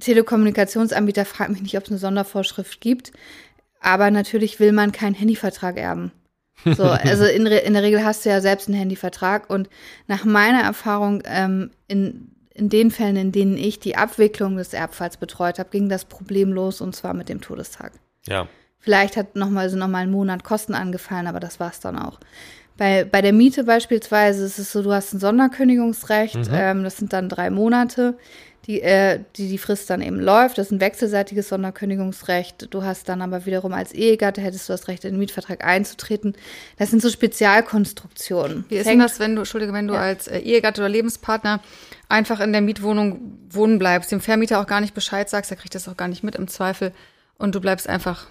Telekommunikationsanbieter 0.00 1.24
fragt 1.24 1.50
mich 1.50 1.62
nicht, 1.62 1.76
ob 1.76 1.84
es 1.84 1.90
eine 1.90 1.98
Sondervorschrift 1.98 2.80
gibt, 2.80 3.12
aber 3.80 4.10
natürlich 4.10 4.60
will 4.60 4.72
man 4.72 4.92
keinen 4.92 5.14
Handyvertrag 5.14 5.76
erben. 5.76 6.12
So, 6.64 6.84
also 6.84 7.24
in, 7.24 7.46
in 7.46 7.74
der 7.74 7.82
Regel 7.82 8.04
hast 8.04 8.24
du 8.24 8.30
ja 8.30 8.40
selbst 8.40 8.68
einen 8.68 8.78
Handyvertrag 8.78 9.50
und 9.50 9.68
nach 10.06 10.24
meiner 10.24 10.62
Erfahrung 10.62 11.22
ähm, 11.26 11.72
in, 11.88 12.30
in 12.54 12.68
den 12.68 12.90
Fällen, 12.90 13.16
in 13.16 13.32
denen 13.32 13.58
ich 13.58 13.80
die 13.80 13.96
Abwicklung 13.96 14.56
des 14.56 14.72
Erbfalls 14.72 15.16
betreut 15.16 15.58
habe, 15.58 15.70
ging 15.70 15.88
das 15.88 16.04
problemlos 16.04 16.80
und 16.80 16.94
zwar 16.94 17.12
mit 17.12 17.28
dem 17.28 17.40
Todestag. 17.40 17.92
Ja. 18.26 18.46
Vielleicht 18.78 19.16
hat 19.16 19.36
noch 19.36 19.50
mal 19.50 19.68
so 19.68 19.76
noch 19.76 19.88
mal 19.88 19.98
einen 19.98 20.12
Monat 20.12 20.42
Kosten 20.42 20.74
angefallen, 20.74 21.26
aber 21.26 21.40
das 21.40 21.60
war's 21.60 21.80
dann 21.80 21.98
auch. 21.98 22.18
Bei, 22.82 23.04
bei 23.04 23.22
der 23.22 23.32
Miete 23.32 23.62
beispielsweise 23.62 24.44
ist 24.44 24.58
es 24.58 24.72
so, 24.72 24.82
du 24.82 24.92
hast 24.92 25.14
ein 25.14 25.20
Sonderkündigungsrecht, 25.20 26.50
ähm, 26.52 26.82
das 26.82 26.96
sind 26.96 27.12
dann 27.12 27.28
drei 27.28 27.48
Monate, 27.48 28.18
die, 28.66 28.82
äh, 28.82 29.20
die 29.36 29.48
die 29.48 29.58
Frist 29.58 29.88
dann 29.88 30.02
eben 30.02 30.18
läuft. 30.18 30.58
Das 30.58 30.66
ist 30.66 30.72
ein 30.72 30.80
wechselseitiges 30.80 31.48
Sonderkündigungsrecht. 31.48 32.74
Du 32.74 32.82
hast 32.82 33.08
dann 33.08 33.22
aber 33.22 33.46
wiederum 33.46 33.72
als 33.72 33.92
Ehegatte 33.92 34.40
hättest 34.40 34.68
du 34.68 34.72
das 34.72 34.88
Recht, 34.88 35.04
in 35.04 35.12
den 35.12 35.20
Mietvertrag 35.20 35.64
einzutreten. 35.64 36.34
Das 36.76 36.90
sind 36.90 37.00
so 37.00 37.08
Spezialkonstruktionen. 37.08 38.64
Wie 38.68 38.74
ist 38.74 38.86
Hängt- 38.86 38.94
denn 38.94 38.98
das, 38.98 39.20
wenn 39.20 39.36
du, 39.36 39.42
Entschuldige, 39.42 39.72
wenn 39.72 39.86
du 39.86 39.94
als 39.94 40.26
äh, 40.26 40.38
Ehegatte 40.40 40.80
oder 40.80 40.88
Lebenspartner 40.88 41.60
einfach 42.08 42.40
in 42.40 42.50
der 42.50 42.62
Mietwohnung 42.62 43.38
wohnen 43.48 43.78
bleibst, 43.78 44.10
dem 44.10 44.20
Vermieter 44.20 44.60
auch 44.60 44.66
gar 44.66 44.80
nicht 44.80 44.92
Bescheid 44.94 45.30
sagst, 45.30 45.52
der 45.52 45.56
kriegt 45.56 45.76
das 45.76 45.86
auch 45.86 45.96
gar 45.96 46.08
nicht 46.08 46.24
mit 46.24 46.34
im 46.34 46.48
Zweifel 46.48 46.90
und 47.38 47.54
du 47.54 47.60
bleibst 47.60 47.88
einfach 47.88 48.26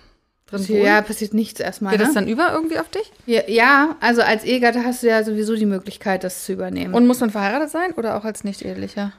wohnen? 0.69 0.83
Ja, 0.83 1.01
passiert 1.01 1.33
nichts 1.33 1.59
erstmal. 1.59 1.91
Geht 1.91 1.99
Ne? 2.01 2.05
das 2.05 2.13
dann 2.13 2.27
über 2.27 2.51
irgendwie 2.53 2.77
auf 2.79 2.89
dich? 2.89 3.11
Ja, 3.25 3.41
ja, 3.47 3.95
also 4.01 4.21
als 4.21 4.43
Ehegatte 4.43 4.83
hast 4.83 5.03
du 5.03 5.07
ja 5.07 5.23
sowieso 5.23 5.55
die 5.55 5.65
Möglichkeit, 5.65 6.23
das 6.23 6.45
zu 6.45 6.53
übernehmen. 6.53 6.93
Und 6.93 7.07
muss 7.07 7.19
man 7.19 7.29
verheiratet 7.29 7.69
sein 7.69 7.93
oder 7.93 8.17
auch 8.17 8.25
als 8.25 8.43
nicht-ehelicher? 8.43 9.13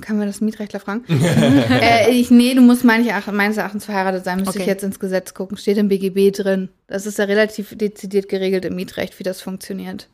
Kann 0.00 0.16
man 0.16 0.26
das 0.28 0.40
Mietrechtler 0.40 0.78
fragen? 0.78 1.02
äh, 1.70 2.10
ich, 2.10 2.30
nee, 2.30 2.54
du 2.54 2.60
musst 2.60 2.84
meines 2.84 3.06
Erachtens, 3.08 3.34
meines 3.34 3.56
Erachtens 3.56 3.84
verheiratet 3.84 4.24
sein, 4.24 4.38
müsste 4.38 4.50
Okay. 4.50 4.60
ich 4.60 4.66
jetzt 4.66 4.84
ins 4.84 5.00
Gesetz 5.00 5.34
gucken. 5.34 5.56
Steht 5.56 5.76
im 5.76 5.88
BGB 5.88 6.30
drin. 6.30 6.68
Das 6.86 7.04
ist 7.06 7.18
ja 7.18 7.24
relativ 7.24 7.76
dezidiert 7.76 8.28
geregelt 8.28 8.64
im 8.64 8.76
Mietrecht, 8.76 9.18
wie 9.18 9.24
das 9.24 9.40
funktioniert. 9.40 10.08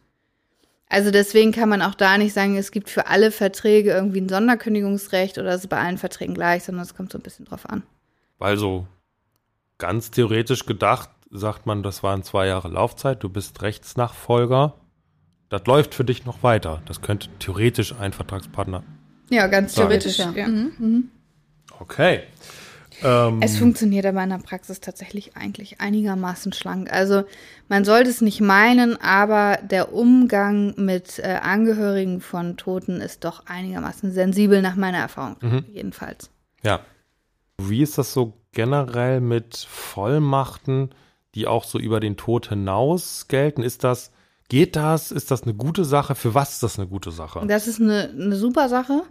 Also 0.89 1.11
deswegen 1.11 1.53
kann 1.53 1.69
man 1.69 1.83
auch 1.83 1.95
da 1.95 2.17
nicht 2.17 2.33
sagen, 2.33 2.57
es 2.57 2.71
gibt 2.71 2.89
für 2.89 3.09
alle 3.09 3.31
Verträge 3.31 3.91
irgendwie 3.91 4.23
ein 4.23 4.29
Sonderkündigungsrecht 4.31 5.37
oder 5.37 5.51
es 5.51 5.63
ist 5.65 5.69
bei 5.69 5.77
allen 5.77 5.99
Verträgen 5.99 6.33
gleich, 6.35 6.65
sondern 6.65 6.85
es 6.85 6.95
kommt 6.95 7.13
so 7.13 7.19
ein 7.19 7.23
bisschen 7.23 7.45
drauf 7.45 7.69
an. 7.69 7.83
Weil 8.39 8.57
so 8.57 8.87
ganz 9.79 10.11
theoretisch 10.11 10.67
gedacht, 10.67 11.11
sagt 11.31 11.67
man, 11.67 11.83
das 11.83 12.03
waren 12.03 12.23
zwei 12.23 12.47
Jahre 12.47 12.69
Laufzeit, 12.69 13.23
du 13.23 13.29
bist 13.29 13.63
Rechtsnachfolger. 13.63 14.75
Das 15.49 15.65
läuft 15.67 15.95
für 15.95 16.05
dich 16.05 16.27
noch 16.27 16.43
weiter. 16.43 16.83
Das 16.87 17.01
könnte 17.01 17.29
theoretisch 17.39 17.95
ein 17.95 18.13
Vertragspartner. 18.13 18.83
Ja, 19.31 19.47
ganz 19.47 19.75
Sagen. 19.75 19.89
theoretisch. 19.89 20.19
Ja. 20.19 20.31
ja. 20.33 20.47
Mhm. 20.47 21.11
Okay. 21.81 22.23
Ähm, 23.03 23.41
Es 23.41 23.59
funktioniert 23.59 24.05
aber 24.07 24.23
in 24.23 24.31
der 24.31 24.39
Praxis 24.39 24.81
tatsächlich 24.81 25.37
eigentlich 25.37 25.81
einigermaßen 25.81 26.53
schlank. 26.53 26.93
Also 26.93 27.25
man 27.69 27.85
sollte 27.85 28.11
es 28.11 28.21
nicht 28.21 28.41
meinen, 28.41 29.01
aber 29.01 29.59
der 29.63 29.93
Umgang 29.93 30.75
mit 30.77 31.19
äh, 31.19 31.39
Angehörigen 31.43 32.21
von 32.21 32.57
Toten 32.57 33.01
ist 33.01 33.25
doch 33.25 33.47
einigermaßen 33.47 34.13
sensibel 34.13 34.63
nach 34.63 34.77
meiner 34.77 34.99
Erfahrung 34.99 35.37
jedenfalls. 35.73 36.31
Ja. 36.63 36.81
Wie 37.61 37.83
ist 37.83 37.99
das 37.99 38.13
so 38.13 38.35
generell 38.53 39.21
mit 39.21 39.57
Vollmachten, 39.57 40.91
die 41.35 41.47
auch 41.47 41.65
so 41.65 41.79
über 41.79 42.01
den 42.01 42.17
Tod 42.17 42.49
hinaus 42.49 43.27
gelten? 43.29 43.63
Ist 43.63 43.85
das, 43.85 44.13
geht 44.49 44.77
das? 44.77 45.11
Ist 45.11 45.31
das 45.31 45.43
eine 45.43 45.55
gute 45.55 45.85
Sache? 45.85 46.15
Für 46.15 46.35
was 46.35 46.53
ist 46.55 46.63
das 46.63 46.79
eine 46.79 46.89
gute 46.89 47.11
Sache? 47.11 47.45
Das 47.47 47.67
ist 47.67 47.81
eine, 47.81 48.11
eine 48.11 48.37
super 48.37 48.69
Sache, 48.69 49.03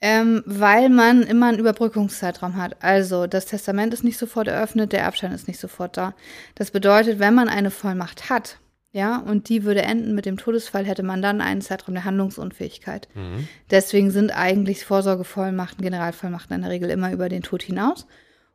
ähm, 0.00 0.42
weil 0.46 0.88
man 0.88 1.22
immer 1.22 1.48
einen 1.48 1.58
Überbrückungszeitraum 1.58 2.56
hat. 2.56 2.82
Also 2.82 3.26
das 3.26 3.46
Testament 3.46 3.92
ist 3.94 4.04
nicht 4.04 4.18
sofort 4.18 4.48
eröffnet, 4.48 4.92
der 4.92 5.02
Erbschein 5.02 5.32
ist 5.32 5.48
nicht 5.48 5.60
sofort 5.60 5.96
da. 5.96 6.14
Das 6.54 6.70
bedeutet, 6.70 7.18
wenn 7.18 7.34
man 7.34 7.48
eine 7.48 7.70
Vollmacht 7.70 8.30
hat, 8.30 8.58
ja, 8.92 9.18
und 9.18 9.48
die 9.48 9.64
würde 9.64 9.82
enden 9.82 10.14
mit 10.14 10.26
dem 10.26 10.36
Todesfall, 10.36 10.84
hätte 10.84 11.04
man 11.04 11.22
dann 11.22 11.40
einen 11.40 11.60
Zeitraum 11.60 11.94
der 11.94 12.04
Handlungsunfähigkeit. 12.04 13.08
Mhm. 13.14 13.46
Deswegen 13.70 14.10
sind 14.10 14.30
eigentlich 14.30 14.84
Vorsorgevollmachten, 14.84 15.82
Generalvollmachten 15.82 16.56
in 16.56 16.62
der 16.62 16.70
Regel 16.70 16.90
immer 16.90 17.12
über 17.12 17.28
den 17.28 17.42
Tod 17.42 17.62
hinaus 17.62 18.06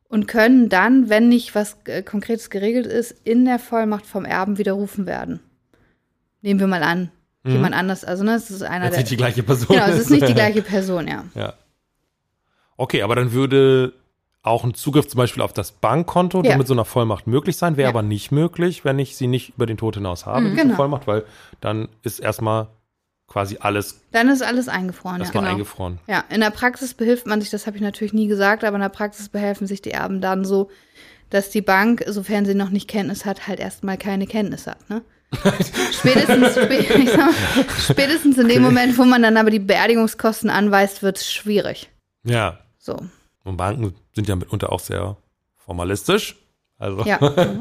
und 0.10 0.28
können 0.28 0.68
dann, 0.68 1.10
wenn 1.10 1.30
nicht 1.30 1.56
was 1.56 1.78
äh, 1.86 2.04
Konkretes 2.04 2.50
geregelt 2.50 2.86
ist, 2.86 3.16
in 3.24 3.46
der 3.46 3.60
Vollmacht 3.60 4.06
vom 4.06 4.26
Erben 4.26 4.58
widerrufen 4.58 5.06
werden. 5.06 5.40
Nehmen 6.42 6.60
wir 6.60 6.68
mal 6.68 6.84
an, 6.84 7.12
jemand 7.44 7.76
anders, 7.76 8.04
also 8.04 8.24
ne, 8.24 8.36
es 8.36 8.52
ist 8.52 8.62
einer 8.62 8.86
Jetzt 8.86 8.94
der. 8.94 9.02
nicht 9.02 9.12
die 9.12 9.18
gleiche 9.18 9.44
Person. 9.44 9.68
Genau, 9.68 9.88
es 9.88 10.00
ist 10.00 10.10
nicht 10.10 10.28
die 10.28 10.34
gleiche 10.36 10.62
Person, 10.62 11.08
ja. 11.08 11.26
Ja. 11.34 11.54
Okay, 12.78 13.04
aber 13.04 13.16
dann 13.16 13.32
würde 13.32 13.94
auch 14.46 14.64
ein 14.64 14.74
Zugriff 14.74 15.08
zum 15.08 15.18
Beispiel 15.18 15.42
auf 15.42 15.54
das 15.54 15.72
Bankkonto 15.72 16.44
Ja. 16.44 16.58
mit 16.58 16.68
so 16.68 16.74
einer 16.74 16.86
Vollmacht 16.86 17.28
möglich 17.28 17.58
sein, 17.58 17.78
wäre 17.78 17.88
Ja. 17.88 17.90
aber 17.90 18.02
nicht 18.04 18.32
möglich, 18.32 18.86
wenn 18.86 19.00
ich 19.00 19.16
sie 19.18 19.28
nicht 19.28 19.54
über 19.56 19.66
den 19.66 19.78
Tod 19.78 19.96
hinaus 19.96 20.26
habe, 20.26 20.46
diese 20.46 20.56
genau. 20.56 20.76
Vollmacht, 20.76 21.08
weil 21.08 21.24
dann 21.62 21.90
ist 22.04 22.20
erstmal 22.20 22.68
quasi 23.28 23.58
alles 23.60 24.02
Dann 24.12 24.30
ist 24.30 24.44
alles 24.44 24.68
eingefroren, 24.68 25.18
ja. 25.18 25.24
erstmal 25.24 25.44
genau. 25.44 25.54
eingefroren. 25.54 26.00
Ja, 26.08 26.24
in 26.30 26.42
der 26.42 26.52
Praxis 26.52 26.94
behilft 26.94 27.26
man 27.26 27.42
sich, 27.42 27.50
das 27.50 27.66
habe 27.66 27.76
ich 27.78 27.82
natürlich 27.82 28.14
nie 28.14 28.28
gesagt, 28.28 28.64
aber 28.64 28.76
in 28.76 28.82
der 28.82 28.90
Praxis 28.90 29.30
behelfen 29.30 29.66
sich 29.68 29.82
die 29.82 29.92
Erben 29.92 30.22
dann 30.22 30.46
so, 30.46 30.70
dass 31.32 31.50
die 31.50 31.62
Bank, 31.62 32.04
sofern 32.08 32.46
sie 32.46 32.54
noch 32.54 32.70
nicht 32.70 32.88
Kenntnis 32.88 33.26
hat, 33.26 33.48
halt 33.48 33.60
erstmal 33.60 33.98
keine 33.98 34.28
Kenntnis 34.28 34.68
hat. 34.68 34.90
Ne? 34.90 35.02
spätestens, 35.92 36.54
spä 36.54 37.18
mal, 37.18 37.30
spätestens 37.80 38.38
in 38.38 38.48
dem 38.48 38.62
Moment, 38.62 38.98
wo 38.98 39.06
man 39.06 39.24
dann 39.24 39.38
aber 39.38 39.50
die 39.50 39.60
Beerdigungskosten 39.60 40.50
anweist, 40.52 41.02
wird 41.04 41.18
es 41.18 41.32
schwierig. 41.32 41.90
Ja. 42.24 42.60
So, 42.78 42.98
Und 43.46 43.58
Banken 43.58 43.96
sind 44.14 44.28
ja 44.28 44.36
mitunter 44.36 44.72
auch 44.74 44.82
sehr 44.82 45.16
formalistisch. 45.56 46.36
Also 46.78 47.04
ja, 47.04 47.20
ja, 47.22 47.60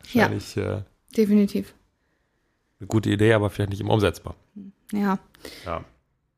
wahrscheinlich 0.00 0.56
äh, 0.56 0.82
definitiv. 1.16 1.72
eine 2.80 2.88
gute 2.88 3.10
Idee, 3.10 3.32
aber 3.34 3.50
vielleicht 3.50 3.70
nicht 3.70 3.80
immer 3.80 3.92
umsetzbar. 3.92 4.34
Ja. 4.92 5.20
Ja. 5.64 5.84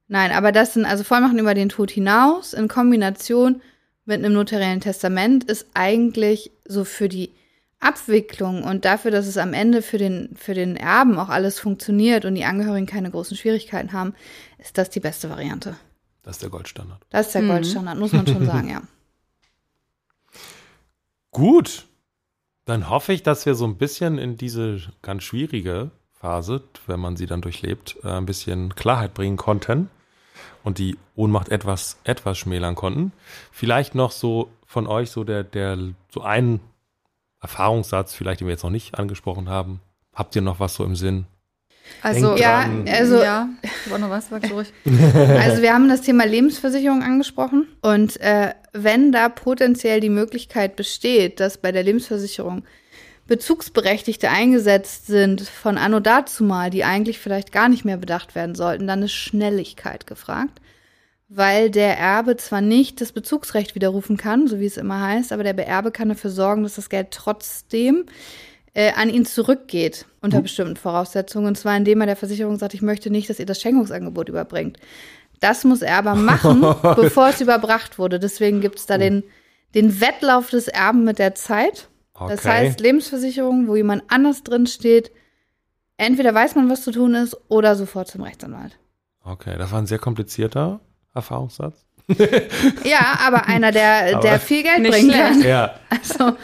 Nein, 0.09 0.33
aber 0.33 0.53
das 0.53 0.75
sind 0.75 0.85
also 0.85 1.05
Vollmachten 1.05 1.39
über 1.39 1.55
den 1.55 1.69
Tod 1.69 1.91
hinaus 1.91 2.53
in 2.53 2.69
Kombination 2.69 3.63
mit 4.05 4.25
einem 4.25 4.33
notariellen 4.33 4.81
Testament 4.81 5.45
ist 5.45 5.67
eigentlich 5.75 6.51
so 6.67 6.85
für 6.85 7.11
die 7.11 7.31
Abwicklung 7.79 8.65
und 8.65 8.87
dafür, 8.87 9.11
dass 9.11 9.27
es 9.27 9.37
am 9.37 9.53
Ende 9.53 9.83
für 9.83 9.99
den, 9.99 10.35
für 10.35 10.55
den 10.55 10.77
Erben 10.77 11.19
auch 11.19 11.29
alles 11.29 11.61
funktioniert 11.61 12.25
und 12.25 12.35
die 12.35 12.45
Angehörigen 12.45 12.87
keine 12.87 13.11
großen 13.11 13.37
Schwierigkeiten 13.37 13.93
haben, 13.93 14.15
ist 14.59 14.79
das 14.79 14.91
die 14.91 15.01
beste 15.01 15.29
Variante. 15.31 15.77
Das 16.23 16.37
ist 16.37 16.43
der 16.43 16.51
Goldstandard. 16.51 17.05
Das 17.11 17.27
ist 17.27 17.35
der 17.35 17.43
Goldstandard, 17.43 17.99
muss 17.99 18.13
man 18.13 18.27
schon 18.27 18.45
sagen, 18.45 18.69
ja. 18.71 18.83
Gut. 21.31 21.87
Dann 22.65 22.91
hoffe 22.91 23.15
ich, 23.15 23.23
dass 23.23 23.47
wir 23.47 23.55
so 23.55 23.65
ein 23.65 23.79
bisschen 23.79 24.19
in 24.19 24.37
diese 24.37 24.81
ganz 25.01 25.23
schwierige 25.23 25.91
Phase, 26.13 26.63
wenn 26.87 27.01
man 27.01 27.17
sie 27.17 27.27
dann 27.27 27.41
durchlebt, 27.41 27.97
äh, 28.03 28.11
ein 28.11 28.27
bisschen 28.27 28.75
Klarheit 28.75 29.15
bringen 29.15 29.39
konnten 29.39 29.89
und 30.65 30.79
die 30.79 30.99
Ohnmacht 31.17 31.49
etwas, 31.49 31.99
etwas 32.05 32.37
schmälern 32.37 32.75
konnten. 32.75 33.13
Vielleicht 33.53 33.95
noch 33.95 34.11
so 34.11 34.51
von 34.67 34.87
euch 34.87 35.11
so 35.11 35.25
der, 35.25 35.45
der, 35.45 35.79
so 36.13 36.21
einen 36.21 36.61
Erfahrungssatz, 37.41 38.15
vielleicht, 38.15 38.41
den 38.41 38.49
wir 38.49 38.53
jetzt 38.53 38.65
noch 38.65 38.71
nicht 38.71 38.99
angesprochen 38.99 39.49
haben. 39.49 39.81
Habt 40.13 40.37
ihr 40.37 40.43
noch 40.43 40.61
was 40.61 40.75
so 40.75 40.85
im 40.85 40.97
Sinn? 40.97 41.27
Also, 42.03 42.29
Denk 42.29 42.41
Ja, 42.41 42.69
also 42.93 43.23
ja, 43.23 43.49
war 43.87 43.99
noch 43.99 44.11
was, 44.11 44.29
du 44.29 44.37
ruhig. 44.53 44.73
Also 44.85 45.63
wir 45.63 45.73
haben 45.73 45.89
das 45.89 46.03
Thema 46.03 46.25
Lebensversicherung 46.25 47.03
angesprochen 47.03 47.67
und 47.83 48.21
äh, 48.21 48.55
wenn 48.73 49.13
da 49.13 49.29
potenziell 49.29 50.01
die 50.01 50.11
Möglichkeit 50.11 50.77
besteht, 50.77 51.41
dass 51.41 51.59
bei 51.59 51.73
der 51.73 51.83
Lebensversicherung 51.83 52.65
Bezugsberechtigte 53.27 54.31
eingesetzt 54.31 55.07
sind 55.07 55.43
von 55.43 55.77
anno 55.77 56.01
dazumal, 56.01 56.71
die 56.71 56.85
eigentlich 56.85 57.19
vielleicht 57.19 57.53
gar 57.53 57.69
nicht 57.69 57.85
mehr 57.85 57.99
bedacht 57.99 58.35
werden 58.35 58.55
sollten, 58.55 58.87
dann 58.87 59.03
ist 59.03 59.13
Schnelligkeit 59.13 60.07
gefragt. 60.07 60.61
weil 61.29 61.71
der 61.71 61.99
Erbe 61.99 62.37
zwar 62.37 62.63
nicht 62.63 63.01
das 63.03 63.13
Bezugsrecht 63.13 63.75
widerrufen 63.75 64.17
kann, 64.17 64.49
so 64.49 64.61
wie 64.61 64.67
es 64.67 64.79
immer 64.79 65.01
heißt, 65.03 65.31
aber 65.33 65.43
der 65.43 65.53
Beerbe 65.53 65.91
kann 65.91 66.09
dafür 66.09 66.31
sorgen, 66.31 66.63
dass 66.63 66.77
das 66.77 66.89
Geld 66.89 67.09
trotzdem 67.11 68.07
äh, 68.79 68.93
an 68.95 69.11
ihn 69.11 69.27
zurückgeht 69.27 70.07
unter 70.21 70.41
bestimmten 70.41 70.77
Voraussetzungen. 70.77 71.47
Und 71.49 71.57
zwar 71.59 71.77
indem 71.77 72.01
er 72.01 72.07
der 72.07 72.17
Versicherung 72.17 72.59
sagt, 72.59 72.75
ich 72.75 72.83
möchte 72.83 73.11
nicht, 73.11 73.29
dass 73.29 73.41
ihr 73.41 73.47
das 73.47 73.61
Schenkungsangebot 73.61 74.29
überbringt. 74.29 74.79
Das 75.41 75.65
muss 75.65 75.83
er 75.83 75.97
aber 75.97 76.15
machen, 76.15 76.61
bevor 76.97 77.29
es 77.31 77.41
überbracht 77.41 77.99
wurde. 77.99 78.21
Deswegen 78.21 78.61
gibt 78.61 78.79
es 78.79 78.87
da 78.87 78.97
den, 78.99 79.25
den 79.75 80.01
Wettlauf 80.01 80.51
des 80.51 80.69
Erben 80.69 81.03
mit 81.05 81.19
der 81.19 81.35
Zeit. 81.35 81.89
Das 82.15 82.41
Okay. 82.41 82.49
heißt, 82.49 82.81
Lebensversicherung, 82.81 83.67
wo 83.69 83.75
jemand 83.77 84.03
anders 84.09 84.43
drin 84.45 84.67
steht, 84.67 85.11
entweder 85.97 86.33
weiß 86.35 86.55
man, 86.57 86.69
was 86.71 86.83
zu 86.83 86.91
tun 86.93 87.15
ist, 87.15 87.37
oder 87.49 87.75
sofort 87.77 88.09
zum 88.09 88.23
Rechtsanwalt. 88.23 88.79
Okay, 89.25 89.57
das 89.59 89.71
war 89.73 89.79
ein 89.81 89.87
sehr 89.87 89.99
komplizierter 89.99 90.81
Erfahrungssatz. 91.15 91.85
Ja, 92.85 93.19
aber 93.27 93.47
einer, 93.47 93.71
der, 93.73 94.07
Aber 94.17 94.21
der 94.23 94.41
viel 94.41 94.63
Geld 94.63 94.89
bringen 94.89 95.11
schlecht. 95.11 95.19
kann. 95.19 95.43
Ja. 95.43 95.75
Also 95.91 96.37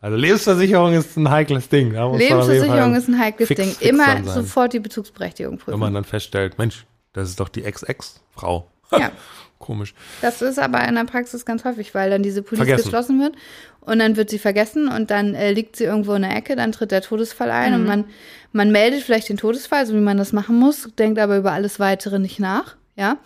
Also 0.00 0.16
Lebensversicherung 0.16 0.94
ist 0.94 1.16
ein 1.16 1.28
heikles 1.28 1.68
Ding. 1.68 1.92
Lebensversicherung 1.92 2.94
ist 2.94 3.08
ein 3.08 3.18
heikles 3.18 3.48
fix, 3.48 3.60
Ding. 3.60 3.70
fix 3.70 3.82
Immer 3.90 4.22
sofort 4.24 4.72
die 4.72 4.78
Bezugsberechtigung 4.80 5.60
Wenn 5.66 5.78
man 5.78 5.80
prüfen. 5.88 5.94
dann 5.94 6.04
feststellt, 6.04 6.58
Mensch, 6.58 6.86
das 7.12 7.28
ist 7.30 7.40
doch 7.40 7.48
die 7.48 7.64
Ex-Ex-Frau. 7.64 8.70
Ja, 8.92 9.10
Komisch. 9.58 9.92
das 10.20 10.40
ist 10.40 10.58
aber 10.60 10.86
in 10.86 10.94
der 10.94 11.04
Praxis 11.04 11.44
ganz 11.44 11.64
häufig, 11.64 11.92
weil 11.94 12.10
dann 12.10 12.22
diese 12.22 12.42
Police 12.42 12.58
Vergessen. 12.66 12.84
geschlossen 12.84 13.20
wird 13.20 13.34
und 13.80 13.98
dann 13.98 14.16
wird 14.16 14.30
sie 14.30 14.38
vergessen 14.38 14.86
und 14.88 15.10
dann 15.10 15.34
äh, 15.34 15.50
liegt 15.50 15.74
sie 15.74 15.84
irgendwo 15.84 16.14
in 16.14 16.22
der 16.22 16.36
Ecke, 16.36 16.54
dann 16.54 16.70
tritt 16.70 16.92
der 16.92 17.02
Todesfall 17.02 17.50
ein 17.50 17.74
und 17.74 17.84
man, 17.84 18.04
man 18.52 18.70
meldet 18.70 19.02
vielleicht 19.02 19.28
den 19.28 19.36
Todesfall, 19.36 19.84
so 19.84 19.94
wie 19.94 20.00
man 20.00 20.16
das 20.16 20.32
machen 20.32 20.56
muss, 20.58 20.88
denkt 20.96 21.18
aber 21.18 21.36
über 21.38 21.52
alles 21.52 21.80
Weitere 21.80 22.20
nicht 22.20 22.38
nach, 22.38 22.76
ja. 22.94 23.18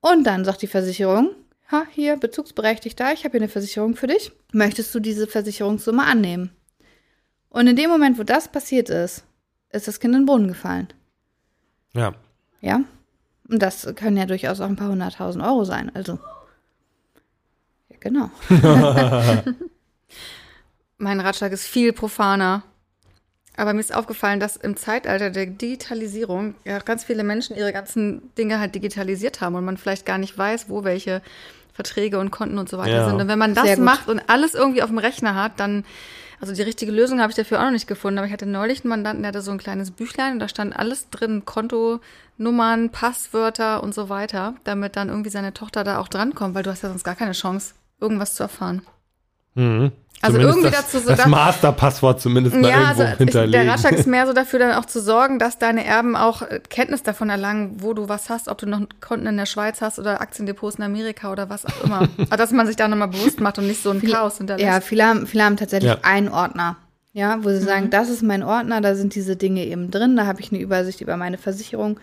Und 0.00 0.24
dann 0.24 0.44
sagt 0.44 0.62
die 0.62 0.66
Versicherung, 0.66 1.30
ha, 1.70 1.84
hier, 1.90 2.16
bezugsberechtigter, 2.16 3.12
ich 3.12 3.24
habe 3.24 3.32
hier 3.32 3.40
eine 3.40 3.48
Versicherung 3.48 3.96
für 3.96 4.06
dich. 4.06 4.32
Möchtest 4.52 4.94
du 4.94 5.00
diese 5.00 5.26
Versicherungssumme 5.26 6.04
annehmen? 6.04 6.50
Und 7.48 7.66
in 7.66 7.76
dem 7.76 7.90
Moment, 7.90 8.18
wo 8.18 8.24
das 8.24 8.48
passiert 8.48 8.90
ist, 8.90 9.24
ist 9.70 9.88
das 9.88 10.00
Kind 10.00 10.14
in 10.14 10.22
den 10.22 10.26
Boden 10.26 10.48
gefallen. 10.48 10.88
Ja. 11.92 12.14
Ja. 12.60 12.80
Und 13.48 13.62
das 13.62 13.86
können 13.94 14.16
ja 14.16 14.26
durchaus 14.26 14.60
auch 14.60 14.66
ein 14.66 14.76
paar 14.76 14.90
hunderttausend 14.90 15.44
Euro 15.44 15.64
sein. 15.64 15.94
Also. 15.94 16.18
Ja, 17.88 17.96
genau. 18.00 18.30
Mein 20.98 21.20
Ratschlag 21.20 21.52
ist 21.52 21.66
viel 21.66 21.92
profaner. 21.92 22.62
Aber 23.56 23.72
mir 23.72 23.80
ist 23.80 23.94
aufgefallen, 23.94 24.40
dass 24.40 24.56
im 24.56 24.76
Zeitalter 24.76 25.30
der 25.30 25.46
Digitalisierung 25.46 26.54
ja 26.64 26.78
ganz 26.80 27.04
viele 27.04 27.22
Menschen 27.22 27.56
ihre 27.56 27.72
ganzen 27.72 28.34
Dinge 28.36 28.58
halt 28.58 28.74
digitalisiert 28.74 29.40
haben 29.40 29.54
und 29.54 29.64
man 29.64 29.76
vielleicht 29.76 30.06
gar 30.06 30.18
nicht 30.18 30.36
weiß, 30.36 30.68
wo 30.68 30.82
welche 30.82 31.22
Verträge 31.72 32.18
und 32.18 32.30
Konten 32.30 32.58
und 32.58 32.68
so 32.68 32.78
weiter 32.78 32.98
Ja. 32.98 33.04
sind. 33.04 33.20
Und 33.20 33.28
wenn 33.28 33.38
man 33.38 33.54
das 33.54 33.76
macht 33.78 34.08
und 34.08 34.20
alles 34.28 34.54
irgendwie 34.54 34.82
auf 34.82 34.88
dem 34.90 34.98
Rechner 34.98 35.34
hat, 35.34 35.58
dann, 35.60 35.84
also 36.40 36.52
die 36.52 36.62
richtige 36.62 36.90
Lösung 36.92 37.20
habe 37.20 37.30
ich 37.30 37.36
dafür 37.36 37.60
auch 37.60 37.64
noch 37.64 37.70
nicht 37.72 37.86
gefunden, 37.86 38.18
aber 38.18 38.26
ich 38.26 38.32
hatte 38.32 38.46
neulich 38.46 38.82
einen 38.82 38.90
Mandanten, 38.90 39.22
der 39.22 39.28
hatte 39.28 39.42
so 39.42 39.50
ein 39.50 39.58
kleines 39.58 39.90
Büchlein 39.92 40.34
und 40.34 40.38
da 40.40 40.48
stand 40.48 40.76
alles 40.76 41.10
drin, 41.10 41.44
Kontonummern, 41.44 42.90
Passwörter 42.90 43.82
und 43.82 43.94
so 43.94 44.08
weiter, 44.08 44.54
damit 44.64 44.96
dann 44.96 45.08
irgendwie 45.08 45.30
seine 45.30 45.52
Tochter 45.54 45.84
da 45.84 45.98
auch 45.98 46.08
drankommt, 46.08 46.54
weil 46.54 46.62
du 46.64 46.70
hast 46.70 46.82
ja 46.82 46.88
sonst 46.88 47.04
gar 47.04 47.16
keine 47.16 47.32
Chance, 47.32 47.74
irgendwas 48.00 48.34
zu 48.34 48.42
erfahren. 48.44 48.82
Mhm. 49.54 49.92
Also 50.22 50.38
Zumindest 50.38 50.58
irgendwie 50.58 50.76
das, 50.76 50.86
dazu 50.90 50.98
so 51.00 51.08
das 51.10 51.18
da- 51.18 51.28
Masterpasswort 51.28 52.20
zumindest 52.20 52.56
mal 52.56 52.70
Ja, 52.70 52.80
irgendwo 52.80 53.02
also 53.02 53.12
ich, 53.12 53.18
hinterlegen. 53.18 53.52
der 53.64 53.72
Ratschlag 53.72 53.92
ist 53.92 54.06
mehr 54.06 54.26
so 54.26 54.32
dafür, 54.32 54.58
dann 54.58 54.72
auch 54.72 54.86
zu 54.86 55.00
sorgen, 55.02 55.38
dass 55.38 55.58
deine 55.58 55.84
Erben 55.84 56.16
auch 56.16 56.40
äh, 56.42 56.60
Kenntnis 56.70 57.02
davon 57.02 57.28
erlangen, 57.28 57.76
wo 57.82 57.92
du 57.92 58.08
was 58.08 58.30
hast, 58.30 58.48
ob 58.48 58.56
du 58.58 58.66
noch 58.66 58.80
Konten 59.02 59.26
in 59.26 59.36
der 59.36 59.44
Schweiz 59.46 59.82
hast 59.82 59.98
oder 59.98 60.22
Aktiendepots 60.22 60.76
in 60.76 60.84
Amerika 60.84 61.30
oder 61.30 61.50
was 61.50 61.66
auch 61.66 61.84
immer. 61.84 62.08
Aber 62.18 62.36
dass 62.38 62.52
man 62.52 62.66
sich 62.66 62.76
da 62.76 62.88
nochmal 62.88 63.08
bewusst 63.08 63.40
macht 63.40 63.58
und 63.58 63.66
nicht 63.66 63.82
so 63.82 63.90
ein 63.90 64.00
Chaos 64.00 64.38
hinterlässt. 64.38 64.66
Ja, 64.66 64.80
viele 64.80 65.04
haben, 65.04 65.26
viele 65.26 65.44
haben 65.44 65.56
tatsächlich 65.58 65.92
Ja. 65.92 65.98
einen 66.02 66.28
Ordner. 66.30 66.76
Ja, 67.12 67.44
wo 67.44 67.50
sie 67.50 67.58
sagen, 67.60 67.90
das 67.90 68.08
ist 68.08 68.22
mein 68.22 68.42
Ordner, 68.42 68.80
da 68.80 68.94
sind 68.96 69.14
diese 69.14 69.36
Dinge 69.36 69.64
eben 69.66 69.90
drin, 69.92 70.16
da 70.16 70.26
habe 70.26 70.40
ich 70.40 70.50
eine 70.50 70.60
Übersicht 70.60 71.00
über 71.00 71.16
meine 71.16 71.38
Versicherung, 71.38 72.00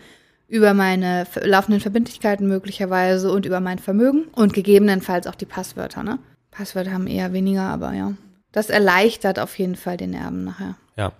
über 0.48 0.72
meine 0.72 1.26
laufenden 1.42 1.80
Verbindlichkeiten 1.82 2.46
möglicherweise 2.48 3.30
und 3.30 3.44
über 3.44 3.60
mein 3.60 3.78
Vermögen 3.78 4.28
und 4.32 4.54
gegebenenfalls 4.54 5.26
auch 5.26 5.34
die 5.34 5.44
Passwörter, 5.44 6.02
ne? 6.02 6.18
Passwörter 6.52 6.92
haben 6.92 7.08
eher 7.08 7.32
weniger, 7.32 7.62
aber 7.62 7.92
ja. 7.94 8.12
Das 8.52 8.70
erleichtert 8.70 9.40
auf 9.40 9.58
jeden 9.58 9.74
Fall 9.76 9.96
den 9.96 10.12
Erben 10.14 10.44
nachher, 10.44 10.76
ja. 10.96 11.10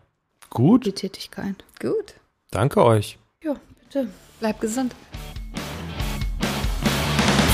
Gut, 0.51 0.85
die 0.87 0.92
Tätigkeit. 0.92 1.57
Gut. 1.81 2.14
danke 2.51 2.85
euch. 2.85 3.18
Ja, 3.42 3.55
bitte. 3.81 4.07
Bleib 4.38 4.61
gesund. 4.61 4.95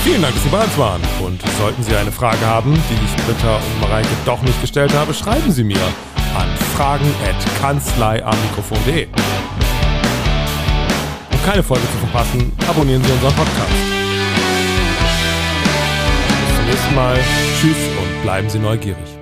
Vielen 0.03 0.21
Dank, 0.21 0.33
dass 0.33 0.43
Sie 0.43 0.49
bei 0.49 0.61
uns 0.63 0.77
waren. 0.77 1.01
Und 1.23 1.41
sollten 1.57 1.81
Sie 1.83 1.95
eine 1.95 2.11
Frage 2.11 2.45
haben, 2.45 2.73
die 2.73 3.05
ich 3.05 3.15
Britta 3.25 3.55
und 3.57 3.79
Mareike 3.81 4.09
doch 4.25 4.41
nicht 4.41 4.59
gestellt 4.59 4.91
habe, 4.93 5.13
schreiben 5.13 5.49
Sie 5.51 5.63
mir 5.63 5.79
an 6.35 6.49
fragen.kanzleiamikrofon.de. 6.75 9.07
Um 11.31 11.43
keine 11.45 11.63
Folge 11.63 11.83
zu 11.83 11.97
verpassen, 11.99 12.51
abonnieren 12.67 13.01
Sie 13.03 13.11
unseren 13.11 13.33
Podcast. 13.35 13.71
Bis 16.47 16.55
zum 16.55 16.65
nächsten 16.65 16.95
Mal. 16.95 17.17
Tschüss 17.59 17.75
und 18.01 18.21
bleiben 18.21 18.49
Sie 18.49 18.57
neugierig. 18.57 19.18